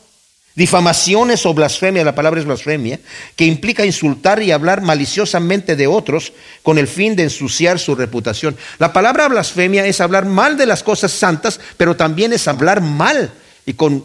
Difamaciones 0.54 1.46
o 1.46 1.54
blasfemia, 1.54 2.02
la 2.02 2.16
palabra 2.16 2.40
es 2.40 2.46
blasfemia, 2.46 2.98
que 3.36 3.44
implica 3.44 3.86
insultar 3.86 4.42
y 4.42 4.50
hablar 4.50 4.82
maliciosamente 4.82 5.76
de 5.76 5.86
otros 5.86 6.32
con 6.64 6.78
el 6.78 6.88
fin 6.88 7.14
de 7.14 7.22
ensuciar 7.22 7.78
su 7.78 7.94
reputación. 7.94 8.56
La 8.78 8.92
palabra 8.92 9.28
blasfemia 9.28 9.86
es 9.86 10.00
hablar 10.00 10.24
mal 10.24 10.56
de 10.56 10.66
las 10.66 10.82
cosas 10.82 11.12
santas, 11.12 11.60
pero 11.76 11.94
también 11.94 12.32
es 12.32 12.48
hablar 12.48 12.80
mal 12.80 13.30
y 13.66 13.74
con 13.74 14.04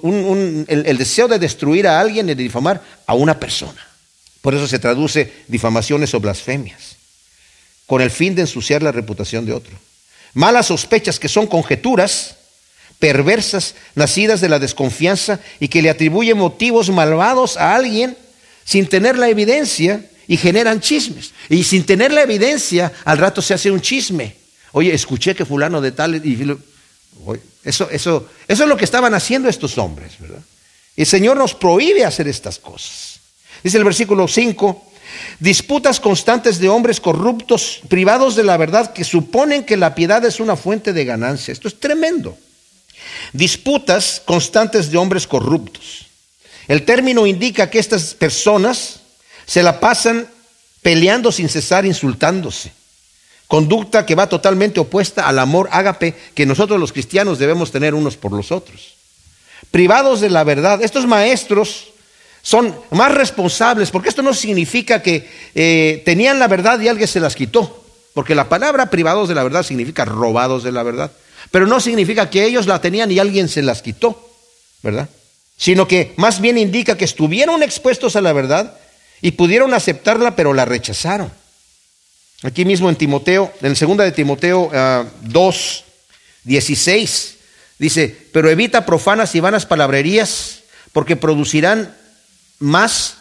el, 0.67 0.85
el 0.85 0.97
deseo 0.97 1.27
de 1.27 1.39
destruir 1.39 1.87
a 1.87 1.99
alguien 1.99 2.29
y 2.29 2.35
de 2.35 2.43
difamar 2.43 2.83
a 3.07 3.15
una 3.15 3.39
persona. 3.39 3.81
Por 4.41 4.53
eso 4.53 4.67
se 4.67 4.77
traduce 4.77 5.33
difamaciones 5.47 6.13
o 6.13 6.19
blasfemias, 6.19 6.97
con 7.87 7.99
el 7.99 8.11
fin 8.11 8.35
de 8.35 8.41
ensuciar 8.41 8.83
la 8.83 8.91
reputación 8.91 9.47
de 9.47 9.53
otro 9.53 9.75
malas 10.33 10.67
sospechas 10.67 11.19
que 11.19 11.29
son 11.29 11.47
conjeturas 11.47 12.35
perversas, 12.99 13.75
nacidas 13.95 14.39
de 14.39 14.47
la 14.47 14.59
desconfianza 14.59 15.41
y 15.59 15.67
que 15.67 15.81
le 15.81 15.89
atribuyen 15.89 16.37
motivos 16.37 16.89
malvados 16.89 17.57
a 17.57 17.75
alguien 17.75 18.15
sin 18.63 18.87
tener 18.87 19.17
la 19.17 19.27
evidencia 19.27 20.09
y 20.25 20.37
generan 20.37 20.79
chismes. 20.79 21.33
Y 21.49 21.65
sin 21.65 21.85
tener 21.85 22.13
la 22.13 22.23
evidencia, 22.23 22.93
al 23.03 23.17
rato 23.17 23.41
se 23.41 23.53
hace 23.53 23.69
un 23.69 23.81
chisme. 23.81 24.37
Oye, 24.71 24.93
escuché 24.93 25.35
que 25.35 25.43
fulano 25.43 25.81
de 25.81 25.91
tal... 25.91 26.15
Y, 26.25 26.57
eso, 27.65 27.89
eso, 27.89 28.29
eso 28.47 28.63
es 28.63 28.69
lo 28.69 28.77
que 28.77 28.85
estaban 28.85 29.13
haciendo 29.13 29.49
estos 29.49 29.77
hombres, 29.77 30.13
¿verdad? 30.19 30.41
El 30.95 31.05
Señor 31.05 31.35
nos 31.35 31.53
prohíbe 31.53 32.05
hacer 32.05 32.29
estas 32.29 32.57
cosas. 32.57 33.19
Dice 33.63 33.77
el 33.77 33.83
versículo 33.83 34.27
5, 34.27 34.92
Disputas 35.39 35.99
constantes 35.99 36.59
de 36.59 36.69
hombres 36.69 36.99
corruptos, 36.99 37.81
privados 37.87 38.35
de 38.35 38.43
la 38.43 38.57
verdad, 38.57 38.93
que 38.93 39.03
suponen 39.03 39.63
que 39.63 39.77
la 39.77 39.95
piedad 39.95 40.23
es 40.25 40.39
una 40.39 40.55
fuente 40.55 40.93
de 40.93 41.05
ganancia. 41.05 41.51
Esto 41.51 41.67
es 41.67 41.79
tremendo. 41.79 42.37
Disputas 43.33 44.21
constantes 44.25 44.91
de 44.91 44.97
hombres 44.97 45.27
corruptos. 45.27 46.05
El 46.67 46.83
término 46.83 47.25
indica 47.25 47.69
que 47.69 47.79
estas 47.79 48.13
personas 48.13 49.01
se 49.45 49.63
la 49.63 49.79
pasan 49.79 50.27
peleando 50.81 51.31
sin 51.31 51.49
cesar, 51.49 51.85
insultándose. 51.85 52.71
Conducta 53.47 54.05
que 54.05 54.15
va 54.15 54.29
totalmente 54.29 54.79
opuesta 54.79 55.27
al 55.27 55.39
amor 55.39 55.69
ágape 55.71 56.15
que 56.33 56.45
nosotros 56.45 56.79
los 56.79 56.91
cristianos 56.91 57.39
debemos 57.39 57.71
tener 57.71 57.93
unos 57.93 58.17
por 58.17 58.31
los 58.31 58.51
otros. 58.51 58.95
Privados 59.71 60.21
de 60.21 60.29
la 60.29 60.43
verdad. 60.43 60.81
Estos 60.81 61.05
maestros 61.05 61.92
son 62.43 62.75
más 62.91 63.15
responsables, 63.15 63.89
porque 63.89 64.09
esto 64.09 64.21
no 64.21 64.33
significa 64.33 65.01
que 65.01 65.27
eh, 65.55 66.03
tenían 66.05 66.39
la 66.39 66.49
verdad 66.49 66.79
y 66.81 66.89
alguien 66.89 67.07
se 67.07 67.21
las 67.21 67.35
quitó, 67.35 67.85
porque 68.13 68.35
la 68.35 68.49
palabra 68.49 68.89
privados 68.89 69.29
de 69.29 69.35
la 69.35 69.43
verdad 69.43 69.63
significa 69.63 70.03
robados 70.03 70.61
de 70.61 70.73
la 70.73 70.83
verdad, 70.83 71.11
pero 71.51 71.65
no 71.65 71.79
significa 71.79 72.29
que 72.29 72.43
ellos 72.43 72.67
la 72.67 72.81
tenían 72.81 73.09
y 73.11 73.19
alguien 73.19 73.47
se 73.47 73.61
las 73.61 73.81
quitó, 73.81 74.29
¿verdad? 74.83 75.09
Sino 75.57 75.87
que 75.87 76.13
más 76.17 76.41
bien 76.41 76.57
indica 76.57 76.97
que 76.97 77.05
estuvieron 77.05 77.63
expuestos 77.63 78.17
a 78.17 78.21
la 78.21 78.33
verdad 78.33 78.77
y 79.21 79.31
pudieron 79.31 79.73
aceptarla, 79.73 80.35
pero 80.35 80.53
la 80.53 80.65
rechazaron. 80.65 81.31
Aquí 82.41 82.65
mismo 82.65 82.89
en 82.89 82.97
Timoteo, 82.97 83.53
en 83.61 83.77
segunda 83.77 84.03
de 84.03 84.11
Timoteo 84.11 84.69
2, 85.21 85.83
ah, 85.85 85.89
16, 86.43 87.35
dice, 87.79 88.27
pero 88.33 88.49
evita 88.49 88.85
profanas 88.85 89.33
y 89.33 89.39
vanas 89.39 89.65
palabrerías, 89.65 90.63
porque 90.91 91.15
producirán 91.15 91.95
más 92.59 93.15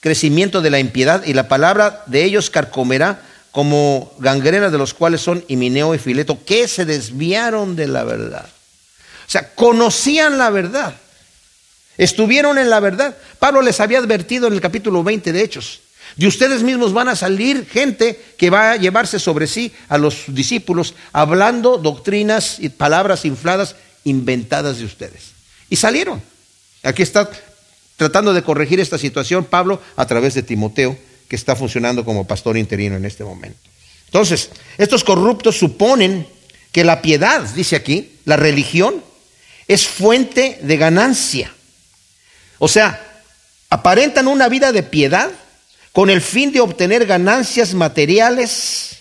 crecimiento 0.00 0.60
de 0.60 0.70
la 0.70 0.78
impiedad 0.78 1.24
y 1.24 1.32
la 1.32 1.48
palabra 1.48 2.02
de 2.06 2.24
ellos 2.24 2.50
carcomerá 2.50 3.22
como 3.52 4.12
gangrena 4.18 4.70
de 4.70 4.78
los 4.78 4.94
cuales 4.94 5.20
son 5.20 5.44
Himineo 5.48 5.94
y 5.94 5.98
Fileto, 5.98 6.44
que 6.44 6.68
se 6.68 6.84
desviaron 6.84 7.76
de 7.76 7.86
la 7.86 8.04
verdad. 8.04 8.46
O 9.26 9.30
sea, 9.30 9.54
conocían 9.54 10.38
la 10.38 10.50
verdad, 10.50 10.94
Estuvieron 11.96 12.58
en 12.58 12.70
la 12.70 12.80
verdad. 12.80 13.16
Pablo 13.38 13.62
les 13.62 13.80
había 13.80 13.98
advertido 13.98 14.46
en 14.48 14.54
el 14.54 14.60
capítulo 14.60 15.02
20 15.02 15.32
de 15.32 15.42
Hechos. 15.42 15.80
De 16.16 16.26
ustedes 16.26 16.62
mismos 16.62 16.92
van 16.92 17.08
a 17.08 17.16
salir 17.16 17.66
gente 17.66 18.20
que 18.36 18.50
va 18.50 18.72
a 18.72 18.76
llevarse 18.76 19.18
sobre 19.18 19.46
sí 19.46 19.72
a 19.88 19.98
los 19.98 20.24
discípulos 20.28 20.94
hablando 21.12 21.78
doctrinas 21.78 22.58
y 22.60 22.68
palabras 22.68 23.24
infladas 23.24 23.76
inventadas 24.04 24.78
de 24.78 24.84
ustedes. 24.84 25.32
Y 25.70 25.76
salieron. 25.76 26.22
Aquí 26.82 27.02
está 27.02 27.28
tratando 27.96 28.32
de 28.32 28.42
corregir 28.42 28.80
esta 28.80 28.98
situación 28.98 29.44
Pablo 29.44 29.80
a 29.96 30.06
través 30.06 30.34
de 30.34 30.42
Timoteo, 30.42 30.96
que 31.28 31.36
está 31.36 31.56
funcionando 31.56 32.04
como 32.04 32.26
pastor 32.26 32.56
interino 32.56 32.96
en 32.96 33.04
este 33.04 33.24
momento. 33.24 33.58
Entonces, 34.06 34.50
estos 34.78 35.04
corruptos 35.04 35.58
suponen 35.58 36.26
que 36.72 36.84
la 36.84 37.02
piedad, 37.02 37.42
dice 37.54 37.76
aquí, 37.76 38.12
la 38.24 38.36
religión, 38.36 39.02
es 39.68 39.86
fuente 39.86 40.58
de 40.62 40.76
ganancia. 40.76 41.52
O 42.58 42.68
sea, 42.68 43.22
aparentan 43.70 44.28
una 44.28 44.48
vida 44.48 44.72
de 44.72 44.82
piedad 44.82 45.30
con 45.92 46.10
el 46.10 46.20
fin 46.20 46.52
de 46.52 46.60
obtener 46.60 47.06
ganancias 47.06 47.74
materiales. 47.74 48.98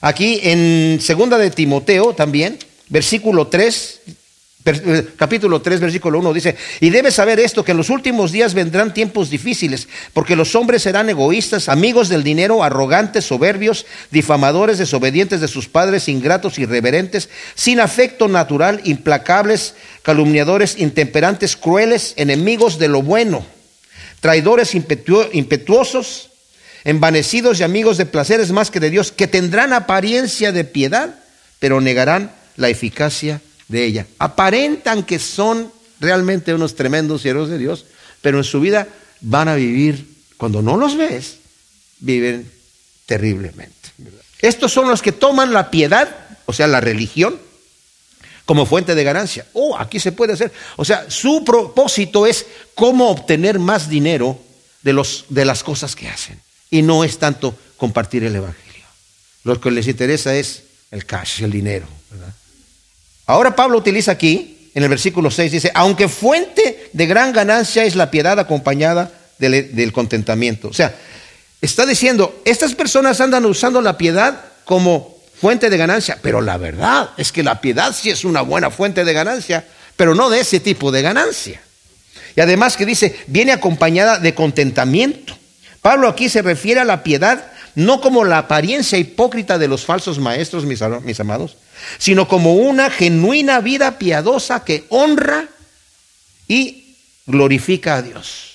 Aquí 0.00 0.40
en 0.42 0.98
segunda 1.00 1.38
de 1.38 1.50
Timoteo 1.50 2.14
también, 2.14 2.58
versículo 2.88 3.46
3, 3.46 4.00
eh, 4.06 4.14
capítulo 5.16 5.60
3, 5.60 5.80
versículo 5.80 6.18
1 6.20 6.32
dice, 6.32 6.56
y 6.80 6.90
debes 6.90 7.14
saber 7.14 7.40
esto, 7.40 7.64
que 7.64 7.72
en 7.72 7.78
los 7.78 7.90
últimos 7.90 8.30
días 8.30 8.54
vendrán 8.54 8.94
tiempos 8.94 9.28
difíciles, 9.28 9.88
porque 10.12 10.36
los 10.36 10.54
hombres 10.54 10.82
serán 10.82 11.10
egoístas, 11.10 11.68
amigos 11.68 12.08
del 12.08 12.22
dinero, 12.22 12.62
arrogantes, 12.62 13.24
soberbios, 13.24 13.86
difamadores, 14.10 14.78
desobedientes 14.78 15.40
de 15.40 15.48
sus 15.48 15.68
padres, 15.68 16.08
ingratos, 16.08 16.58
irreverentes, 16.58 17.28
sin 17.54 17.80
afecto 17.80 18.28
natural, 18.28 18.80
implacables, 18.84 19.74
calumniadores, 20.02 20.78
intemperantes, 20.78 21.56
crueles, 21.56 22.14
enemigos 22.16 22.78
de 22.78 22.88
lo 22.88 23.02
bueno, 23.02 23.44
traidores 24.20 24.74
impetuosos, 24.74 26.30
envanecidos 26.84 27.58
y 27.58 27.62
amigos 27.64 27.96
de 27.96 28.06
placeres 28.06 28.52
más 28.52 28.70
que 28.70 28.80
de 28.80 28.90
Dios, 28.90 29.10
que 29.10 29.26
tendrán 29.26 29.72
apariencia 29.72 30.52
de 30.52 30.64
piedad, 30.64 31.16
pero 31.58 31.80
negarán 31.80 32.32
la 32.56 32.68
eficacia 32.68 33.36
de 33.36 33.51
ella. 33.72 34.06
Aparentan 34.18 35.02
que 35.02 35.18
son 35.18 35.72
realmente 36.00 36.52
unos 36.52 36.74
tremendos 36.74 37.22
siervos 37.22 37.48
de 37.48 37.58
Dios, 37.58 37.86
pero 38.20 38.38
en 38.38 38.44
su 38.44 38.60
vida 38.60 38.88
van 39.20 39.48
a 39.48 39.54
vivir, 39.54 40.06
cuando 40.36 40.62
no 40.62 40.76
los 40.76 40.96
ves, 40.96 41.38
viven 42.00 42.50
terriblemente. 43.06 43.74
Estos 44.40 44.72
son 44.72 44.88
los 44.88 45.00
que 45.00 45.12
toman 45.12 45.52
la 45.52 45.70
piedad, 45.70 46.14
o 46.46 46.52
sea, 46.52 46.66
la 46.66 46.80
religión, 46.80 47.38
como 48.44 48.66
fuente 48.66 48.94
de 48.94 49.04
ganancia. 49.04 49.46
Oh, 49.52 49.76
aquí 49.78 50.00
se 50.00 50.12
puede 50.12 50.32
hacer. 50.32 50.52
O 50.76 50.84
sea, 50.84 51.08
su 51.08 51.44
propósito 51.44 52.26
es 52.26 52.46
cómo 52.74 53.10
obtener 53.10 53.58
más 53.58 53.88
dinero 53.88 54.38
de, 54.82 54.92
los, 54.92 55.26
de 55.28 55.44
las 55.44 55.62
cosas 55.62 55.94
que 55.94 56.08
hacen. 56.08 56.40
Y 56.68 56.82
no 56.82 57.04
es 57.04 57.18
tanto 57.18 57.54
compartir 57.76 58.24
el 58.24 58.34
Evangelio. 58.34 58.86
Lo 59.44 59.60
que 59.60 59.70
les 59.70 59.86
interesa 59.86 60.34
es 60.34 60.64
el 60.90 61.06
cash, 61.06 61.42
el 61.42 61.52
dinero. 61.52 61.86
¿verdad? 62.10 62.34
Ahora 63.26 63.54
Pablo 63.54 63.78
utiliza 63.78 64.12
aquí, 64.12 64.70
en 64.74 64.82
el 64.82 64.88
versículo 64.88 65.30
6, 65.30 65.52
dice, 65.52 65.70
aunque 65.74 66.08
fuente 66.08 66.90
de 66.92 67.06
gran 67.06 67.32
ganancia 67.32 67.84
es 67.84 67.94
la 67.94 68.10
piedad 68.10 68.38
acompañada 68.38 69.10
del, 69.38 69.92
contentamiento. 69.92 70.68
O 70.68 70.72
sea, 70.72 70.94
está 71.60 71.84
diciendo, 71.86 72.40
estas 72.44 72.74
personas 72.74 73.20
andan 73.20 73.44
usando 73.44 73.80
la 73.80 73.98
piedad 73.98 74.40
como 74.64 75.16
fuente 75.38 75.70
de 75.70 75.76
ganancia, 75.76 76.18
pero 76.22 76.40
la 76.40 76.56
verdad 76.56 77.10
es 77.16 77.32
que 77.32 77.42
la 77.42 77.60
piedad 77.60 77.94
sí 77.94 78.10
es 78.10 78.24
una 78.24 78.42
buena 78.42 78.70
fuente 78.70 79.04
de 79.04 79.12
ganancia, 79.12 79.64
pero 79.96 80.14
no 80.14 80.30
de 80.30 80.40
ese 80.40 80.60
tipo 80.60 80.90
de 80.92 81.02
ganancia. 81.02 81.60
Y 82.34 82.40
además 82.40 82.76
que 82.76 82.86
dice, 82.86 83.16
viene 83.26 83.52
acompañada 83.52 84.18
de 84.18 84.34
contentamiento. 84.34 85.36
Pablo 85.82 86.08
aquí 86.08 86.28
se 86.28 86.42
refiere 86.42 86.80
a 86.80 86.84
la 86.84 87.02
piedad 87.02 87.52
no 87.74 88.00
como 88.00 88.24
la 88.24 88.38
apariencia 88.38 88.98
hipócrita 88.98 89.58
de 89.58 89.68
los 89.68 89.84
falsos 89.84 90.18
maestros, 90.18 90.64
mis, 90.64 90.80
mis 91.04 91.20
amados, 91.20 91.56
sino 91.98 92.28
como 92.28 92.54
una 92.54 92.90
genuina 92.90 93.60
vida 93.60 93.98
piadosa 93.98 94.64
que 94.64 94.84
honra 94.88 95.48
y 96.48 96.96
glorifica 97.26 97.96
a 97.96 98.02
Dios. 98.02 98.52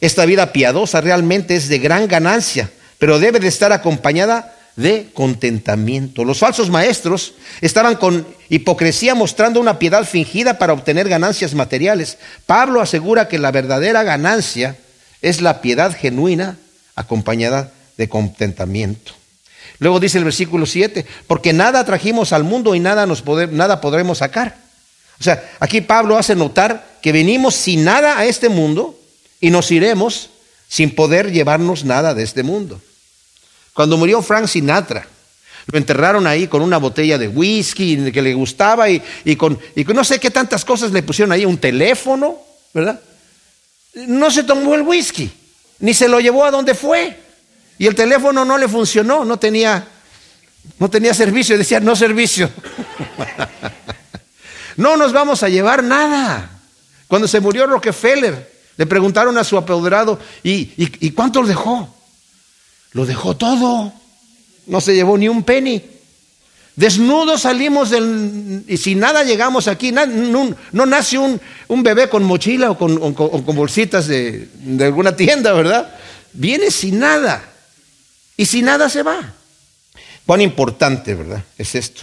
Esta 0.00 0.24
vida 0.24 0.52
piadosa 0.52 1.00
realmente 1.00 1.56
es 1.56 1.68
de 1.68 1.78
gran 1.78 2.08
ganancia, 2.08 2.70
pero 2.98 3.18
debe 3.18 3.38
de 3.38 3.48
estar 3.48 3.72
acompañada 3.72 4.56
de 4.76 5.08
contentamiento. 5.12 6.24
Los 6.24 6.38
falsos 6.38 6.70
maestros 6.70 7.34
estaban 7.60 7.96
con 7.96 8.26
hipocresía 8.48 9.14
mostrando 9.14 9.60
una 9.60 9.78
piedad 9.78 10.04
fingida 10.04 10.58
para 10.58 10.72
obtener 10.72 11.08
ganancias 11.08 11.54
materiales. 11.54 12.18
Pablo 12.46 12.80
asegura 12.80 13.28
que 13.28 13.38
la 13.38 13.50
verdadera 13.50 14.02
ganancia 14.02 14.76
es 15.20 15.42
la 15.42 15.60
piedad 15.60 15.94
genuina 15.94 16.56
acompañada 16.94 17.72
de 18.00 18.08
contentamiento. 18.08 19.12
Luego 19.78 20.00
dice 20.00 20.16
el 20.16 20.24
versículo 20.24 20.64
7, 20.64 21.04
porque 21.26 21.52
nada 21.52 21.84
trajimos 21.84 22.32
al 22.32 22.44
mundo 22.44 22.74
y 22.74 22.80
nada, 22.80 23.04
nos 23.04 23.22
nada 23.52 23.82
podremos 23.82 24.18
sacar. 24.18 24.56
O 25.20 25.22
sea, 25.22 25.50
aquí 25.60 25.82
Pablo 25.82 26.16
hace 26.16 26.34
notar 26.34 26.96
que 27.02 27.12
venimos 27.12 27.54
sin 27.54 27.84
nada 27.84 28.18
a 28.18 28.24
este 28.24 28.48
mundo 28.48 28.98
y 29.38 29.50
nos 29.50 29.70
iremos 29.70 30.30
sin 30.66 30.94
poder 30.94 31.30
llevarnos 31.30 31.84
nada 31.84 32.14
de 32.14 32.22
este 32.22 32.42
mundo. 32.42 32.80
Cuando 33.74 33.98
murió 33.98 34.22
Frank 34.22 34.46
Sinatra, 34.46 35.06
lo 35.66 35.76
enterraron 35.76 36.26
ahí 36.26 36.46
con 36.46 36.62
una 36.62 36.78
botella 36.78 37.18
de 37.18 37.28
whisky 37.28 38.10
que 38.12 38.22
le 38.22 38.32
gustaba 38.32 38.88
y, 38.88 39.02
con, 39.36 39.58
y 39.76 39.84
no 39.84 40.04
sé 40.04 40.18
qué 40.18 40.30
tantas 40.30 40.64
cosas 40.64 40.90
le 40.90 41.02
pusieron 41.02 41.32
ahí, 41.32 41.44
un 41.44 41.58
teléfono, 41.58 42.38
¿verdad? 42.72 42.98
No 43.92 44.30
se 44.30 44.42
tomó 44.42 44.74
el 44.74 44.82
whisky, 44.82 45.30
ni 45.80 45.92
se 45.92 46.08
lo 46.08 46.18
llevó 46.18 46.46
a 46.46 46.50
donde 46.50 46.74
fue. 46.74 47.29
Y 47.80 47.86
el 47.86 47.94
teléfono 47.94 48.44
no 48.44 48.58
le 48.58 48.68
funcionó, 48.68 49.24
no 49.24 49.38
tenía, 49.38 49.88
no 50.78 50.90
tenía 50.90 51.14
servicio, 51.14 51.56
decía 51.56 51.80
no 51.80 51.96
servicio. 51.96 52.50
no 54.76 54.98
nos 54.98 55.14
vamos 55.14 55.42
a 55.42 55.48
llevar 55.48 55.82
nada. 55.82 56.60
Cuando 57.08 57.26
se 57.26 57.40
murió 57.40 57.66
Rockefeller, 57.66 58.52
le 58.76 58.84
preguntaron 58.84 59.38
a 59.38 59.44
su 59.44 59.56
apoderado, 59.56 60.18
¿y, 60.42 60.72
y, 60.76 61.10
cuánto 61.12 61.42
dejó? 61.42 61.88
Lo 62.92 63.06
dejó 63.06 63.34
todo. 63.34 63.94
No 64.66 64.82
se 64.82 64.94
llevó 64.94 65.16
ni 65.16 65.30
un 65.30 65.42
penny. 65.42 65.82
Desnudos 66.76 67.40
salimos 67.40 67.88
del, 67.88 68.62
y 68.68 68.76
sin 68.76 68.98
nada 68.98 69.24
llegamos 69.24 69.68
aquí. 69.68 69.90
No, 69.90 70.84
nace 70.84 71.16
un, 71.16 71.40
bebé 71.82 72.10
con 72.10 72.24
mochila 72.24 72.72
o 72.72 72.76
con, 72.76 73.56
bolsitas 73.56 74.06
de, 74.06 74.50
alguna 74.80 75.16
tienda, 75.16 75.54
¿verdad? 75.54 75.94
Viene 76.34 76.70
sin 76.70 76.98
nada 76.98 77.49
y 78.40 78.46
si 78.46 78.62
nada 78.62 78.88
se 78.88 79.02
va. 79.02 79.34
Cuán 80.24 80.40
importante, 80.40 81.14
¿verdad? 81.14 81.44
Es 81.58 81.74
esto. 81.74 82.00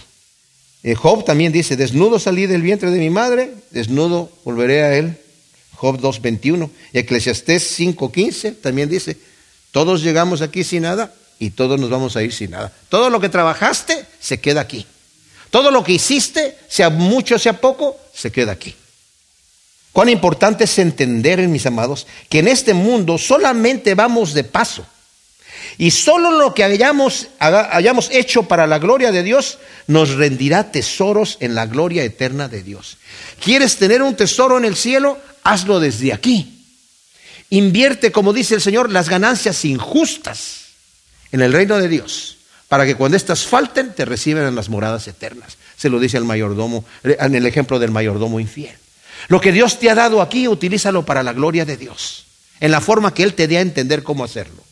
Eh, 0.83 0.93
Job 0.93 1.25
también 1.25 1.51
dice, 1.51 1.75
desnudo 1.75 2.19
salí 2.19 2.45
del 2.45 2.61
vientre 2.61 2.91
de 2.91 2.99
mi 2.99 3.09
madre, 3.09 3.55
desnudo 3.71 4.31
volveré 4.45 4.83
a 4.83 4.95
él. 4.95 5.17
Job 5.77 5.99
2.21. 5.99 6.69
Y 6.93 6.99
Eclesiastés 6.99 7.79
5.15 7.79 8.61
también 8.61 8.87
dice, 8.87 9.17
todos 9.71 10.03
llegamos 10.03 10.43
aquí 10.43 10.63
sin 10.63 10.83
nada 10.83 11.11
y 11.39 11.49
todos 11.49 11.79
nos 11.79 11.89
vamos 11.89 12.15
a 12.15 12.21
ir 12.21 12.31
sin 12.31 12.51
nada. 12.51 12.71
Todo 12.89 13.09
lo 13.09 13.19
que 13.19 13.29
trabajaste 13.29 14.05
se 14.19 14.39
queda 14.39 14.61
aquí. 14.61 14.85
Todo 15.49 15.71
lo 15.71 15.83
que 15.83 15.93
hiciste, 15.93 16.55
sea 16.67 16.91
mucho, 16.91 17.39
sea 17.39 17.59
poco, 17.59 17.97
se 18.13 18.31
queda 18.31 18.51
aquí. 18.51 18.75
Cuán 19.91 20.09
importante 20.09 20.65
es 20.65 20.77
entender, 20.77 21.39
mis 21.47 21.65
amados, 21.65 22.05
que 22.29 22.37
en 22.37 22.47
este 22.47 22.75
mundo 22.75 23.17
solamente 23.17 23.95
vamos 23.95 24.35
de 24.35 24.43
paso. 24.43 24.85
Y 25.77 25.91
solo 25.91 26.31
lo 26.31 26.53
que 26.53 26.63
hayamos, 26.63 27.27
hayamos 27.39 28.09
hecho 28.11 28.43
para 28.43 28.67
la 28.67 28.79
gloria 28.79 29.11
de 29.11 29.23
Dios 29.23 29.59
nos 29.87 30.15
rendirá 30.15 30.71
tesoros 30.71 31.37
en 31.39 31.55
la 31.55 31.65
gloria 31.65 32.03
eterna 32.03 32.47
de 32.47 32.63
Dios. 32.63 32.97
¿Quieres 33.43 33.77
tener 33.77 34.01
un 34.01 34.15
tesoro 34.15 34.57
en 34.57 34.65
el 34.65 34.75
cielo? 34.75 35.17
Hazlo 35.43 35.79
desde 35.79 36.13
aquí. 36.13 36.65
Invierte, 37.49 38.11
como 38.11 38.33
dice 38.33 38.55
el 38.55 38.61
Señor, 38.61 38.91
las 38.91 39.09
ganancias 39.09 39.63
injustas 39.65 40.65
en 41.31 41.41
el 41.41 41.53
reino 41.53 41.77
de 41.77 41.87
Dios, 41.87 42.37
para 42.67 42.85
que 42.85 42.95
cuando 42.95 43.15
éstas 43.15 43.45
falten 43.45 43.93
te 43.93 44.05
reciban 44.05 44.45
en 44.45 44.55
las 44.55 44.69
moradas 44.69 45.07
eternas. 45.07 45.57
Se 45.77 45.89
lo 45.89 45.99
dice 45.99 46.17
el 46.17 46.25
mayordomo, 46.25 46.83
en 47.03 47.35
el 47.35 47.45
ejemplo 47.45 47.79
del 47.79 47.91
mayordomo 47.91 48.39
infiel. 48.39 48.75
Lo 49.29 49.39
que 49.39 49.51
Dios 49.51 49.79
te 49.79 49.89
ha 49.89 49.95
dado 49.95 50.21
aquí, 50.21 50.47
utilízalo 50.47 51.05
para 51.05 51.23
la 51.23 51.33
gloria 51.33 51.65
de 51.65 51.77
Dios, 51.77 52.25
en 52.59 52.71
la 52.71 52.81
forma 52.81 53.13
que 53.13 53.23
Él 53.23 53.33
te 53.33 53.47
dé 53.47 53.57
a 53.57 53.61
entender 53.61 54.03
cómo 54.03 54.23
hacerlo 54.23 54.66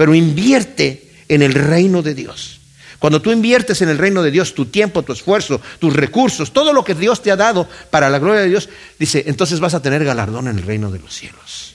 pero 0.00 0.14
invierte 0.14 1.10
en 1.28 1.42
el 1.42 1.52
reino 1.52 2.00
de 2.00 2.14
Dios. 2.14 2.58
Cuando 2.98 3.20
tú 3.20 3.32
inviertes 3.32 3.82
en 3.82 3.90
el 3.90 3.98
reino 3.98 4.22
de 4.22 4.30
Dios 4.30 4.54
tu 4.54 4.64
tiempo, 4.64 5.02
tu 5.02 5.12
esfuerzo, 5.12 5.60
tus 5.78 5.92
recursos, 5.92 6.54
todo 6.54 6.72
lo 6.72 6.82
que 6.82 6.94
Dios 6.94 7.22
te 7.22 7.30
ha 7.30 7.36
dado 7.36 7.68
para 7.90 8.08
la 8.08 8.18
gloria 8.18 8.40
de 8.40 8.48
Dios, 8.48 8.70
dice, 8.98 9.24
entonces 9.26 9.60
vas 9.60 9.74
a 9.74 9.82
tener 9.82 10.02
galardón 10.02 10.48
en 10.48 10.56
el 10.56 10.64
reino 10.64 10.90
de 10.90 11.00
los 11.00 11.14
cielos. 11.14 11.74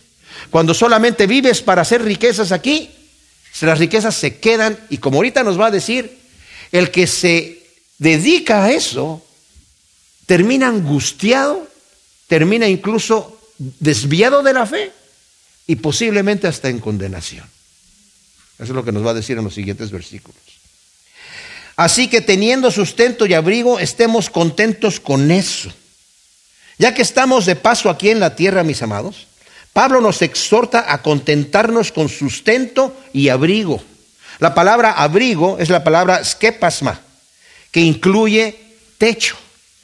Cuando 0.49 0.73
solamente 0.73 1.27
vives 1.27 1.61
para 1.61 1.83
hacer 1.83 2.01
riquezas 2.01 2.51
aquí, 2.51 2.89
las 3.61 3.77
riquezas 3.77 4.15
se 4.15 4.39
quedan 4.39 4.75
y 4.89 4.97
como 4.97 5.17
ahorita 5.17 5.43
nos 5.43 5.61
va 5.61 5.67
a 5.67 5.71
decir, 5.71 6.17
el 6.71 6.89
que 6.89 7.05
se 7.05 7.61
dedica 7.99 8.63
a 8.63 8.71
eso 8.71 9.23
termina 10.25 10.67
angustiado, 10.69 11.67
termina 12.25 12.67
incluso 12.67 13.39
desviado 13.59 14.41
de 14.41 14.53
la 14.53 14.65
fe 14.65 14.91
y 15.67 15.75
posiblemente 15.75 16.47
hasta 16.47 16.69
en 16.69 16.79
condenación. 16.79 17.53
Eso 18.55 18.71
es 18.71 18.75
lo 18.75 18.85
que 18.85 18.91
nos 18.91 19.05
va 19.05 19.11
a 19.11 19.15
decir 19.15 19.37
en 19.37 19.43
los 19.43 19.53
siguientes 19.53 19.91
versículos. 19.91 20.41
Así 21.75 22.07
que 22.07 22.21
teniendo 22.21 22.71
sustento 22.71 23.25
y 23.25 23.33
abrigo, 23.33 23.79
estemos 23.79 24.29
contentos 24.29 24.99
con 24.99 25.29
eso. 25.29 25.71
Ya 26.77 26.93
que 26.93 27.01
estamos 27.01 27.45
de 27.45 27.55
paso 27.55 27.89
aquí 27.89 28.09
en 28.09 28.19
la 28.19 28.35
tierra, 28.35 28.63
mis 28.63 28.81
amados, 28.81 29.27
Pablo 29.73 29.99
nos 29.99 30.21
exhorta 30.21 30.85
a 30.87 31.01
contentarnos 31.01 31.91
con 31.91 32.07
sustento 32.07 32.95
y 33.11 33.27
abrigo. 33.27 33.83
La 34.39 34.53
palabra 34.53 34.91
abrigo 34.91 35.57
es 35.59 35.69
la 35.69 35.83
palabra 35.83 36.23
skepasma, 36.23 37.01
que 37.71 37.81
incluye 37.81 38.57
techo. 38.97 39.35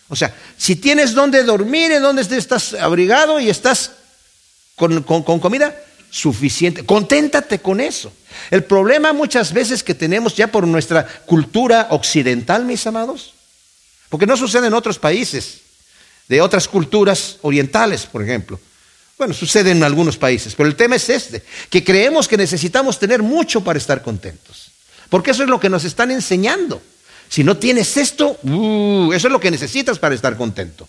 O 0.08 0.16
sea, 0.16 0.34
si 0.58 0.78
tienes 0.78 1.14
donde 1.14 1.44
dormir, 1.44 1.92
en 1.92 2.02
donde 2.02 2.22
estás 2.22 2.74
abrigado 2.74 3.40
y 3.40 3.50
estás 3.50 3.92
con, 4.76 5.04
con 5.04 5.40
comida, 5.40 5.76
suficiente. 6.12 6.86
Conténtate 6.86 7.60
con 7.60 7.80
eso. 7.80 8.14
El 8.52 8.64
problema 8.64 9.14
muchas 9.14 9.54
veces 9.54 9.82
que 9.82 9.96
tenemos 9.96 10.36
ya 10.36 10.48
por 10.48 10.68
nuestra 10.68 11.08
cultura 11.26 11.88
occidental, 11.90 12.66
mis 12.66 12.86
amados, 12.86 13.34
porque 14.10 14.28
no 14.28 14.38
sucede 14.38 14.68
en 14.68 14.74
otros 14.74 15.00
países, 15.00 15.62
de 16.28 16.42
otras 16.42 16.68
culturas 16.68 17.38
orientales, 17.42 18.06
por 18.06 18.22
ejemplo. 18.22 18.60
Bueno, 19.18 19.34
sucede 19.34 19.72
en 19.72 19.84
algunos 19.84 20.18
países, 20.18 20.54
pero 20.56 20.68
el 20.68 20.76
tema 20.76 20.98
es 20.98 21.10
este, 21.10 21.44
que 21.70 21.84
creemos 21.84 22.28
que 22.28 22.38
necesitamos 22.38 23.00
tener 23.00 23.24
mucho 23.24 23.64
para 23.64 23.80
estar 23.80 24.02
contentos, 24.02 24.72
porque 25.10 25.32
eso 25.32 25.44
es 25.44 25.50
lo 25.50 25.60
que 25.60 25.70
nos 25.70 25.84
están 25.84 26.12
enseñando. 26.12 26.82
Si 27.30 27.44
no 27.44 27.56
tienes 27.56 27.96
esto, 27.96 28.38
uh, 28.44 29.14
eso 29.14 29.28
es 29.28 29.32
lo 29.32 29.40
que 29.40 29.52
necesitas 29.52 30.00
para 30.00 30.16
estar 30.16 30.36
contento. 30.36 30.88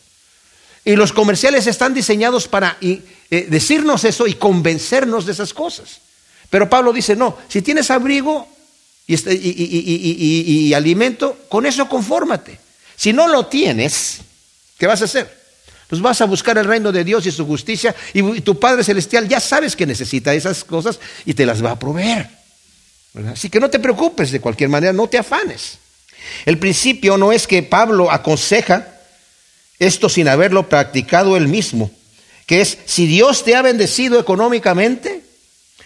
Y 0.84 0.96
los 0.96 1.12
comerciales 1.12 1.66
están 1.66 1.94
diseñados 1.94 2.48
para 2.48 2.76
eh, 2.80 3.02
decirnos 3.48 4.04
eso 4.04 4.26
y 4.26 4.34
convencernos 4.34 5.26
de 5.26 5.32
esas 5.32 5.54
cosas. 5.54 6.00
Pero 6.50 6.68
Pablo 6.68 6.92
dice, 6.92 7.16
no, 7.16 7.38
si 7.48 7.62
tienes 7.62 7.90
abrigo 7.90 8.48
este, 9.06 9.34
y, 9.34 10.74
alimento, 10.74 11.38
con 11.48 11.66
eso 11.66 11.88
confórmate. 11.88 12.58
Si 12.96 13.12
no 13.12 13.28
lo 13.28 13.46
tienes, 13.46 14.18
¿qué 14.78 14.86
vas 14.86 15.02
a 15.02 15.06
hacer? 15.06 15.42
Pues 15.88 16.00
vas 16.00 16.20
a 16.20 16.24
buscar 16.24 16.58
el 16.58 16.64
reino 16.64 16.90
de 16.90 17.04
Dios 17.04 17.26
y 17.26 17.30
su 17.30 17.46
justicia 17.46 17.94
y 18.14 18.40
tu 18.40 18.58
Padre 18.58 18.82
Celestial 18.82 19.28
ya 19.28 19.40
sabes 19.40 19.76
que 19.76 19.86
necesita 19.86 20.34
esas 20.34 20.64
cosas 20.64 20.98
y 21.24 21.34
te 21.34 21.46
las 21.46 21.64
va 21.64 21.72
a 21.72 21.78
proveer. 21.78 22.28
Así 23.30 23.50
que 23.50 23.60
no 23.60 23.68
te 23.68 23.78
preocupes 23.78 24.30
de 24.30 24.40
cualquier 24.40 24.70
manera, 24.70 24.92
no 24.92 25.08
te 25.08 25.18
afanes. 25.18 25.78
El 26.46 26.58
principio 26.58 27.18
no 27.18 27.32
es 27.32 27.46
que 27.46 27.62
Pablo 27.62 28.10
aconseja 28.10 28.91
esto 29.86 30.08
sin 30.08 30.28
haberlo 30.28 30.68
practicado 30.68 31.36
él 31.36 31.48
mismo, 31.48 31.90
que 32.46 32.60
es, 32.60 32.78
si 32.86 33.06
Dios 33.06 33.44
te 33.44 33.54
ha 33.54 33.62
bendecido 33.62 34.18
económicamente, 34.20 35.22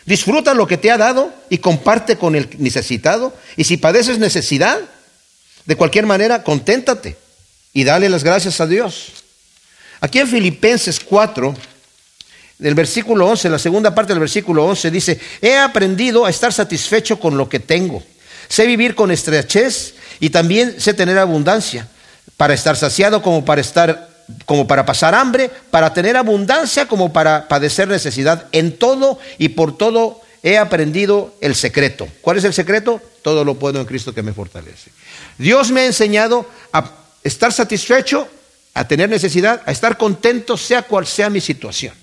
disfruta 0.04 0.54
lo 0.54 0.66
que 0.66 0.76
te 0.76 0.90
ha 0.90 0.98
dado 0.98 1.32
y 1.48 1.58
comparte 1.58 2.16
con 2.16 2.36
el 2.36 2.48
necesitado, 2.58 3.34
y 3.56 3.64
si 3.64 3.76
padeces 3.76 4.18
necesidad, 4.18 4.78
de 5.64 5.76
cualquier 5.76 6.06
manera, 6.06 6.42
conténtate 6.42 7.16
y 7.72 7.84
dale 7.84 8.08
las 8.08 8.22
gracias 8.22 8.60
a 8.60 8.66
Dios. 8.66 9.12
Aquí 10.00 10.20
en 10.20 10.28
Filipenses 10.28 11.00
4, 11.00 11.54
del 12.58 12.74
versículo 12.74 13.26
11, 13.28 13.50
la 13.50 13.58
segunda 13.58 13.94
parte 13.94 14.12
del 14.12 14.20
versículo 14.20 14.64
11 14.66 14.90
dice, 14.90 15.20
he 15.40 15.56
aprendido 15.56 16.24
a 16.24 16.30
estar 16.30 16.52
satisfecho 16.52 17.18
con 17.18 17.36
lo 17.36 17.48
que 17.48 17.60
tengo. 17.60 18.02
Sé 18.48 18.66
vivir 18.66 18.94
con 18.94 19.10
estrechez 19.10 19.94
y 20.20 20.30
también 20.30 20.80
sé 20.80 20.94
tener 20.94 21.18
abundancia 21.18 21.88
para 22.36 22.54
estar 22.54 22.76
saciado 22.76 23.22
como 23.22 23.44
para 23.44 23.60
estar 23.60 24.16
como 24.44 24.66
para 24.66 24.84
pasar 24.84 25.14
hambre, 25.14 25.50
para 25.70 25.94
tener 25.94 26.16
abundancia 26.16 26.86
como 26.88 27.12
para 27.12 27.48
padecer 27.48 27.88
necesidad. 27.88 28.48
En 28.52 28.76
todo 28.76 29.18
y 29.38 29.50
por 29.50 29.76
todo 29.76 30.20
he 30.42 30.58
aprendido 30.58 31.34
el 31.40 31.54
secreto. 31.54 32.08
¿Cuál 32.20 32.38
es 32.38 32.44
el 32.44 32.52
secreto? 32.52 33.00
Todo 33.22 33.44
lo 33.44 33.54
puedo 33.54 33.80
en 33.80 33.86
Cristo 33.86 34.12
que 34.12 34.22
me 34.22 34.32
fortalece. 34.32 34.90
Dios 35.38 35.70
me 35.70 35.82
ha 35.82 35.86
enseñado 35.86 36.48
a 36.72 36.90
estar 37.22 37.52
satisfecho, 37.52 38.28
a 38.74 38.86
tener 38.86 39.08
necesidad, 39.08 39.62
a 39.64 39.72
estar 39.72 39.96
contento 39.96 40.56
sea 40.56 40.82
cual 40.82 41.06
sea 41.06 41.30
mi 41.30 41.40
situación. 41.40 41.94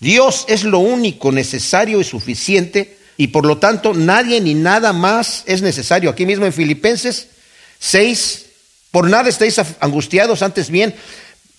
Dios 0.00 0.44
es 0.48 0.64
lo 0.64 0.78
único 0.78 1.32
necesario 1.32 2.00
y 2.00 2.04
suficiente 2.04 2.98
y 3.16 3.28
por 3.28 3.46
lo 3.46 3.58
tanto 3.58 3.94
nadie 3.94 4.40
ni 4.40 4.54
nada 4.54 4.92
más 4.92 5.42
es 5.46 5.62
necesario. 5.62 6.10
Aquí 6.10 6.26
mismo 6.26 6.46
en 6.46 6.52
Filipenses 6.52 7.28
6, 7.78 8.45
por 8.90 9.08
nada 9.08 9.28
estéis 9.28 9.60
angustiados, 9.80 10.42
antes 10.42 10.70
bien, 10.70 10.94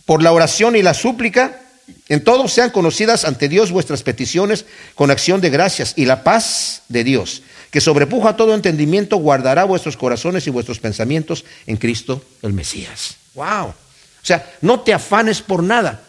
por 0.06 0.24
la 0.24 0.32
oración 0.32 0.76
y 0.76 0.82
la 0.82 0.94
súplica, 0.94 1.62
en 2.10 2.24
todo 2.24 2.48
sean 2.48 2.70
conocidas 2.70 3.26
ante 3.26 3.50
Dios 3.50 3.72
vuestras 3.72 4.04
peticiones 4.04 4.66
con 4.96 5.12
acción 5.12 5.42
de 5.42 5.50
gracias 5.50 5.94
y 5.96 6.06
la 6.06 6.24
paz 6.24 6.84
de 6.90 7.04
Dios, 7.04 7.44
que 7.72 7.82
sobrepuja 7.82 8.36
todo 8.36 8.56
entendimiento, 8.56 9.18
guardará 9.18 9.66
vuestros 9.66 9.98
corazones 9.98 10.48
y 10.48 10.50
vuestros 10.50 10.80
pensamientos 10.80 11.46
en 11.66 11.78
Cristo 11.78 12.24
el 12.42 12.54
Mesías. 12.54 13.18
Wow. 13.36 13.68
O 13.68 13.76
sea, 14.24 14.46
no 14.62 14.82
te 14.82 14.94
afanes 14.94 15.42
por 15.42 15.64
nada. 15.64 16.04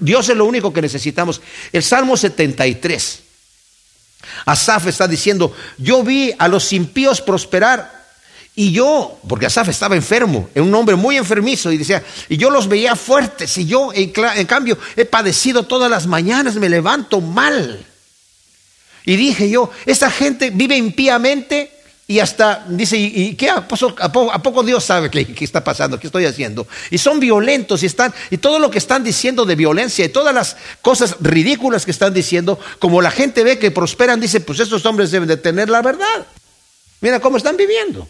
Dios 0.00 0.28
es 0.28 0.36
lo 0.36 0.44
único 0.44 0.72
que 0.72 0.82
necesitamos. 0.82 1.40
El 1.72 1.82
Salmo 1.82 2.16
73. 2.16 3.20
Asaf 4.44 4.86
está 4.86 5.08
diciendo, 5.08 5.54
yo 5.78 6.02
vi 6.02 6.34
a 6.38 6.48
los 6.48 6.72
impíos 6.72 7.20
prosperar 7.20 7.95
y 8.58 8.72
yo, 8.72 9.18
porque 9.28 9.44
Asaf 9.44 9.68
estaba 9.68 9.96
enfermo, 9.96 10.48
era 10.54 10.64
un 10.64 10.74
hombre 10.74 10.96
muy 10.96 11.18
enfermizo, 11.18 11.70
y 11.70 11.76
decía, 11.76 12.02
y 12.26 12.38
yo 12.38 12.48
los 12.48 12.68
veía 12.68 12.96
fuertes, 12.96 13.58
y 13.58 13.66
yo, 13.66 13.92
en, 13.92 14.46
cambio, 14.46 14.78
he 14.96 15.04
padecido 15.04 15.64
todas 15.64 15.90
las 15.90 16.06
mañanas, 16.06 16.54
me 16.54 16.70
levanto 16.70 17.20
mal. 17.20 17.84
Y 19.04 19.16
dije 19.16 19.50
yo, 19.50 19.70
esta 19.84 20.10
gente 20.10 20.50
vive 20.50 20.74
impíamente 20.74 21.70
y 22.08 22.18
hasta 22.18 22.64
dice, 22.66 22.96
¿y, 22.96 23.34
qué? 23.34 23.50
¿A 23.50 23.68
poco, 23.68 24.62
Dios 24.62 24.82
sabe 24.82 25.10
qué, 25.10 25.26
qué, 25.26 25.44
está 25.44 25.62
pasando? 25.62 26.00
¿Qué 26.00 26.06
estoy 26.06 26.24
haciendo? 26.24 26.66
Y 26.90 26.96
son 26.96 27.20
violentos 27.20 27.82
y 27.82 27.86
están, 27.86 28.14
y 28.30 28.38
todo 28.38 28.58
lo 28.58 28.70
que 28.70 28.78
están 28.78 29.04
diciendo 29.04 29.44
de 29.44 29.54
violencia 29.54 30.04
y 30.04 30.08
todas 30.08 30.34
las 30.34 30.56
cosas 30.80 31.16
ridículas 31.20 31.84
que 31.84 31.90
están 31.90 32.14
diciendo, 32.14 32.58
como 32.78 33.02
la 33.02 33.10
gente 33.10 33.44
ve 33.44 33.58
que 33.58 33.70
prosperan, 33.70 34.18
dice, 34.18 34.40
pues 34.40 34.60
estos 34.60 34.86
hombres 34.86 35.10
deben 35.10 35.28
de 35.28 35.36
tener 35.36 35.68
la 35.68 35.82
verdad. 35.82 36.26
Mira 37.02 37.20
cómo 37.20 37.36
están 37.36 37.58
viviendo. 37.58 38.08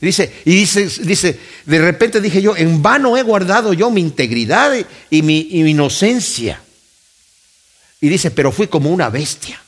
Dice, 0.00 0.42
y 0.44 0.54
dice, 0.54 0.88
dice, 1.02 1.40
de 1.64 1.78
repente 1.78 2.20
dije 2.20 2.42
yo, 2.42 2.54
en 2.54 2.82
vano 2.82 3.16
he 3.16 3.22
guardado 3.22 3.72
yo 3.72 3.90
mi 3.90 4.02
integridad 4.02 4.72
y 5.10 5.22
mi, 5.22 5.48
inocencia. 5.52 6.60
Y 8.00 8.08
dice, 8.08 8.30
pero 8.30 8.52
fui 8.52 8.66
como 8.66 8.90
una 8.90 9.08
bestia. 9.08 9.60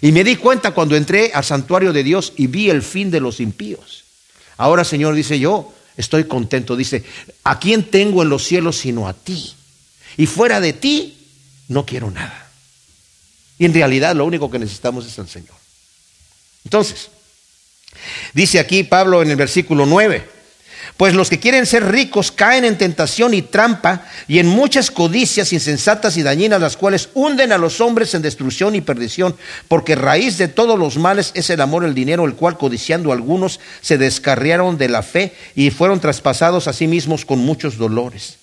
Y 0.00 0.12
me 0.12 0.24
di 0.24 0.36
cuenta 0.36 0.72
cuando 0.72 0.96
entré 0.96 1.32
al 1.34 1.44
santuario 1.44 1.92
de 1.92 2.02
Dios 2.02 2.32
y 2.36 2.46
vi 2.46 2.70
el 2.70 2.82
fin 2.82 3.10
de 3.10 3.20
los 3.20 3.40
impíos. 3.40 4.04
Ahora, 4.56 4.84
Señor, 4.84 5.14
dice 5.14 5.38
yo, 5.38 5.72
estoy 5.96 6.24
contento. 6.24 6.76
Dice, 6.76 7.04
¿a 7.44 7.58
quién 7.58 7.90
tengo 7.90 8.22
en 8.22 8.30
los 8.30 8.44
cielos 8.44 8.78
sino 8.78 9.06
a 9.06 9.12
ti? 9.12 9.54
Y 10.16 10.26
fuera 10.26 10.60
de 10.60 10.72
ti, 10.72 11.16
no 11.68 11.84
quiero 11.84 12.10
nada. 12.10 12.50
Y 13.58 13.66
en 13.66 13.74
realidad 13.74 14.16
lo 14.16 14.24
único 14.24 14.50
que 14.50 14.58
necesitamos 14.58 15.06
es 15.06 15.18
el 15.18 15.28
Señor. 15.28 15.56
Entonces, 16.64 17.10
Dice 18.32 18.58
aquí 18.58 18.84
Pablo 18.84 19.22
en 19.22 19.30
el 19.30 19.36
versículo 19.36 19.86
9, 19.86 20.36
pues 20.96 21.14
los 21.14 21.28
que 21.28 21.38
quieren 21.38 21.66
ser 21.66 21.84
ricos 21.90 22.32
caen 22.32 22.64
en 22.64 22.78
tentación 22.78 23.34
y 23.34 23.42
trampa 23.42 24.06
y 24.28 24.38
en 24.38 24.46
muchas 24.46 24.90
codicias 24.90 25.52
insensatas 25.52 26.16
y 26.16 26.22
dañinas, 26.22 26.60
las 26.60 26.76
cuales 26.76 27.10
hunden 27.14 27.52
a 27.52 27.58
los 27.58 27.80
hombres 27.80 28.14
en 28.14 28.22
destrucción 28.22 28.74
y 28.74 28.80
perdición, 28.80 29.36
porque 29.68 29.94
raíz 29.94 30.38
de 30.38 30.48
todos 30.48 30.78
los 30.78 30.96
males 30.96 31.32
es 31.34 31.50
el 31.50 31.60
amor 31.60 31.84
al 31.84 31.94
dinero, 31.94 32.24
el 32.24 32.34
cual 32.34 32.56
codiciando 32.56 33.12
algunos 33.12 33.60
se 33.82 33.98
descarriaron 33.98 34.78
de 34.78 34.88
la 34.88 35.02
fe 35.02 35.34
y 35.54 35.70
fueron 35.70 36.00
traspasados 36.00 36.66
a 36.66 36.72
sí 36.72 36.86
mismos 36.86 37.24
con 37.24 37.40
muchos 37.40 37.76
dolores. 37.76 38.38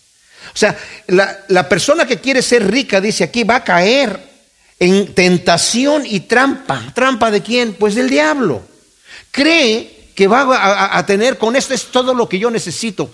O 0.53 0.57
sea, 0.57 0.77
la, 1.07 1.39
la 1.47 1.67
persona 1.67 2.05
que 2.05 2.17
quiere 2.17 2.41
ser 2.41 2.69
rica, 2.69 3.01
dice 3.01 3.23
aquí, 3.23 3.43
va 3.43 3.57
a 3.57 3.63
caer 3.63 4.19
en 4.77 5.13
tentación 5.15 6.03
y 6.05 6.21
trampa. 6.21 6.91
¿Trampa 6.93 7.31
de 7.31 7.41
quién? 7.41 7.73
Pues 7.73 7.95
del 7.95 8.09
diablo 8.09 8.72
cree 9.33 10.11
que 10.15 10.27
va 10.27 10.95
a, 10.95 11.05
tener 11.05 11.37
con 11.37 11.55
esto 11.55 11.73
es 11.73 11.85
todo 11.85 12.13
lo 12.13 12.29
que 12.29 12.39
yo 12.39 12.51
necesito. 12.51 13.13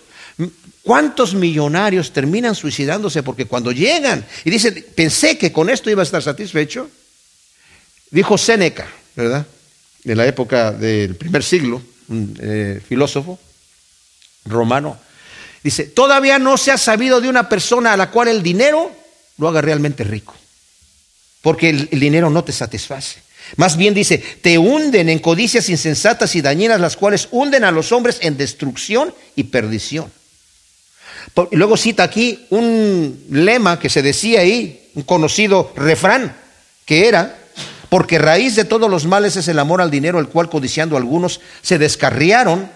¿Cuántos 0.84 1.34
millonarios 1.34 2.12
terminan 2.12 2.56
suicidándose 2.56 3.24
porque 3.24 3.46
cuando 3.46 3.72
llegan 3.72 4.26
y 4.44 4.50
dicen, 4.50 4.86
pensé 4.96 5.38
que 5.38 5.52
con 5.52 5.70
esto 5.70 5.90
iba 5.90 6.02
a 6.02 6.04
estar 6.04 6.22
satisfecho? 6.22 6.90
Dijo 8.12 8.38
Séneca, 8.38 8.88
¿verdad? 9.16 9.48
En 10.04 10.18
la 10.18 10.26
época 10.26 10.72
del 10.72 11.16
primer 11.16 11.44
siglo, 11.44 11.82
un 12.10 12.38
eh, 12.42 12.82
filósofo 12.86 13.40
romano. 14.46 15.00
Dice, 15.64 15.86
todavía 15.86 16.38
no 16.38 16.58
se 16.58 16.72
ha 16.72 16.78
sabido 16.78 17.22
de 17.22 17.30
una 17.30 17.48
persona 17.48 17.94
a 17.94 17.98
la 17.98 18.10
cual 18.12 18.28
el 18.28 18.44
dinero 18.44 18.92
lo 19.38 19.48
haga 19.48 19.62
realmente 19.62 20.04
rico, 20.04 20.36
porque 21.42 21.70
el 21.70 22.00
dinero 22.00 22.30
no 22.30 22.44
te 22.44 22.52
satisface. 22.52 23.29
Más 23.56 23.78
bien 23.78 23.94
dice, 23.94 24.18
te 24.42 24.58
hunden 24.58 25.10
en 25.10 25.20
codicias 25.20 25.70
insensatas 25.70 26.36
y 26.36 26.42
dañinas, 26.42 26.80
las 26.80 26.96
cuales 26.96 27.28
hunden 27.32 27.64
a 27.64 27.72
los 27.72 27.92
hombres 27.92 28.18
en 28.22 28.38
destrucción 28.38 29.14
y 29.36 29.46
perdición. 29.46 30.12
Y 31.52 31.56
luego 31.56 31.78
cita 31.78 32.04
aquí 32.04 32.46
un 32.50 33.26
lema 33.30 33.80
que 33.80 33.90
se 33.90 34.02
decía 34.02 34.42
ahí, 34.42 34.90
un 34.96 35.04
conocido 35.04 35.72
refrán, 35.76 36.36
que 36.86 37.08
era, 37.08 37.38
porque 37.90 38.20
raíz 38.20 38.56
de 38.56 38.66
todos 38.66 38.90
los 38.90 39.06
males 39.06 39.36
es 39.36 39.48
el 39.48 39.60
amor 39.60 39.82
al 39.82 39.92
dinero, 39.92 40.20
el 40.20 40.28
cual 40.28 40.50
codiciando 40.50 40.98
algunos 40.98 41.42
se 41.62 41.78
descarriaron 41.78 42.70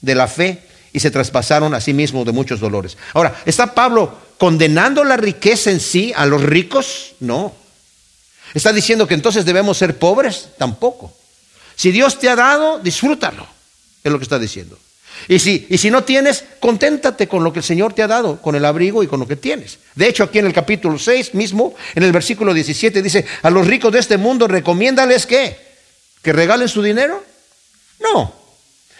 de 0.00 0.14
la 0.14 0.28
fe 0.28 0.62
y 0.92 1.00
se 1.00 1.10
traspasaron 1.10 1.74
a 1.74 1.80
sí 1.80 1.92
mismos 1.92 2.24
de 2.26 2.32
muchos 2.32 2.60
dolores. 2.60 2.96
Ahora, 3.12 3.34
¿está 3.44 3.74
Pablo 3.74 4.16
condenando 4.38 5.04
la 5.04 5.16
riqueza 5.16 5.70
en 5.70 5.80
sí 5.80 6.12
a 6.16 6.26
los 6.26 6.42
ricos? 6.42 7.14
No. 7.20 7.54
¿Está 8.54 8.72
diciendo 8.72 9.06
que 9.06 9.14
entonces 9.14 9.44
debemos 9.44 9.78
ser 9.78 9.98
pobres? 9.98 10.48
Tampoco. 10.58 11.12
Si 11.74 11.90
Dios 11.90 12.18
te 12.18 12.28
ha 12.28 12.36
dado, 12.36 12.78
disfrútalo, 12.78 13.46
es 14.02 14.10
lo 14.10 14.18
que 14.18 14.24
está 14.24 14.38
diciendo. 14.38 14.78
Y 15.28 15.38
si, 15.38 15.66
y 15.68 15.78
si 15.78 15.90
no 15.90 16.04
tienes, 16.04 16.44
conténtate 16.60 17.26
con 17.26 17.42
lo 17.42 17.52
que 17.52 17.60
el 17.60 17.64
Señor 17.64 17.92
te 17.92 18.02
ha 18.02 18.06
dado, 18.06 18.40
con 18.40 18.54
el 18.54 18.64
abrigo 18.64 19.02
y 19.02 19.06
con 19.06 19.20
lo 19.20 19.26
que 19.26 19.36
tienes. 19.36 19.78
De 19.94 20.06
hecho, 20.08 20.24
aquí 20.24 20.38
en 20.38 20.46
el 20.46 20.52
capítulo 20.52 20.98
6 20.98 21.34
mismo, 21.34 21.74
en 21.94 22.02
el 22.02 22.12
versículo 22.12 22.54
17, 22.54 23.02
dice, 23.02 23.26
a 23.42 23.50
los 23.50 23.66
ricos 23.66 23.92
de 23.92 23.98
este 23.98 24.18
mundo 24.18 24.46
recomiéndales 24.46 25.26
que, 25.26 25.56
que 26.22 26.32
regalen 26.32 26.68
su 26.68 26.82
dinero. 26.82 27.22
No, 27.98 28.32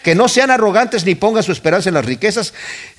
que 0.03 0.15
no 0.15 0.27
sean 0.27 0.51
arrogantes 0.51 1.05
ni 1.05 1.15
pongan 1.15 1.43
su 1.43 1.51
esperanza 1.51 1.89
en 1.89 1.95
las 1.95 2.05
riquezas 2.05 2.53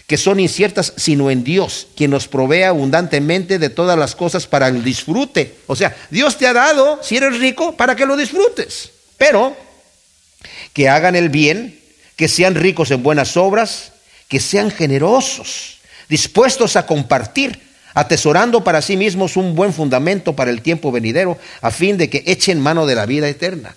que 0.08 0.16
son 0.16 0.40
inciertas, 0.40 0.94
sino 0.96 1.30
en 1.30 1.44
Dios, 1.44 1.86
quien 1.94 2.10
nos 2.10 2.28
provee 2.28 2.62
abundantemente 2.62 3.58
de 3.58 3.68
todas 3.68 3.98
las 3.98 4.16
cosas 4.16 4.46
para 4.46 4.68
el 4.68 4.82
disfrute. 4.82 5.56
O 5.66 5.76
sea, 5.76 5.94
Dios 6.08 6.38
te 6.38 6.46
ha 6.46 6.54
dado, 6.54 6.98
si 7.02 7.18
eres 7.18 7.38
rico, 7.38 7.76
para 7.76 7.94
que 7.94 8.06
lo 8.06 8.16
disfrutes. 8.16 8.88
Pero 9.18 9.54
que 10.72 10.88
hagan 10.88 11.14
el 11.14 11.28
bien, 11.28 11.78
que 12.16 12.26
sean 12.26 12.54
ricos 12.54 12.90
en 12.90 13.02
buenas 13.02 13.36
obras, 13.36 13.92
que 14.28 14.40
sean 14.40 14.70
generosos, 14.70 15.76
dispuestos 16.08 16.76
a 16.76 16.86
compartir, 16.86 17.60
atesorando 17.92 18.64
para 18.64 18.80
sí 18.80 18.96
mismos 18.96 19.36
un 19.36 19.54
buen 19.54 19.74
fundamento 19.74 20.34
para 20.34 20.50
el 20.50 20.62
tiempo 20.62 20.90
venidero, 20.90 21.36
a 21.60 21.70
fin 21.70 21.98
de 21.98 22.08
que 22.08 22.22
echen 22.24 22.60
mano 22.60 22.86
de 22.86 22.94
la 22.94 23.04
vida 23.04 23.28
eterna. 23.28 23.76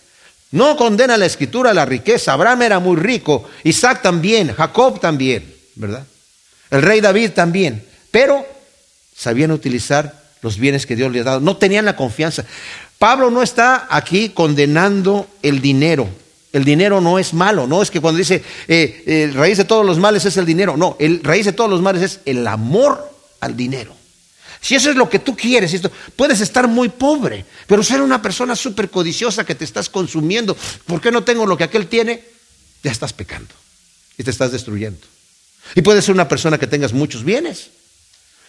No 0.51 0.77
condena 0.77 1.17
la 1.17 1.25
escritura 1.25 1.73
la 1.73 1.83
riqueza. 1.83 2.31
Abraham 2.31 2.61
era 2.61 2.79
muy 2.79 2.95
rico, 2.95 3.49
Isaac 3.65 4.01
también, 4.01 4.53
Jacob 4.53 5.01
también, 5.01 5.53
¿verdad? 5.75 6.05
El 6.71 6.81
rey 6.81 7.01
David 7.01 7.31
también. 7.31 7.85
Pero 8.09 8.45
sabían 9.15 9.51
utilizar 9.51 10.21
los 10.41 10.57
bienes 10.57 10.85
que 10.85 10.95
Dios 10.95 11.11
les 11.11 11.21
ha 11.21 11.31
dado. 11.31 11.39
No 11.41 11.57
tenían 11.57 11.85
la 11.85 11.95
confianza. 11.95 12.45
Pablo 12.97 13.29
no 13.29 13.43
está 13.43 13.87
aquí 13.89 14.29
condenando 14.29 15.27
el 15.43 15.61
dinero. 15.61 16.09
El 16.53 16.65
dinero 16.65 16.99
no 16.99 17.17
es 17.17 17.33
malo, 17.33 17.65
no 17.65 17.81
es 17.81 17.89
que 17.89 18.01
cuando 18.01 18.17
dice 18.17 18.43
eh, 18.67 19.03
el 19.05 19.33
raíz 19.33 19.57
de 19.57 19.63
todos 19.63 19.85
los 19.85 19.99
males 19.99 20.25
es 20.25 20.35
el 20.35 20.45
dinero, 20.45 20.75
no, 20.75 20.97
el 20.99 21.23
raíz 21.23 21.45
de 21.45 21.53
todos 21.53 21.69
los 21.69 21.81
males 21.81 22.01
es 22.01 22.19
el 22.25 22.45
amor 22.45 23.09
al 23.39 23.55
dinero. 23.55 23.95
Si 24.59 24.75
eso 24.75 24.89
es 24.89 24.97
lo 24.97 25.09
que 25.09 25.19
tú 25.19 25.35
quieres, 25.35 25.73
esto, 25.73 25.89
puedes 26.15 26.41
estar 26.41 26.67
muy 26.67 26.89
pobre, 26.89 27.45
pero 27.67 27.81
ser 27.83 28.01
una 28.01 28.21
persona 28.21 28.55
súper 28.55 28.89
codiciosa 28.89 29.45
que 29.45 29.55
te 29.55 29.63
estás 29.63 29.89
consumiendo, 29.89 30.57
¿por 30.85 30.99
qué 30.99 31.09
no 31.09 31.23
tengo 31.23 31.45
lo 31.45 31.57
que 31.57 31.63
aquel 31.63 31.87
tiene? 31.87 32.23
Ya 32.83 32.91
estás 32.91 33.13
pecando 33.13 33.53
y 34.17 34.23
te 34.23 34.29
estás 34.29 34.51
destruyendo. 34.51 35.10
Y 35.75 35.81
puedes 35.81 36.05
ser 36.05 36.13
una 36.13 36.27
persona 36.27 36.57
que 36.57 36.67
tengas 36.67 36.93
muchos 36.93 37.23
bienes, 37.23 37.69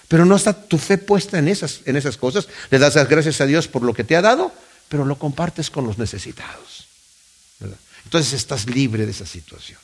pero 0.08 0.24
no 0.24 0.36
está 0.36 0.52
tu 0.52 0.78
fe 0.78 0.98
puesta 0.98 1.38
en 1.38 1.48
esas, 1.48 1.80
en 1.84 1.96
esas 1.96 2.16
cosas. 2.16 2.48
Le 2.70 2.78
das 2.78 2.94
las 2.94 3.08
gracias 3.08 3.40
a 3.40 3.46
Dios 3.46 3.68
por 3.68 3.82
lo 3.82 3.94
que 3.94 4.04
te 4.04 4.16
ha 4.16 4.22
dado, 4.22 4.52
pero 4.88 5.04
lo 5.04 5.16
compartes 5.16 5.70
con 5.70 5.86
los 5.86 5.98
necesitados. 5.98 6.86
Entonces 8.04 8.32
estás 8.34 8.66
libre 8.68 9.06
de 9.06 9.12
esa 9.12 9.26
situación. 9.26 9.78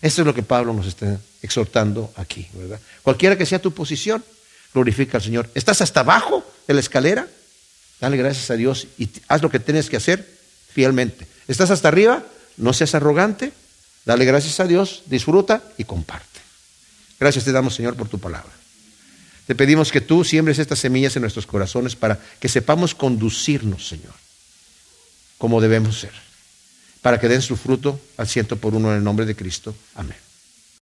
Esto 0.00 0.22
es 0.22 0.26
lo 0.26 0.34
que 0.34 0.42
Pablo 0.42 0.72
nos 0.72 0.86
está 0.86 1.18
exhortando 1.40 2.12
aquí. 2.16 2.48
Cualquiera 3.02 3.38
que 3.38 3.46
sea 3.46 3.60
tu 3.60 3.72
posición, 3.72 4.24
glorifica 4.72 5.18
al 5.18 5.22
Señor. 5.22 5.48
¿Estás 5.54 5.80
hasta 5.80 6.00
abajo 6.00 6.44
de 6.66 6.74
la 6.74 6.80
escalera? 6.80 7.28
Dale 8.00 8.16
gracias 8.16 8.50
a 8.50 8.54
Dios 8.54 8.88
y 8.98 9.08
haz 9.28 9.40
lo 9.40 9.50
que 9.50 9.60
tienes 9.60 9.88
que 9.88 9.96
hacer 9.96 10.28
fielmente. 10.72 11.26
¿Estás 11.46 11.70
hasta 11.70 11.88
arriba? 11.88 12.24
No 12.56 12.72
seas 12.72 12.94
arrogante. 12.94 13.52
Dale 14.04 14.24
gracias 14.24 14.60
a 14.60 14.66
Dios, 14.66 15.02
disfruta 15.06 15.62
y 15.78 15.84
comparte. 15.84 16.33
Gracias 17.18 17.44
te 17.44 17.52
damos, 17.52 17.74
Señor, 17.74 17.96
por 17.96 18.08
tu 18.08 18.18
palabra. 18.18 18.52
Te 19.46 19.54
pedimos 19.54 19.92
que 19.92 20.00
tú 20.00 20.24
siembres 20.24 20.58
estas 20.58 20.78
semillas 20.78 21.16
en 21.16 21.22
nuestros 21.22 21.46
corazones 21.46 21.96
para 21.96 22.18
que 22.40 22.48
sepamos 22.48 22.94
conducirnos, 22.94 23.86
Señor, 23.86 24.14
como 25.36 25.60
debemos 25.60 26.00
ser, 26.00 26.12
para 27.02 27.20
que 27.20 27.28
den 27.28 27.42
su 27.42 27.56
fruto 27.56 28.00
al 28.16 28.26
ciento 28.26 28.56
por 28.56 28.74
uno 28.74 28.90
en 28.90 28.98
el 28.98 29.04
nombre 29.04 29.26
de 29.26 29.36
Cristo. 29.36 29.74
Amén. 29.94 30.23